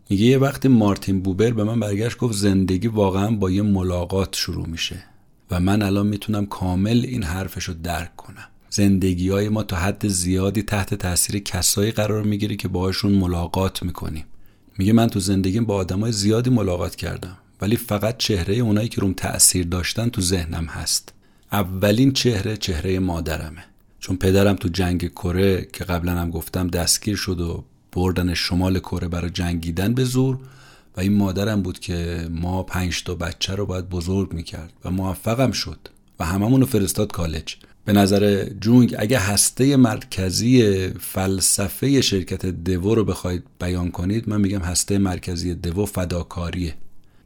میگه 0.09 0.25
یه 0.25 0.37
وقتی 0.37 0.67
مارتین 0.67 1.21
بوبر 1.21 1.51
به 1.51 1.63
من 1.63 1.79
برگشت 1.79 2.17
گفت 2.17 2.37
زندگی 2.37 2.87
واقعا 2.87 3.31
با 3.31 3.51
یه 3.51 3.61
ملاقات 3.61 4.35
شروع 4.35 4.67
میشه 4.67 5.03
و 5.51 5.59
من 5.59 5.81
الان 5.81 6.07
می‌تونم 6.07 6.45
کامل 6.45 7.05
این 7.07 7.23
حرفش 7.23 7.63
رو 7.63 7.73
درک 7.73 8.15
کنم. 8.15 8.47
زندگی 8.69 9.29
های 9.29 9.49
ما 9.49 9.63
تا 9.63 9.75
حد 9.75 10.07
زیادی 10.07 10.61
تحت 10.61 10.93
تاثیر 10.93 11.39
کسایی 11.39 11.91
قرار 11.91 12.23
می‌گیره 12.23 12.55
که 12.55 12.67
باهاشون 12.67 13.11
ملاقات 13.11 13.83
می‌کنیم. 13.83 14.25
میگه 14.77 14.93
من 14.93 15.07
تو 15.07 15.19
زندگیم 15.19 15.65
با 15.65 15.75
آدمای 15.75 16.11
زیادی 16.11 16.49
ملاقات 16.49 16.95
کردم. 16.95 17.37
ولی 17.61 17.75
فقط 17.75 18.17
چهره 18.17 18.55
اونایی 18.55 18.89
که 18.89 19.01
روم 19.01 19.13
تاثیر 19.13 19.65
داشتن 19.65 20.09
تو 20.09 20.21
ذهنم 20.21 20.65
هست. 20.65 21.13
اولین 21.51 22.11
چهره 22.11 22.57
چهره 22.57 22.99
مادرمه. 22.99 23.63
چون 23.99 24.17
پدرم 24.17 24.55
تو 24.55 24.67
جنگ 24.67 25.11
کره 25.11 25.67
که 25.73 25.83
قبلا 25.83 26.11
هم 26.11 26.29
گفتم 26.29 26.67
دستگیر 26.67 27.15
شد 27.15 27.41
و 27.41 27.63
بردن 27.91 28.33
شمال 28.33 28.79
کره 28.79 29.07
برای 29.07 29.29
جنگیدن 29.29 29.93
به 29.93 30.03
زور 30.03 30.39
و 30.97 31.01
این 31.01 31.13
مادرم 31.13 31.61
بود 31.61 31.79
که 31.79 32.27
ما 32.31 32.63
پنج 32.63 33.03
تا 33.03 33.15
بچه 33.15 33.55
رو 33.55 33.65
باید 33.65 33.89
بزرگ 33.89 34.33
می‌کرد 34.33 34.73
و 34.85 34.91
موفقم 34.91 35.51
شد 35.51 35.79
و 36.19 36.25
هممون 36.25 36.61
رو 36.61 36.67
فرستاد 36.67 37.11
کالج. 37.11 37.55
به 37.85 37.93
نظر 37.93 38.49
جونگ 38.61 38.95
اگه 38.99 39.19
هسته 39.19 39.75
مرکزی 39.75 40.87
فلسفه 40.89 42.01
شرکت 42.01 42.45
دو 42.45 42.95
رو 42.95 43.05
بخواید 43.05 43.43
بیان 43.59 43.91
کنید 43.91 44.29
من 44.29 44.41
میگم 44.41 44.61
هسته 44.61 44.97
مرکزی 44.97 45.55
دو 45.55 45.85
فداکاریه. 45.85 46.75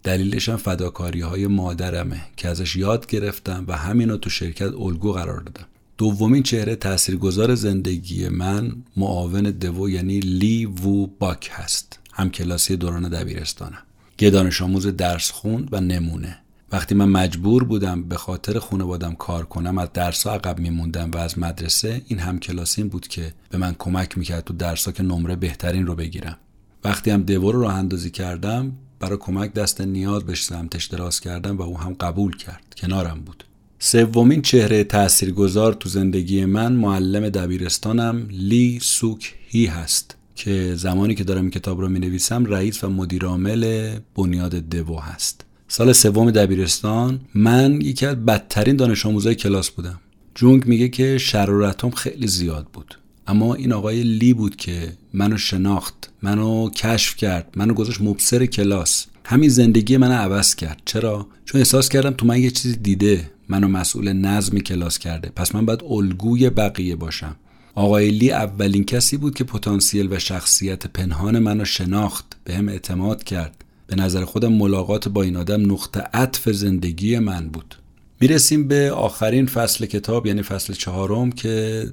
دلیلش 0.08 0.50
هم 0.50 0.58
فداکاری 0.58 1.22
های 1.22 1.48
مادرمه 1.48 2.22
که 2.38 2.50
ازش 2.50 2.76
یاد 2.76 3.08
گرفتم 3.08 3.66
و 3.68 3.78
همین 3.78 4.10
رو 4.10 4.18
تو 4.18 4.30
شرکت 4.30 4.74
الگو 4.74 5.12
قرار 5.12 5.40
دادم. 5.40 5.66
دومین 5.98 6.44
چهره 6.44 6.76
تاثیرگذار 6.76 7.56
زندگی 7.56 8.30
من 8.30 8.76
معاون 8.98 9.44
دو 9.44 9.90
یعنی 9.90 10.20
لی 10.20 10.66
وو 10.66 11.08
باک 11.20 11.50
هست 11.54 12.00
هم 12.14 12.30
کلاسی 12.30 12.78
دوران 12.78 13.10
دبیرستانم 13.10 13.84
یه 14.20 14.30
دانش 14.30 14.62
آموز 14.62 14.88
درس 14.88 15.32
خوند 15.32 15.70
و 15.72 15.82
نمونه. 15.82 16.40
وقتی 16.72 16.96
من 16.96 17.10
مجبور 17.10 17.64
بودم 17.64 18.04
به 18.04 18.16
خاطر 18.16 18.60
خانوادم 18.60 19.14
کار 19.14 19.46
کنم 19.46 19.78
از 19.78 19.90
درس 19.94 20.28
عقب 20.28 20.60
میموندم 20.60 21.12
و 21.12 21.18
از 21.18 21.40
مدرسه 21.40 22.02
این 22.08 22.20
هم 22.20 22.40
کلاسیم 22.40 22.88
بود 22.88 23.08
که 23.08 23.34
به 23.50 23.58
من 23.58 23.76
کمک 23.80 24.18
می‌کرد 24.18 24.44
تو 24.44 24.54
درس 24.54 24.90
که 24.90 25.04
نمره 25.04 25.36
بهترین 25.36 25.88
رو 25.88 25.96
بگیرم. 25.96 26.38
وقتی 26.84 27.12
هم 27.12 27.24
دو 27.24 27.52
رو 27.52 27.62
راه 27.62 27.76
اندازی 27.76 28.12
کردم 28.12 28.72
برای 29.00 29.18
کمک 29.18 29.54
دست 29.54 29.82
نیاز 29.82 30.24
بهش 30.24 30.44
سمتش 30.44 30.86
دراز 30.86 31.20
کردم 31.20 31.58
و 31.58 31.62
او 31.62 31.78
هم 31.78 31.94
قبول 31.94 32.36
کرد. 32.36 32.64
کنارم 32.78 33.22
بود. 33.26 33.44
سومین 33.80 34.42
چهره 34.42 34.84
تاثیرگذار 34.84 35.74
تو 35.74 35.90
زندگی 35.90 36.46
من 36.46 36.74
معلم 36.74 37.30
دبیرستانم 37.30 38.28
لی 38.30 38.80
سوک 38.82 39.36
هی 39.48 39.66
هست 39.66 40.16
که 40.36 40.76
زمانی 40.76 41.16
که 41.16 41.24
دارم 41.24 41.50
کتاب 41.50 41.82
رو 41.82 41.90
می 41.90 42.00
نویسم 42.00 42.46
رئیس 42.46 42.84
و 42.84 42.90
مدیرعامل 42.90 43.92
بنیاد 44.16 44.56
دو 44.56 44.96
هست. 44.96 45.46
سال 45.68 45.94
سوم 45.94 46.32
دبیرستان 46.32 47.20
من 47.34 47.82
یکی 47.82 48.06
از 48.06 48.16
بدترین 48.16 48.76
دانش 48.76 49.06
آموزای 49.06 49.36
کلاس 49.36 49.70
بودم. 49.70 50.00
جونگ 50.36 50.66
میگه 50.66 50.90
که 50.90 51.18
شرارتم 51.18 51.90
خیلی 51.90 52.28
زیاد 52.28 52.68
بود. 52.74 52.98
اما 53.28 53.56
این 53.56 53.74
آقای 53.74 54.04
لی 54.04 54.34
بود 54.34 54.56
که 54.56 54.94
منو 55.14 55.38
شناخت 55.38 56.10
منو 56.22 56.70
کشف 56.70 57.16
کرد 57.16 57.54
منو 57.56 57.74
گذاشت 57.74 58.02
مبصر 58.02 58.46
کلاس. 58.46 59.06
همین 59.26 59.50
زندگی 59.50 59.98
منو 59.98 60.14
عوض 60.14 60.56
کرد. 60.56 60.82
چرا؟ 60.86 61.28
چون 61.46 61.62
احساس 61.62 61.90
کردم 61.90 62.12
تو 62.12 62.26
من 62.26 62.42
یه 62.42 62.52
چیزی 62.52 62.78
دیده 62.78 63.32
منو 63.50 63.68
مسئول 63.68 64.14
نظم 64.14 64.60
کلاس 64.60 65.00
کرده. 65.00 65.32
پس 65.36 65.56
من 65.56 65.66
باید 65.66 65.84
الگوی 65.90 66.50
بقیه 66.50 66.96
باشم. 66.96 67.36
آقای 67.76 68.12
لی 68.12 68.32
اولین 68.32 68.84
کسی 68.84 69.18
بود 69.18 69.36
که 69.36 69.44
پتانسیل 69.44 70.08
و 70.14 70.20
شخصیت 70.20 70.88
پنهان 70.88 71.40
منو 71.40 71.66
شناخت 71.66 72.26
به 72.44 72.56
هم 72.56 72.70
اعتماد 72.70 73.24
کرد. 73.24 73.64
به 73.88 73.96
نظر 73.96 74.26
خودم 74.26 74.54
ملاقات 74.54 75.08
با 75.08 75.24
این 75.24 75.36
آدم 75.36 75.72
نقطه 75.72 76.00
عطف 76.14 76.50
زندگی 76.50 77.20
من 77.20 77.50
بود. 77.50 77.76
می‌رسیم 78.20 78.68
به 78.68 78.92
آخرین 78.92 79.46
فصل 79.46 79.86
کتاب 79.86 80.26
یعنی 80.28 80.42
فصل 80.42 80.74
چهارم 80.74 81.32
که 81.32 81.86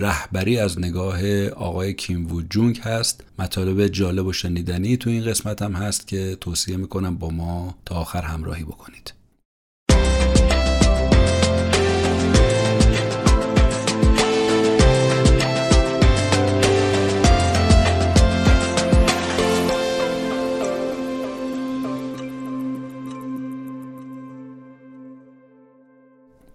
رهبری 0.00 0.58
از 0.58 0.78
نگاه 0.78 1.48
آقای 1.48 1.94
کیم 1.94 2.32
وو 2.32 2.42
جونگ 2.42 2.78
هست. 2.78 3.24
مطالب 3.38 3.86
جالب 3.86 4.26
و 4.26 4.32
شنیدنی 4.32 4.96
تو 4.96 5.10
این 5.10 5.24
قسمت 5.24 5.62
هم 5.62 5.72
هست 5.72 6.06
که 6.06 6.36
توصیه 6.40 6.76
می‌کنم 6.76 7.16
با 7.16 7.30
ما 7.30 7.74
تا 7.84 7.94
آخر 7.94 8.22
همراهی 8.22 8.64
بکنید. 8.64 9.19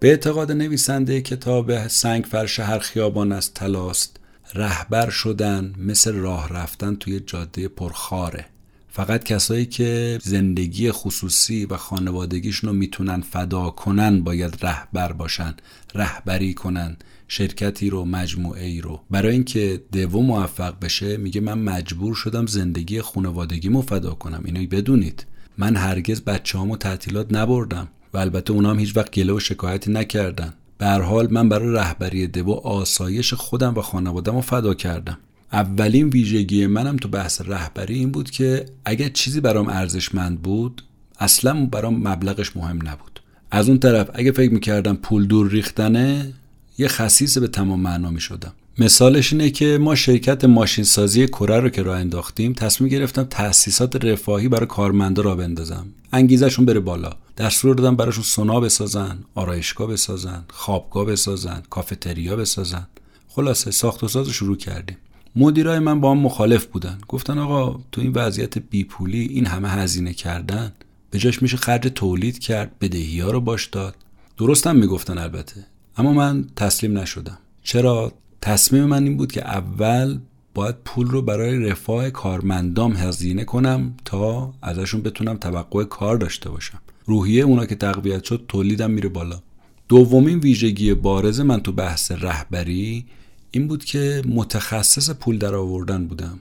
به 0.00 0.08
اعتقاد 0.08 0.52
نویسنده 0.52 1.20
کتاب 1.20 1.88
سنگ 1.88 2.24
فرش 2.24 2.60
هر 2.60 2.78
خیابان 2.78 3.32
از 3.32 3.54
تلاست 3.54 4.20
رهبر 4.54 5.10
شدن 5.10 5.74
مثل 5.78 6.12
راه 6.14 6.48
رفتن 6.48 6.94
توی 6.94 7.20
جاده 7.20 7.68
پرخاره. 7.68 8.46
فقط 8.88 9.24
کسایی 9.24 9.66
که 9.66 10.18
زندگی 10.22 10.92
خصوصی 10.92 11.66
و 11.66 11.76
خانوادگیشون 11.76 12.70
رو 12.70 12.76
می‌تونن 12.76 13.20
فدا 13.20 13.70
کنن 13.70 14.24
باید 14.24 14.58
رهبر 14.62 15.12
باشن 15.12 15.54
رهبری 15.94 16.54
کنن 16.54 16.96
شرکتی 17.28 17.90
رو 17.90 18.04
مجموعه 18.04 18.64
ای 18.64 18.80
رو. 18.80 19.00
برای 19.10 19.32
اینکه 19.32 19.82
دو 19.92 20.22
موفق 20.22 20.74
بشه 20.80 21.16
میگه 21.16 21.40
من 21.40 21.58
مجبور 21.58 22.14
شدم 22.14 22.46
زندگی 22.46 23.02
خانوادگیمو 23.02 23.82
فدا 23.82 24.14
کنم. 24.14 24.42
اینو 24.44 24.66
بدونید. 24.66 25.26
من 25.58 25.76
هرگز 25.76 26.20
بچه 26.20 26.76
تعطیلات 26.80 27.26
نبردم. 27.30 27.88
و 28.16 28.18
البته 28.18 28.52
اونا 28.52 28.70
هم 28.70 28.78
هیچ 28.78 28.96
وقت 28.96 29.10
گله 29.10 29.32
و 29.32 29.40
شکایتی 29.40 29.92
نکردن. 29.92 30.52
به 30.78 30.86
حال 30.86 31.28
من 31.30 31.48
برای 31.48 31.72
رهبری 31.72 32.26
دو 32.26 32.52
آسایش 32.52 33.34
خودم 33.34 33.74
و 33.74 33.80
خانوادم 33.80 34.34
رو 34.34 34.40
فدا 34.40 34.74
کردم. 34.74 35.18
اولین 35.52 36.08
ویژگی 36.08 36.66
منم 36.66 36.96
تو 36.96 37.08
بحث 37.08 37.42
رهبری 37.44 37.94
این 37.94 38.10
بود 38.10 38.30
که 38.30 38.64
اگر 38.84 39.08
چیزی 39.08 39.40
برام 39.40 39.68
ارزشمند 39.68 40.42
بود 40.42 40.82
اصلا 41.18 41.66
برام 41.66 42.08
مبلغش 42.08 42.56
مهم 42.56 42.88
نبود. 42.88 43.20
از 43.50 43.68
اون 43.68 43.78
طرف 43.78 44.10
اگه 44.14 44.32
فکر 44.32 44.52
می‌کردم 44.52 44.96
پول 44.96 45.26
دور 45.26 45.50
ریختنه 45.50 46.32
یه 46.78 46.88
خصیص 46.88 47.38
به 47.38 47.48
تمام 47.48 47.80
معنا 47.80 48.10
می 48.10 48.20
شدم 48.20 48.52
مثالش 48.78 49.32
اینه 49.32 49.50
که 49.50 49.78
ما 49.80 49.94
شرکت 49.94 50.44
ماشین 50.44 50.84
سازی 50.84 51.26
کره 51.26 51.60
رو 51.60 51.68
که 51.68 51.82
راه 51.82 51.98
انداختیم 51.98 52.52
تصمیم 52.52 52.90
گرفتم 52.90 53.24
تأسیسات 53.24 54.04
رفاهی 54.04 54.48
برای 54.48 54.66
کارمندا 54.66 55.22
را 55.22 55.34
بندازم. 55.34 55.86
انگیزشون 56.12 56.64
بره 56.64 56.80
بالا. 56.80 57.12
دستور 57.36 57.74
دادم 57.74 57.96
براشون 57.96 58.24
سونا 58.24 58.60
بسازن 58.60 59.18
آرایشگاه 59.34 59.86
بسازن 59.86 60.44
خوابگاه 60.48 61.04
بسازن 61.04 61.62
کافتریا 61.70 62.36
بسازن. 62.36 62.86
خلاصه 63.28 63.70
ساخت 63.70 64.04
و 64.04 64.08
ساز 64.08 64.28
شروع 64.28 64.56
کردیم. 64.56 64.96
مدیرای 65.36 65.78
من 65.78 66.00
با 66.00 66.10
هم 66.10 66.18
مخالف 66.18 66.66
بودن. 66.66 66.98
گفتن 67.08 67.38
آقا 67.38 67.80
تو 67.92 68.00
این 68.00 68.12
وضعیت 68.12 68.58
بیپولی 68.58 69.20
این 69.20 69.46
همه 69.46 69.68
هزینه 69.68 70.14
کردن 70.14 70.72
به 71.10 71.18
جاش 71.18 71.42
میشه 71.42 71.56
خرج 71.56 71.92
تولید 71.94 72.38
کرد 72.38 72.78
بدهی 72.78 73.20
ها 73.20 73.30
رو 73.30 73.40
باش 73.40 73.66
داد. 73.66 73.94
درستم 74.38 74.76
می‌گفتن 74.76 75.18
البته 75.18 75.66
اما 75.96 76.12
من 76.12 76.44
تسلیم 76.56 76.98
نشدم. 76.98 77.38
چرا؟ 77.62 78.12
تصمیم 78.40 78.84
من 78.84 79.04
این 79.04 79.16
بود 79.16 79.32
که 79.32 79.48
اول 79.48 80.18
باید 80.54 80.76
پول 80.84 81.06
رو 81.06 81.22
برای 81.22 81.58
رفاه 81.58 82.10
کارمندام 82.10 82.92
هزینه 82.92 83.44
کنم 83.44 83.94
تا 84.04 84.54
ازشون 84.62 85.02
بتونم 85.02 85.36
توقع 85.36 85.84
کار 85.84 86.16
داشته 86.16 86.50
باشم. 86.50 86.78
روحیه 87.04 87.42
اونا 87.42 87.66
که 87.66 87.74
تقویت 87.74 88.24
شد 88.24 88.44
تولیدم 88.48 88.90
میره 88.90 89.08
بالا. 89.08 89.40
دومین 89.88 90.38
ویژگی 90.38 90.94
بارز 90.94 91.40
من 91.40 91.60
تو 91.60 91.72
بحث 91.72 92.12
رهبری 92.12 93.04
این 93.50 93.68
بود 93.68 93.84
که 93.84 94.22
متخصص 94.28 95.10
پول 95.10 95.38
در 95.38 95.54
آوردن 95.54 96.06
بودم. 96.06 96.38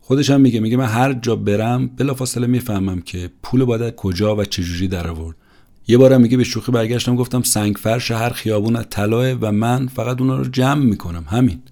خودش 0.00 0.30
هم 0.30 0.40
میگه 0.40 0.60
میگه 0.60 0.76
من 0.76 0.86
هر 0.86 1.12
جا 1.12 1.36
برم 1.36 1.86
بلافاصله 1.86 2.46
می‌فهمم 2.46 3.00
که 3.00 3.30
پول 3.42 3.64
باید 3.64 3.94
کجا 3.94 4.36
و 4.36 4.44
چجوری 4.44 4.88
در 4.88 5.08
آورد. 5.08 5.36
یه 5.90 5.98
بارم 5.98 6.20
میگه 6.20 6.36
به 6.36 6.44
شوخی 6.44 6.72
برگشتم 6.72 7.16
گفتم 7.16 7.42
سنگ 7.42 7.76
فرش 7.76 8.10
هر 8.10 8.30
خیابون 8.30 8.82
طلاه 8.82 9.32
و 9.32 9.52
من 9.52 9.86
فقط 9.86 10.20
اونا 10.20 10.36
رو 10.36 10.44
جمع 10.44 10.84
می‌کنم 10.84 11.24
همین. 11.28 11.62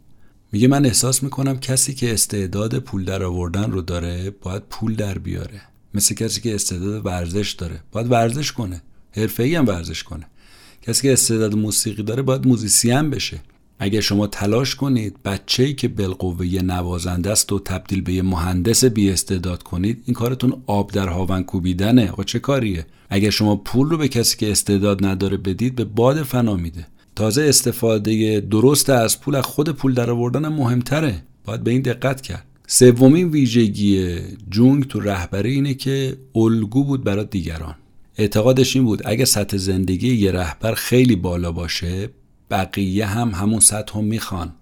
میگه 0.52 0.68
من 0.68 0.86
احساس 0.86 1.22
می‌کنم 1.22 1.58
کسی 1.58 1.94
که 1.94 2.12
استعداد 2.12 2.78
پول 2.78 3.04
در 3.04 3.22
آوردن 3.22 3.70
رو 3.70 3.82
داره 3.82 4.34
باید 4.42 4.62
پول 4.70 4.94
در 4.94 5.18
بیاره. 5.18 5.60
مثل 5.94 6.14
کسی 6.14 6.40
که 6.40 6.54
استعداد 6.54 7.06
ورزش 7.06 7.52
داره. 7.52 7.80
باید 7.92 8.10
ورزش 8.10 8.52
کنه. 8.52 8.82
حرفه‌ای 9.12 9.54
هم 9.54 9.66
ورزش 9.66 10.02
کنه. 10.02 10.26
کسی 10.82 11.02
که 11.02 11.12
استعداد 11.12 11.54
موسیقی 11.54 12.02
داره 12.02 12.22
باید 12.22 12.46
موزیسین 12.46 13.10
بشه. 13.10 13.40
اگر 13.78 14.00
شما 14.00 14.26
تلاش 14.26 14.74
کنید 14.74 15.22
بچه 15.24 15.62
ای 15.62 15.74
که 15.74 15.88
بالقوه 15.88 16.46
نوازنده 16.46 17.30
است 17.30 17.52
و 17.52 17.58
تبدیل 17.58 18.00
به 18.00 18.12
یه 18.12 18.22
مهندس 18.22 18.84
بی 18.84 19.10
استعداد 19.10 19.62
کنید 19.62 20.02
این 20.06 20.14
کارتون 20.14 20.62
آب 20.66 20.90
در 20.90 21.08
هاون 21.08 21.42
کوبیدنه. 21.42 22.10
آقا 22.10 22.24
چه 22.24 22.38
کاریه؟ 22.38 22.86
اگر 23.10 23.30
شما 23.30 23.56
پول 23.56 23.88
رو 23.88 23.98
به 23.98 24.08
کسی 24.08 24.36
که 24.36 24.50
استعداد 24.50 25.04
نداره 25.04 25.36
بدید 25.36 25.74
به 25.74 25.84
باد 25.84 26.22
فنا 26.22 26.56
میده. 26.56 26.86
تازه 27.16 27.42
استفاده 27.42 28.40
درست 28.40 28.90
از 28.90 29.20
پول 29.20 29.34
از 29.34 29.44
خود 29.44 29.70
پول 29.70 29.94
در 29.94 30.10
آوردن 30.10 30.48
مهمتره. 30.48 31.22
باید 31.44 31.64
به 31.64 31.70
این 31.70 31.82
دقت 31.82 32.20
کرد. 32.20 32.46
سومین 32.66 33.28
ویژگی 33.28 34.18
جونگ 34.50 34.86
تو 34.86 35.00
رهبری 35.00 35.52
اینه 35.52 35.74
که 35.74 36.16
الگو 36.34 36.84
بود 36.84 37.04
برای 37.04 37.24
دیگران. 37.24 37.74
اعتقادش 38.18 38.76
این 38.76 38.84
بود 38.84 39.02
اگه 39.04 39.24
سطح 39.24 39.56
زندگی 39.56 40.14
یه 40.14 40.32
رهبر 40.32 40.74
خیلی 40.74 41.16
بالا 41.16 41.52
باشه 41.52 42.10
بقیه 42.50 43.06
هم 43.06 43.30
همون 43.34 43.60
سطح 43.60 43.98
هم 43.98 44.04
می‌خوان. 44.04 44.52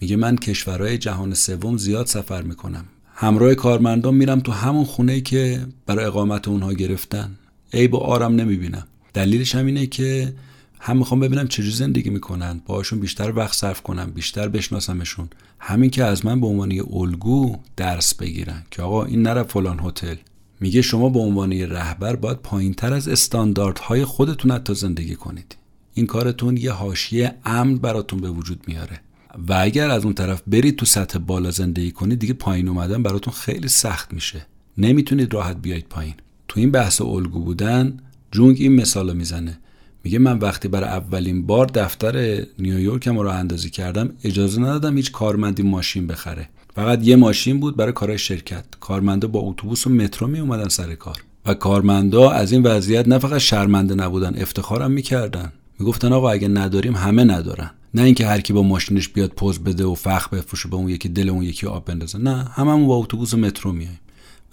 میگه 0.00 0.16
من 0.16 0.36
کشورهای 0.36 0.98
جهان 0.98 1.34
سوم 1.34 1.76
زیاد 1.76 2.06
سفر 2.06 2.42
می‌کنم. 2.42 2.84
همراه 3.14 3.54
کارمندان 3.54 4.14
میرم 4.14 4.40
تو 4.40 4.52
همون 4.52 4.84
خونه 4.84 5.20
که 5.20 5.66
برای 5.86 6.04
اقامت 6.04 6.48
اونها 6.48 6.72
گرفتن. 6.72 7.38
عیب 7.72 7.94
و 7.94 7.96
آرم 7.96 8.34
نمی‌بینم. 8.34 8.86
دلیلش 9.14 9.54
هم 9.54 9.66
اینه 9.66 9.86
که 9.86 10.34
هم 10.80 10.96
می‌خوام 10.96 11.20
ببینم 11.20 11.48
چجوری 11.48 11.70
زندگی 11.70 12.10
می‌کنن. 12.10 12.60
باهاشون 12.66 13.00
بیشتر 13.00 13.32
وقت 13.36 13.54
صرف 13.56 13.82
کنم 13.82 14.12
بیشتر 14.14 14.48
بشناسمشون. 14.48 15.28
همین 15.58 15.90
که 15.90 16.04
از 16.04 16.26
من 16.26 16.40
به 16.40 16.46
عنوان 16.46 16.70
یه 16.70 16.84
الگو 16.92 17.56
درس 17.76 18.14
بگیرن 18.14 18.62
که 18.70 18.82
آقا 18.82 19.04
این 19.04 19.22
نره 19.22 19.42
فلان 19.42 19.80
هتل. 19.80 20.16
میگه 20.60 20.82
شما 20.82 21.08
به 21.08 21.18
عنوان 21.18 21.52
رهبر 21.52 22.16
باید 22.16 22.36
پایینتر 22.36 22.92
از 22.92 23.08
استانداردهای 23.08 24.04
خودتون 24.04 24.50
حتی 24.50 24.74
زندگی 24.74 25.14
کنید. 25.14 25.56
این 25.94 26.06
کارتون 26.06 26.56
یه 26.56 26.72
حاشیه 26.72 27.34
امن 27.44 27.76
براتون 27.76 28.20
به 28.20 28.30
وجود 28.30 28.64
میاره. 28.66 29.00
و 29.48 29.58
اگر 29.60 29.90
از 29.90 30.04
اون 30.04 30.14
طرف 30.14 30.42
برید 30.46 30.76
تو 30.76 30.86
سطح 30.86 31.18
بالا 31.18 31.50
زندگی 31.50 31.90
کنید 31.90 32.18
دیگه 32.18 32.34
پایین 32.34 32.68
اومدن 32.68 33.02
براتون 33.02 33.34
خیلی 33.34 33.68
سخت 33.68 34.12
میشه. 34.12 34.46
نمی‌تونید 34.78 35.34
راحت 35.34 35.56
بیاید 35.56 35.86
پایین. 35.90 36.14
تو 36.48 36.60
این 36.60 36.70
بحث 36.70 37.00
الگو 37.00 37.40
بودن 37.40 37.96
جونگ 38.32 38.56
این 38.60 38.72
مثال 38.74 39.16
می‌زنه. 39.16 39.58
میگه 40.04 40.18
من 40.18 40.38
وقتی 40.38 40.68
برای 40.68 40.88
اولین 40.88 41.46
بار 41.46 41.66
دفتر 41.66 42.44
نیویورکم 42.58 43.18
رو 43.18 43.28
اندازی 43.28 43.70
کردم 43.70 44.10
اجازه 44.24 44.60
ندادم 44.60 44.96
هیچ 44.96 45.12
کارمندی 45.12 45.62
ماشین 45.62 46.06
بخره. 46.06 46.48
فقط 46.74 47.06
یه 47.06 47.16
ماشین 47.16 47.60
بود 47.60 47.76
برای 47.76 47.92
کارهای 47.92 48.18
شرکت. 48.18 48.64
کارمندا 48.80 49.28
با 49.28 49.40
اتوبوس 49.40 49.86
و 49.86 49.90
مترو 49.90 50.26
می 50.26 50.38
اومدن 50.38 50.68
سر 50.68 50.94
کار. 50.94 51.24
و 51.46 51.54
کارمندا 51.54 52.30
از 52.30 52.52
این 52.52 52.62
وضعیت 52.62 53.08
نه 53.08 53.18
فقط 53.18 53.38
شرمنده 53.38 53.94
نبودن 53.94 54.34
افتخارم 54.38 54.90
می‌کردن. 54.90 55.52
می‌گفتن 55.78 56.12
آقا 56.12 56.30
اگه 56.30 56.48
نداریم 56.48 56.96
همه 56.96 57.24
ندارن. 57.24 57.70
نه 57.94 58.02
اینکه 58.02 58.26
هر 58.26 58.40
کی 58.40 58.52
با 58.52 58.62
ماشینش 58.62 59.08
بیاد 59.08 59.30
پوز 59.30 59.58
بده 59.58 59.84
و 59.84 59.94
فخ 59.94 60.28
بفروشه 60.28 60.68
به 60.68 60.76
اون 60.76 60.88
یکی 60.88 61.08
دل 61.08 61.28
اون 61.28 61.42
یکی 61.42 61.66
آب 61.66 61.84
بندازه. 61.84 62.18
نه 62.18 62.44
هممون 62.52 62.86
با 62.86 62.96
اتوبوس 62.96 63.34
و 63.34 63.36
مترو 63.36 63.72
میایم. 63.72 64.00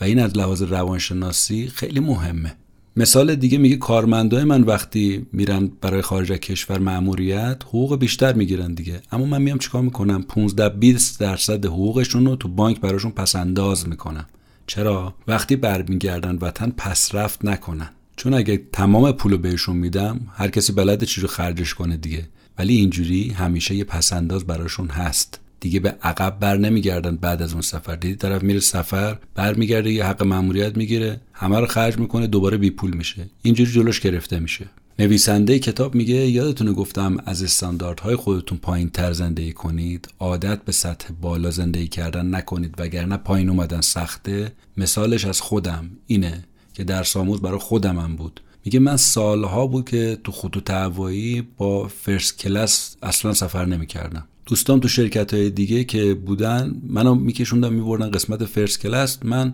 و 0.01 0.03
این 0.03 0.19
از 0.19 0.38
لحاظ 0.38 0.61
روانشناسی 0.61 1.67
خیلی 1.67 1.99
مهمه. 1.99 2.55
مثال 2.95 3.36
دیگه 3.36 3.57
میگه 3.57 3.78
کارمندای 3.78 4.43
من 4.43 4.61
وقتی 4.61 5.26
میرن 5.34 5.72
برای 5.82 6.01
خارج 6.01 6.32
از 6.32 6.38
کشور 6.38 6.80
مأموریت 6.80 7.63
حقوق 7.63 7.99
بیشتر 7.99 8.34
می‌گیرن 8.34 8.74
دیگه. 8.74 9.01
اما 9.11 9.26
من 9.26 9.41
میام 9.41 9.57
چیکار 9.57 9.82
می‌کنم؟ 9.82 10.24
15 10.24 10.69
20 10.69 11.19
درصد 11.19 11.65
حقوقشون 11.65 12.26
رو 12.26 12.36
تو 12.36 12.47
بانک 12.47 12.80
براشون 12.80 13.11
پس 13.11 13.36
انداز 13.36 13.88
می‌کنم. 13.88 14.26
چرا؟ 14.67 15.15
وقتی 15.28 15.55
برمیگردن 15.55 16.38
وطن 16.41 16.74
پس 16.78 17.15
رفت 17.15 17.45
نکنن. 17.45 17.89
چون 18.22 18.34
اگه 18.34 18.61
تمام 18.72 19.11
پولو 19.11 19.38
بهشون 19.38 19.76
میدم 19.76 20.19
هر 20.34 20.47
کسی 20.47 20.74
بلده 20.74 21.05
چی 21.05 21.22
رو 21.22 21.28
خرجش 21.28 21.74
کنه 21.74 21.97
دیگه. 21.97 22.28
ولی 22.57 22.76
اینجوری 22.76 23.30
همیشه 23.30 23.76
یه 23.76 23.84
پسنداز 23.84 24.45
براشون 24.45 24.88
هست. 24.88 25.39
دیگه 25.59 25.80
به 25.80 25.95
عقب 26.03 26.39
بر 26.39 26.57
نمیگردن 26.57 27.15
بعد 27.15 27.41
از 27.41 27.53
اون 27.53 27.61
سفر. 27.61 27.95
دیدی 27.95 28.15
طرف 28.15 28.43
میره 28.43 28.59
سفر 28.59 29.17
برمیگرده 29.36 29.91
یه 29.91 30.05
حق 30.05 30.24
ماموریت 30.24 30.78
می‌گیره 30.78 31.22
همه 31.34 31.59
رو 31.59 31.65
خرج 31.65 31.97
می‌کنه 31.97 32.28
دوباره 32.28 32.57
بی 32.57 32.69
پول 32.69 32.93
میشه. 32.93 33.30
اینجوری 33.41 33.72
جلوش 33.72 33.99
گرفته 33.99 34.39
میشه. 34.39 34.65
نویسنده 34.99 35.59
کتاب 35.59 35.95
میگه 35.95 36.15
یادتونه 36.15 36.74
گفتم 36.74 37.17
از 37.26 37.43
استانداردهای 37.43 38.15
خودتون 38.15 38.57
پایین 38.57 38.89
تر 38.89 39.13
زندگی 39.13 39.53
کنید. 39.53 40.07
عادت 40.19 40.65
به 40.65 40.72
سطح 40.72 41.13
بالا 41.22 41.51
زندگی 41.51 41.88
کردن 41.88 42.36
نکنید 42.36 42.76
وگرنه 42.78 43.17
پایین 43.17 43.49
اومدن 43.49 43.82
سخته. 43.82 44.51
مثالش 44.78 45.26
از 45.26 45.41
خودم 45.41 45.89
اینه. 46.07 46.43
که 46.74 46.84
درس 46.84 47.04
آموز 47.04 47.41
برای 47.41 47.59
خودمم 47.59 48.15
بود. 48.15 48.41
میگه 48.65 48.80
من 48.80 48.97
سالها 48.97 49.67
بود 49.67 49.89
که 49.89 50.17
تو 50.24 50.32
خطوط 50.32 50.72
هوایی 50.72 51.47
با 51.57 51.88
first 51.88 52.38
class 52.39 52.95
اصلا 53.03 53.34
سفر 53.34 53.65
نمی‌کردم. 53.65 54.28
دوستان 54.45 54.80
تو 54.80 54.88
شرکت 54.88 55.34
های 55.34 55.49
دیگه 55.49 55.84
که 55.84 56.13
بودن 56.13 56.82
منو 56.88 57.15
میکشوندن 57.15 57.74
میبردن 57.74 58.11
قسمت 58.11 58.45
first 58.45 58.80
class. 58.80 59.18
من 59.24 59.53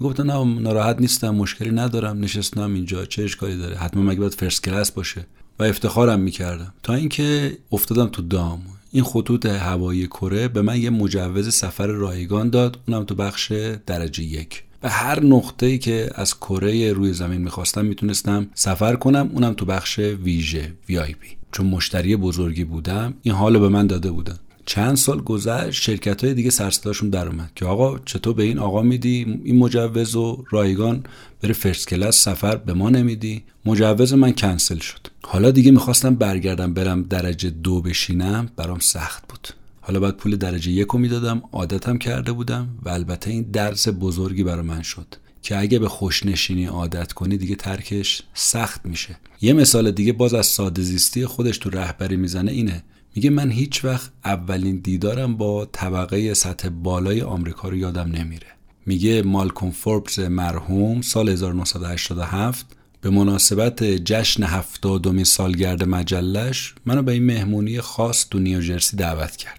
می‌گفتم 0.00 0.26
نه 0.26 0.60
ناراحت 0.60 1.00
نیستم 1.00 1.30
مشکلی 1.30 1.70
ندارم 1.70 2.20
نشستم 2.20 2.74
اینجا 2.74 3.04
چه 3.04 3.22
اشکالی 3.22 3.56
داره؟ 3.56 3.76
حتما 3.76 4.02
مگه 4.02 4.20
باید 4.20 4.34
first 4.34 4.64
class 4.64 4.90
باشه؟ 4.90 5.26
و 5.58 5.62
افتخارم 5.62 6.20
می‌کردم. 6.20 6.74
تا 6.82 6.94
اینکه 6.94 7.58
افتادم 7.72 8.06
تو 8.06 8.22
دام. 8.22 8.62
این 8.92 9.04
خطوط 9.04 9.46
هوایی 9.46 10.06
کره 10.06 10.48
به 10.48 10.62
من 10.62 10.80
یه 10.80 10.90
مجوز 10.90 11.54
سفر 11.54 11.86
رایگان 11.86 12.50
داد 12.50 12.78
اونم 12.88 13.04
تو 13.04 13.14
بخش 13.14 13.52
درجه 13.86 14.22
یک. 14.24 14.62
به 14.80 14.88
هر 14.88 15.24
نقطه 15.24 15.66
ای 15.66 15.78
که 15.78 16.10
از 16.14 16.34
کره 16.34 16.92
روی 16.92 17.12
زمین 17.12 17.40
می‌خواستم 17.40 17.84
می‌تونستم 17.84 18.46
سفر 18.54 18.96
کنم 18.96 19.30
اونم 19.32 19.52
تو 19.52 19.64
بخش 19.64 19.98
ویژه 19.98 20.72
VIP. 20.88 21.36
چون 21.52 21.66
مشتری 21.66 22.16
بزرگی 22.16 22.64
بودم 22.64 23.14
این 23.22 23.34
حالو 23.34 23.60
به 23.60 23.68
من 23.68 23.86
داده 23.86 24.10
بودن. 24.10 24.38
چند 24.66 24.96
سال 24.96 25.20
گذشت 25.20 25.82
شرکت 25.82 26.24
های 26.24 26.34
دیگه 26.34 26.50
سرصداشون 26.50 27.10
در 27.10 27.28
اومد 27.28 27.50
که 27.54 27.64
آقا 27.64 27.98
چطور 27.98 28.34
به 28.34 28.42
این 28.42 28.58
آقا 28.58 28.82
میدی؟ 28.82 29.40
این 29.44 29.58
مجوز 29.58 30.16
و 30.16 30.44
رایگان 30.50 31.04
بره 31.42 31.52
first 31.52 31.88
class 31.88 32.22
سفر 32.24 32.56
به 32.56 32.74
ما 32.74 32.90
نمیدی؟ 32.90 33.42
مجوز 33.64 34.14
من 34.14 34.32
کنسل 34.32 34.78
شد. 34.78 35.00
حالا 35.22 35.50
دیگه 35.50 35.70
می‌خواستم 35.70 36.14
برگردم 36.14 36.74
برم 36.74 37.02
درجه 37.02 37.50
دو 37.50 37.80
بشینم 37.80 38.48
برام 38.56 38.78
سخت 38.78 39.28
بود. 39.28 39.48
حالا 39.88 40.00
بعد 40.00 40.16
پول 40.16 40.36
درجه 40.36 40.70
یک 40.70 40.86
رو 40.86 40.98
می‌دادم 40.98 41.42
عادتم 41.52 41.98
کرده 41.98 42.32
بودم 42.32 42.68
و 42.82 42.88
البته 42.88 43.30
این 43.30 43.42
درس 43.42 43.88
بزرگی 43.88 44.44
برای 44.44 44.62
من 44.62 44.82
شد 44.82 45.14
که 45.42 45.58
اگه 45.58 45.78
به 45.78 45.88
خوشنشینی 45.88 46.66
عادت 46.66 47.12
کنی 47.12 47.36
دیگه 47.36 47.54
ترکش 47.54 48.22
سخت 48.34 48.86
میشه. 48.86 49.16
یه 49.40 49.52
مثال 49.52 49.90
دیگه 49.90 50.12
باز 50.12 50.34
از 50.34 50.46
ساده 50.46 50.82
زیستی 50.82 51.26
خودش 51.26 51.58
تو 51.58 51.70
رهبری 51.70 52.16
می‌زنه 52.16 52.52
اینه. 52.52 52.82
میگه 53.16 53.30
من 53.30 53.50
هیچ 53.50 53.84
وقت 53.84 54.10
اولین 54.24 54.78
دیدارم 54.78 55.36
با 55.36 55.64
طبقه 55.72 56.34
سطح 56.34 56.68
بالای 56.68 57.22
آمریکا 57.22 57.68
رو 57.68 57.76
یادم 57.76 58.10
نمیره. 58.10 58.46
میگه 58.86 59.22
مالکوم 59.22 59.70
فوربز 59.70 60.18
مرحوم 60.18 61.02
سال 61.02 61.28
1987 61.28 62.66
به 63.00 63.10
مناسبت 63.10 63.84
جشن 63.84 64.42
هفتادمین 64.42 65.24
سالگرد 65.24 65.84
مجلش 65.84 66.74
منو 66.86 67.02
به 67.02 67.12
این 67.12 67.24
مهمونی 67.24 67.80
خاص 67.80 68.26
تو 68.30 68.38
نیوجرسی 68.38 68.96
دعوت 68.96 69.36
کرد. 69.36 69.57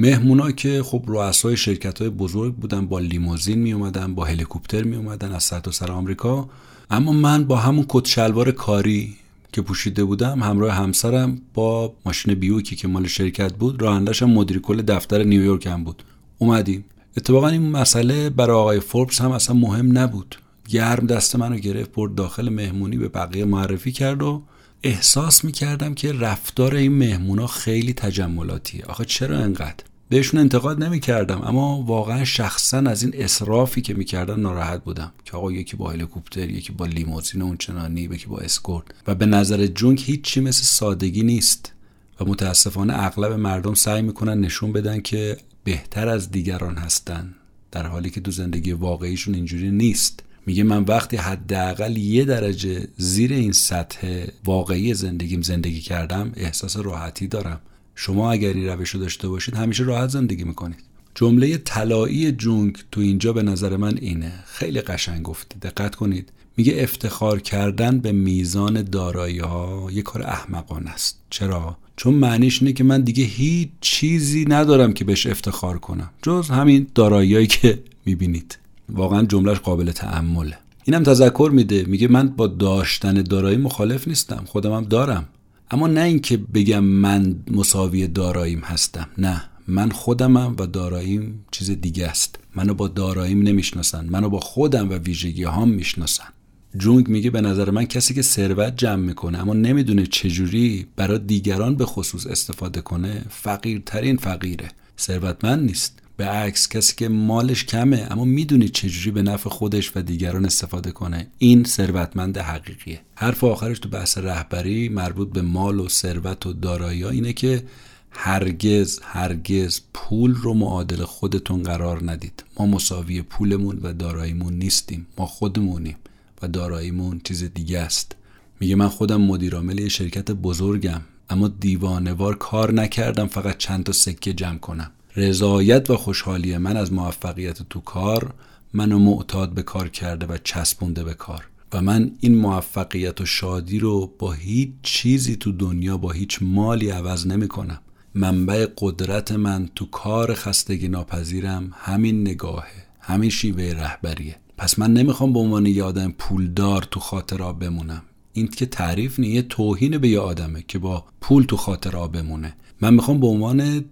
مهمونا 0.00 0.50
که 0.50 0.82
خب 0.82 1.04
رؤسای 1.06 1.56
شرکت 1.56 1.98
های 1.98 2.10
بزرگ 2.10 2.54
بودن 2.54 2.86
با 2.86 2.98
لیموزین 2.98 3.58
می 3.58 3.72
اومدن 3.72 4.14
با 4.14 4.24
هلیکوپتر 4.24 4.82
می 4.82 4.96
اومدن 4.96 5.32
از 5.32 5.44
سرتاسر 5.44 5.92
آمریکا. 5.92 6.48
اما 6.90 7.12
من 7.12 7.44
با 7.44 7.56
همون 7.56 7.84
کت 7.88 8.06
شلوار 8.06 8.50
کاری 8.50 9.16
که 9.52 9.62
پوشیده 9.62 10.04
بودم 10.04 10.42
همراه 10.42 10.72
همسرم 10.72 11.40
با 11.54 11.94
ماشین 12.06 12.34
بیوکی 12.34 12.76
که 12.76 12.88
مال 12.88 13.06
شرکت 13.06 13.52
بود 13.52 13.82
رانندش 13.82 14.22
مدیر 14.22 14.58
کل 14.58 14.82
دفتر 14.82 15.22
نیویورک 15.22 15.66
هم 15.66 15.84
بود. 15.84 16.02
اومدیم. 16.38 16.84
اتفاقا 17.16 17.48
این 17.48 17.70
مسئله 17.70 18.30
برای 18.30 18.56
آقای 18.56 18.80
فوربس 18.80 19.20
هم 19.20 19.30
اصلا 19.30 19.56
مهم 19.56 19.98
نبود. 19.98 20.36
گرم 20.68 21.06
دست 21.06 21.36
منو 21.36 21.56
گرفت 21.56 21.92
برد 21.92 22.14
داخل 22.14 22.48
مهمونی 22.48 22.96
به 22.96 23.08
بقیه 23.08 23.44
معرفی 23.44 23.92
کرد 23.92 24.22
و 24.22 24.42
احساس 24.82 25.44
می‌کردم 25.44 25.94
که 25.94 26.12
رفتار 26.12 26.74
این 26.74 26.92
مهمونا 26.92 27.46
خیلی 27.46 27.92
تجملاتیه 27.92 28.84
آخه 28.84 29.04
چرا 29.04 29.38
انقدر 29.38 29.84
بهشون 30.08 30.40
انتقاد 30.40 30.84
نمی‌کردم 30.84 31.40
اما 31.42 31.82
واقعا 31.82 32.24
شخصا 32.24 32.78
از 32.78 33.02
این 33.02 33.22
اسرافی 33.22 33.80
که 33.80 33.94
می‌کردن 33.94 34.40
ناراحت 34.40 34.84
بودم 34.84 35.12
که 35.24 35.36
آقا 35.36 35.52
یکی 35.52 35.76
با 35.76 35.90
هلیکوپتر 35.90 36.50
یکی 36.50 36.72
با 36.72 36.86
لیموزین 36.86 37.42
اون 37.42 37.56
چنانی 37.56 38.00
یکی 38.00 38.26
با 38.26 38.38
اسکورت. 38.38 38.84
و 39.06 39.14
به 39.14 39.26
نظر 39.26 39.66
جونگ 39.66 40.02
هیچی 40.04 40.40
مثل 40.40 40.62
سادگی 40.62 41.22
نیست. 41.22 41.72
و 42.20 42.24
متاسفانه 42.24 43.04
اغلب 43.04 43.32
مردم 43.32 43.74
سعی 43.74 44.02
می‌کنن 44.02 44.40
نشون 44.40 44.72
بدن 44.72 45.00
که 45.00 45.36
بهتر 45.64 46.08
از 46.08 46.30
دیگران 46.30 46.76
هستن 46.76 47.34
در 47.72 47.86
حالی 47.86 48.10
که 48.10 48.20
تو 48.20 48.30
زندگی 48.30 48.72
واقعیشون 48.72 49.34
اینجوری 49.34 49.70
نیست. 49.70 50.22
میگه 50.46 50.62
من 50.62 50.82
وقتی 50.82 51.16
حداقل 51.16 51.96
یه 51.96 52.24
درجه 52.24 52.88
زیر 52.96 53.32
این 53.32 53.52
سطح 53.52 54.26
واقعی 54.44 54.94
زندگیم 54.94 55.42
زندگی 55.42 55.80
کردم 55.80 56.32
احساس 56.36 56.76
راحتی 56.76 57.26
دارم. 57.26 57.60
شما 58.00 58.32
اگر 58.32 58.52
این 58.52 58.66
روش 58.66 58.90
رو 58.90 59.00
داشته 59.00 59.28
باشید 59.28 59.54
همیشه 59.54 59.84
راحت 59.84 60.08
زندگی 60.08 60.44
می‌کنید. 60.44 60.78
جمله 61.14 61.56
طلایی 61.56 62.32
جونگ 62.32 62.76
تو 62.92 63.00
اینجا 63.00 63.32
به 63.32 63.42
نظر 63.42 63.76
من 63.76 63.98
اینه. 64.00 64.32
خیلی 64.46 64.80
قشنگ 64.80 65.22
گفته 65.22 65.58
دقت 65.58 65.94
کنید. 65.94 66.32
میگه 66.56 66.74
افتخار 66.78 67.40
کردن 67.40 67.98
به 67.98 68.12
میزان 68.12 68.82
دارایی 68.82 69.38
ها 69.38 69.88
یه 69.92 70.02
کار 70.02 70.22
احمقانه 70.22 70.90
است. 70.90 71.18
چرا؟ 71.30 71.76
چون 71.96 72.14
معنیش 72.14 72.62
اینه 72.62 72.72
که 72.72 72.84
من 72.84 73.00
دیگه 73.00 73.24
هیچ 73.24 73.68
چیزی 73.80 74.44
ندارم 74.48 74.92
که 74.92 75.04
بهش 75.04 75.26
افتخار 75.26 75.78
کنم. 75.78 76.10
جز 76.22 76.50
همین 76.50 76.86
داراییایی 76.94 77.46
که 77.46 77.82
می‌بینید. 78.04 78.58
واقعا 78.88 79.22
جملهش 79.22 79.58
قابل 79.58 79.92
تعمله 79.92 80.58
اینم 80.84 81.02
تذکر 81.02 81.50
میده. 81.52 81.84
میگه 81.84 82.08
من 82.08 82.28
با 82.28 82.46
داشتن 82.46 83.14
دارایی 83.14 83.56
مخالف 83.56 84.08
نیستم. 84.08 84.42
خودم 84.46 84.72
هم 84.72 84.84
دارم. 84.84 85.28
اما 85.70 85.86
نه 85.86 86.00
اینکه 86.00 86.36
بگم 86.36 86.84
من 86.84 87.36
مساوی 87.50 88.08
داراییم 88.08 88.60
هستم. 88.60 89.08
نه 89.18 89.42
من 89.68 89.90
خودمم 89.90 90.56
و 90.58 90.66
داراییم 90.66 91.44
چیز 91.50 91.70
دیگه 91.70 92.06
است. 92.06 92.38
منو 92.54 92.74
با 92.74 92.88
داراییم 92.88 93.42
نمی‌شناسن 93.42 94.06
منو 94.10 94.28
با 94.28 94.40
خودم 94.40 94.90
و 94.90 94.92
ویژگی 94.92 95.42
هام 95.42 95.68
می‌شناسن. 95.68 96.28
جونگ 96.76 97.08
میگه 97.08 97.30
به 97.30 97.40
نظر 97.40 97.70
من 97.70 97.84
کسی 97.84 98.14
که 98.14 98.22
ثروت 98.22 98.76
جمع 98.76 99.02
می‌کنه 99.02 99.38
اما 99.38 99.54
نمی‌دونه 99.54 100.06
چجوری 100.06 100.86
برای 100.96 101.18
دیگران 101.18 101.74
به 101.74 101.84
خصوص 101.84 102.26
استفاده 102.26 102.80
کنه 102.80 103.24
فقیرترین 103.30 104.16
فقیره. 104.16 104.68
ثروتمند 104.98 105.66
نیست. 105.66 106.02
به 106.18 106.26
عکس 106.26 106.68
کسی 106.68 106.94
که 106.96 107.08
مالش 107.08 107.64
کمه 107.64 108.06
اما 108.10 108.24
می‌دونه 108.24 108.68
چجوری 108.68 109.10
به 109.10 109.22
نفع 109.22 109.50
خودش 109.50 109.92
و 109.96 110.02
دیگران 110.02 110.44
استفاده 110.44 110.90
کنه. 110.90 111.26
این 111.38 111.64
ثروتمند 111.64 112.38
حقیقیه. 112.38 113.00
حرف 113.14 113.44
آخرش 113.44 113.78
تو 113.78 113.88
بحث 113.88 114.18
رهبری 114.18 114.88
مربوط 114.88 115.32
به 115.32 115.42
مال 115.42 115.80
و 115.80 115.88
ثروت 115.88 116.46
و 116.46 116.52
دارایی 116.52 117.04
اینه 117.04 117.32
که 117.32 117.64
هرگز 118.10 119.00
هرگز 119.02 119.80
پول 119.94 120.34
رو 120.34 120.54
معادل 120.54 121.04
خودتون 121.04 121.62
قرار 121.62 122.10
ندید. 122.10 122.44
ما 122.58 122.66
مساوی 122.66 123.22
پولمون 123.22 123.78
و 123.82 123.92
داراییمون 123.92 124.54
نیستیم. 124.54 125.06
ما 125.18 125.26
خودمونیم 125.26 125.96
و 126.42 126.48
داراییمون 126.48 127.20
چیز 127.24 127.44
دیگه 127.44 127.78
است. 127.78 128.16
میگه 128.60 128.74
من 128.74 128.88
خودم 128.88 129.20
مدیرعامل 129.20 129.78
یه 129.78 129.88
شرکت 129.88 130.30
بزرگم 130.30 131.00
اما 131.30 131.48
دیوانوار 131.48 132.36
کار 132.36 132.72
نکردم 132.74 133.26
فقط 133.26 133.58
چند 133.58 133.84
تا 133.84 133.92
سکه 133.92 134.32
جمع 134.32 134.58
کنم. 134.58 134.90
رضایت 135.18 135.90
و 135.90 135.96
خوشحالی 135.96 136.58
من 136.58 136.76
از 136.76 136.92
موفقیت 136.92 137.62
تو 137.70 137.80
کار 137.80 138.34
منو 138.72 138.98
معتاد 138.98 139.54
به 139.54 139.62
کار 139.62 139.88
کرده 139.88 140.26
و 140.26 140.36
چسبونده 140.44 141.04
به 141.04 141.14
کار. 141.14 141.48
و 141.72 141.82
من 141.82 142.10
این 142.20 142.34
موفقیت 142.34 143.20
و 143.20 143.26
شادی 143.26 143.78
رو 143.78 144.12
با 144.18 144.32
هیچ 144.32 144.70
چیزی 144.82 145.36
تو 145.36 145.52
دنیا 145.52 145.96
با 145.96 146.10
هیچ 146.10 146.38
مالی 146.40 146.90
عوض 146.90 147.26
نمی 147.26 147.48
کنم 147.48 147.78
منبع 148.14 148.66
قدرت 148.78 149.32
من 149.32 149.68
تو 149.74 149.86
کار 149.86 150.34
خستگی 150.34 150.88
ناپذیرم 150.88 151.70
همین 151.74 152.20
نگاهه 152.20 152.84
همین 153.00 153.30
شیوه 153.30 153.74
رهبریه. 153.76 154.36
پس 154.58 154.78
من 154.78 154.92
نمی‌خوام 154.92 155.32
به 155.32 155.38
عنوان 155.38 155.66
یه 155.66 155.82
آدم 155.82 156.14
پولدار 156.18 156.82
تو 156.90 157.00
خاطر 157.00 157.52
بمونم. 157.52 158.02
این 158.32 158.48
که 158.48 158.66
تعریف 158.66 159.18
نیه 159.18 159.42
توهین 159.42 159.98
به 159.98 160.08
یه 160.08 160.20
آدمه 160.20 160.64
که 160.68 160.78
با 160.78 161.04
پول 161.20 161.42
تو 161.42 161.56
خاطر 161.56 162.06
بمونه. 162.06 162.56
من 162.80 162.94
می‌خوام 162.94 163.20
به 163.20 163.26
عنوان 163.26 163.84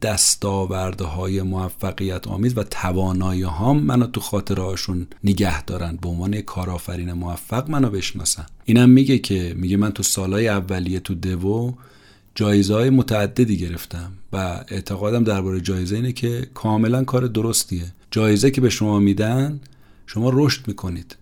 های 1.17 1.43
موفقیت 1.43 2.29
آمیز 2.29 2.59
و 2.59 2.63
توانایی 2.63 3.43
هام 3.43 3.83
منو 3.83 4.07
تو 4.07 4.21
خاطرهاشون 4.21 5.07
نگه 5.25 5.63
دارن. 5.63 5.99
به 6.03 6.09
عنوان 6.09 6.41
کارآفرین 6.41 7.13
موفق 7.13 7.71
منو 7.71 7.91
بشناسن. 7.91 8.47
اینم 8.65 8.91
میگه 8.91 9.19
که 9.19 9.55
میگه 9.57 9.77
من 9.77 9.91
تو 9.91 10.03
سالهای 10.03 10.49
اولیه 10.49 11.01
تو 11.01 11.15
دوو 11.15 11.73
جایزه 12.35 12.75
های 12.75 12.91
متعددی 12.91 13.57
گرفتم 13.57 14.13
و 14.33 14.65
اعتقادم 14.69 15.25
درباره 15.25 15.61
جایزه 15.61 15.97
اینه 15.97 16.13
که 16.13 16.47
کاملا 16.55 17.05
کار 17.05 17.27
درستیه. 17.27 17.85
جایزه 18.11 18.51
که 18.51 18.61
به 18.61 18.71
شما 18.71 18.99
میدن 18.99 19.61
شما 20.07 20.31
رشد 20.35 20.69
می‌کنید. 20.69 21.17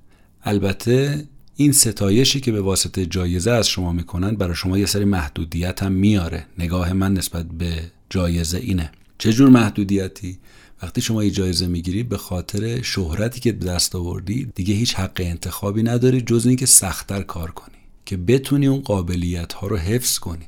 البته 0.44 1.24
این 1.56 1.72
ستایشی 1.72 2.40
که 2.40 2.52
به 2.52 2.60
واسطه 2.60 3.06
جایزه 3.06 3.50
از 3.50 3.68
شما 3.68 3.92
می‌کنن 3.92 4.36
برای 4.36 4.54
شما 4.54 4.78
یه 4.78 4.86
سری 4.86 5.04
محدودیت 5.04 5.82
هم 5.82 5.92
میاره. 5.92 6.46
نگاه 6.58 6.92
من 6.92 7.14
نسبت 7.14 7.46
به 7.46 7.82
جایزه 8.10 8.58
اینه. 8.58 8.90
چه 9.18 9.32
جور 9.32 9.48
محدودیتی؟ 9.48 10.38
وقتی 10.82 11.00
شما 11.00 11.24
یه 11.24 11.30
جایزه 11.30 11.66
می‌گیری 11.66 12.02
به 12.02 12.16
خاطر 12.16 12.82
شهرتی 12.82 13.40
که 13.40 13.52
به 13.52 13.66
دست 13.66 13.94
آوردی 13.94 14.52
دیگه 14.54 14.74
هیچ 14.74 14.94
حق 14.94 15.20
انتخابی 15.24 15.82
نداری 15.82 16.20
جز 16.20 16.46
اینکه 16.46 16.66
سختتر 16.66 17.22
کار 17.22 17.50
کنی. 17.50 17.74
که 18.06 18.16
بتونی 18.16 18.66
اون 18.66 18.80
قابلیت 18.80 19.52
ها 19.52 19.66
رو 19.66 19.76
حفظ 19.76 20.18
کنی. 20.18 20.44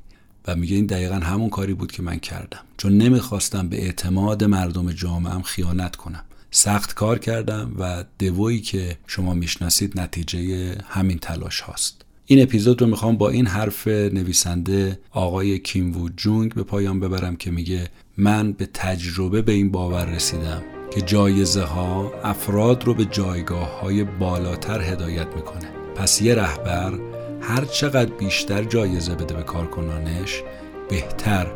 و 0.46 0.56
میگه 0.56 0.76
این 0.76 0.86
دقیقا 0.86 1.14
همون 1.14 1.50
کاری 1.50 1.74
بود 1.74 1.92
که 1.92 2.02
من 2.02 2.18
کردم. 2.18 2.60
چون 2.76 2.98
نمی‌خواستم 2.98 3.68
به 3.68 3.82
اعتماد 3.82 4.44
مردم 4.44 4.92
جامعهم 4.92 5.42
خیانت 5.42 5.96
کنم. 5.96 6.24
سخت 6.50 6.94
کار 6.94 7.18
کردم 7.18 7.72
و 7.78 8.04
دویی 8.18 8.60
که 8.60 8.98
شما 9.06 9.34
می‌شناسید 9.34 10.00
نتیجه 10.00 10.74
همین 10.88 11.18
تلاش 11.18 11.60
هاست. 11.60 12.02
این 12.26 12.42
اپیزود 12.42 12.80
رو 12.80 12.86
می‌خوام 12.86 13.16
با 13.16 13.28
این 13.28 13.46
حرف 13.46 13.86
نویسنده 13.88 14.98
آقای 15.10 15.58
کیم 15.58 15.96
وو 15.96 16.08
جونگ 16.08 16.54
به 16.54 16.62
پایان 16.62 17.00
ببرم 17.00 17.36
که 17.36 17.50
میگه 17.50 17.88
من 18.16 18.52
به 18.52 18.68
تجربه 18.74 19.42
به 19.42 19.52
این 19.52 19.70
باور 19.70 20.04
رسیدم 20.04 20.62
که 20.94 21.00
جایزه 21.00 21.62
ها 21.62 22.12
افراد 22.24 22.84
رو 22.84 22.94
به 22.94 23.04
جایگاه 23.04 23.80
های 23.80 24.04
بالاتر 24.04 24.80
هدایت 24.80 25.26
می‌کنه. 25.36 25.68
پس 25.96 26.22
یه 26.22 26.34
رهبر 26.34 26.92
هر 27.40 27.64
چقدر 27.64 28.12
بیشتر 28.12 28.64
جایزه 28.64 29.14
بده 29.14 29.34
به 29.34 29.42
کارکنانش 29.42 30.42
بهتر 30.88 31.46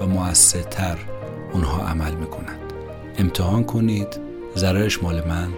و 0.00 0.06
موثرتر 0.06 0.98
اونها 1.52 1.86
عمل 1.86 2.14
می‌کنند. 2.14 2.60
امتحان 3.18 3.64
کنید. 3.64 4.33
ضررش 4.56 5.02
مال 5.02 5.28
من 5.28 5.48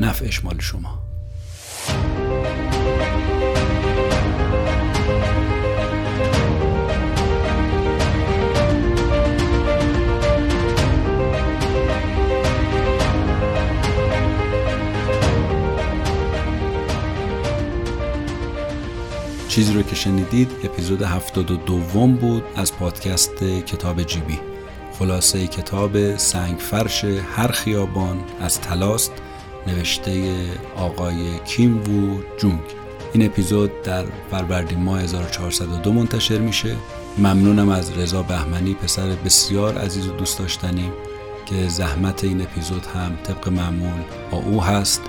نفعش 0.00 0.44
مال 0.44 0.60
شما. 0.60 0.98
چیزی 19.48 19.74
رو 19.74 19.82
که 19.82 19.94
شنیدید 19.94 20.50
اپیزود 20.64 21.02
هفتاد 21.02 21.50
و 21.50 21.56
دوم 21.56 22.14
بود 22.14 22.42
از 22.56 22.76
پادکست 22.76 23.44
کتاب 23.44 24.02
جیبی. 24.02 24.53
خلاصه 24.98 25.46
کتاب 25.46 26.16
سنگ 26.16 26.58
فرش 26.58 27.04
هر 27.04 27.48
خیابان 27.48 28.24
از 28.40 28.60
تلاست 28.60 29.12
نوشته 29.66 30.34
آقای 30.76 31.38
کیم 31.46 31.76
وو 31.76 32.20
جونگ. 32.38 32.60
این 33.12 33.26
اپیزود 33.26 33.82
در 33.82 34.04
فروردین 34.30 34.78
ماه 34.78 35.00
1402 35.00 35.92
منتشر 35.92 36.38
میشه. 36.38 36.76
ممنونم 37.18 37.68
از 37.68 37.98
رضا 37.98 38.22
بهمنی 38.22 38.74
پسر 38.74 39.06
بسیار 39.06 39.78
عزیز 39.78 40.08
و 40.08 40.12
دوست 40.12 40.38
داشتنیم 40.38 40.92
که 41.46 41.68
زحمت 41.68 42.24
این 42.24 42.40
اپیزود 42.40 42.86
هم 42.86 43.16
طبق 43.22 43.48
معمول 43.48 44.00
با 44.30 44.38
او 44.38 44.62
هست. 44.62 45.02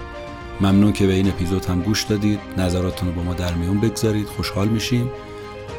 ممنون 0.61 0.93
که 0.93 1.07
به 1.07 1.13
این 1.13 1.29
اپیزود 1.29 1.65
هم 1.65 1.81
گوش 1.81 2.03
دادید. 2.03 2.39
نظراتتون 2.57 3.07
رو 3.07 3.15
با 3.15 3.23
ما 3.23 3.33
در 3.33 3.53
میون 3.53 3.79
بگذارید. 3.79 4.27
خوشحال 4.27 4.67
میشیم. 4.67 5.11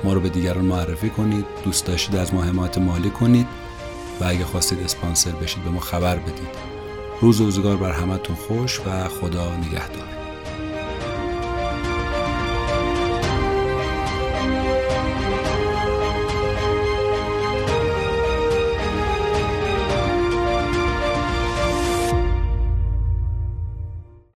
ما 0.05 0.13
رو 0.13 0.21
به 0.21 0.29
دیگران 0.29 0.65
معرفی 0.65 1.11
کنید. 1.11 1.45
دوست 1.65 1.87
داشتید 1.87 2.17
از 2.17 2.35
ما 2.35 2.43
حمایت 2.43 2.79
مالی 2.79 3.11
کنید. 3.11 3.47
و 4.21 4.25
اگه 4.25 4.45
خواستید 4.45 4.81
اسپانسر 4.81 5.31
بشید 5.31 5.65
به 5.65 5.71
ما 5.71 5.81
خبر 5.81 6.17
بدید. 6.17 6.49
روز 7.21 7.41
روزگار 7.41 7.77
بر 7.77 7.93
همتون 7.93 8.37
خوش 8.37 8.81
و 8.81 9.09
خدا 9.09 9.57
نگهدار. 9.57 10.16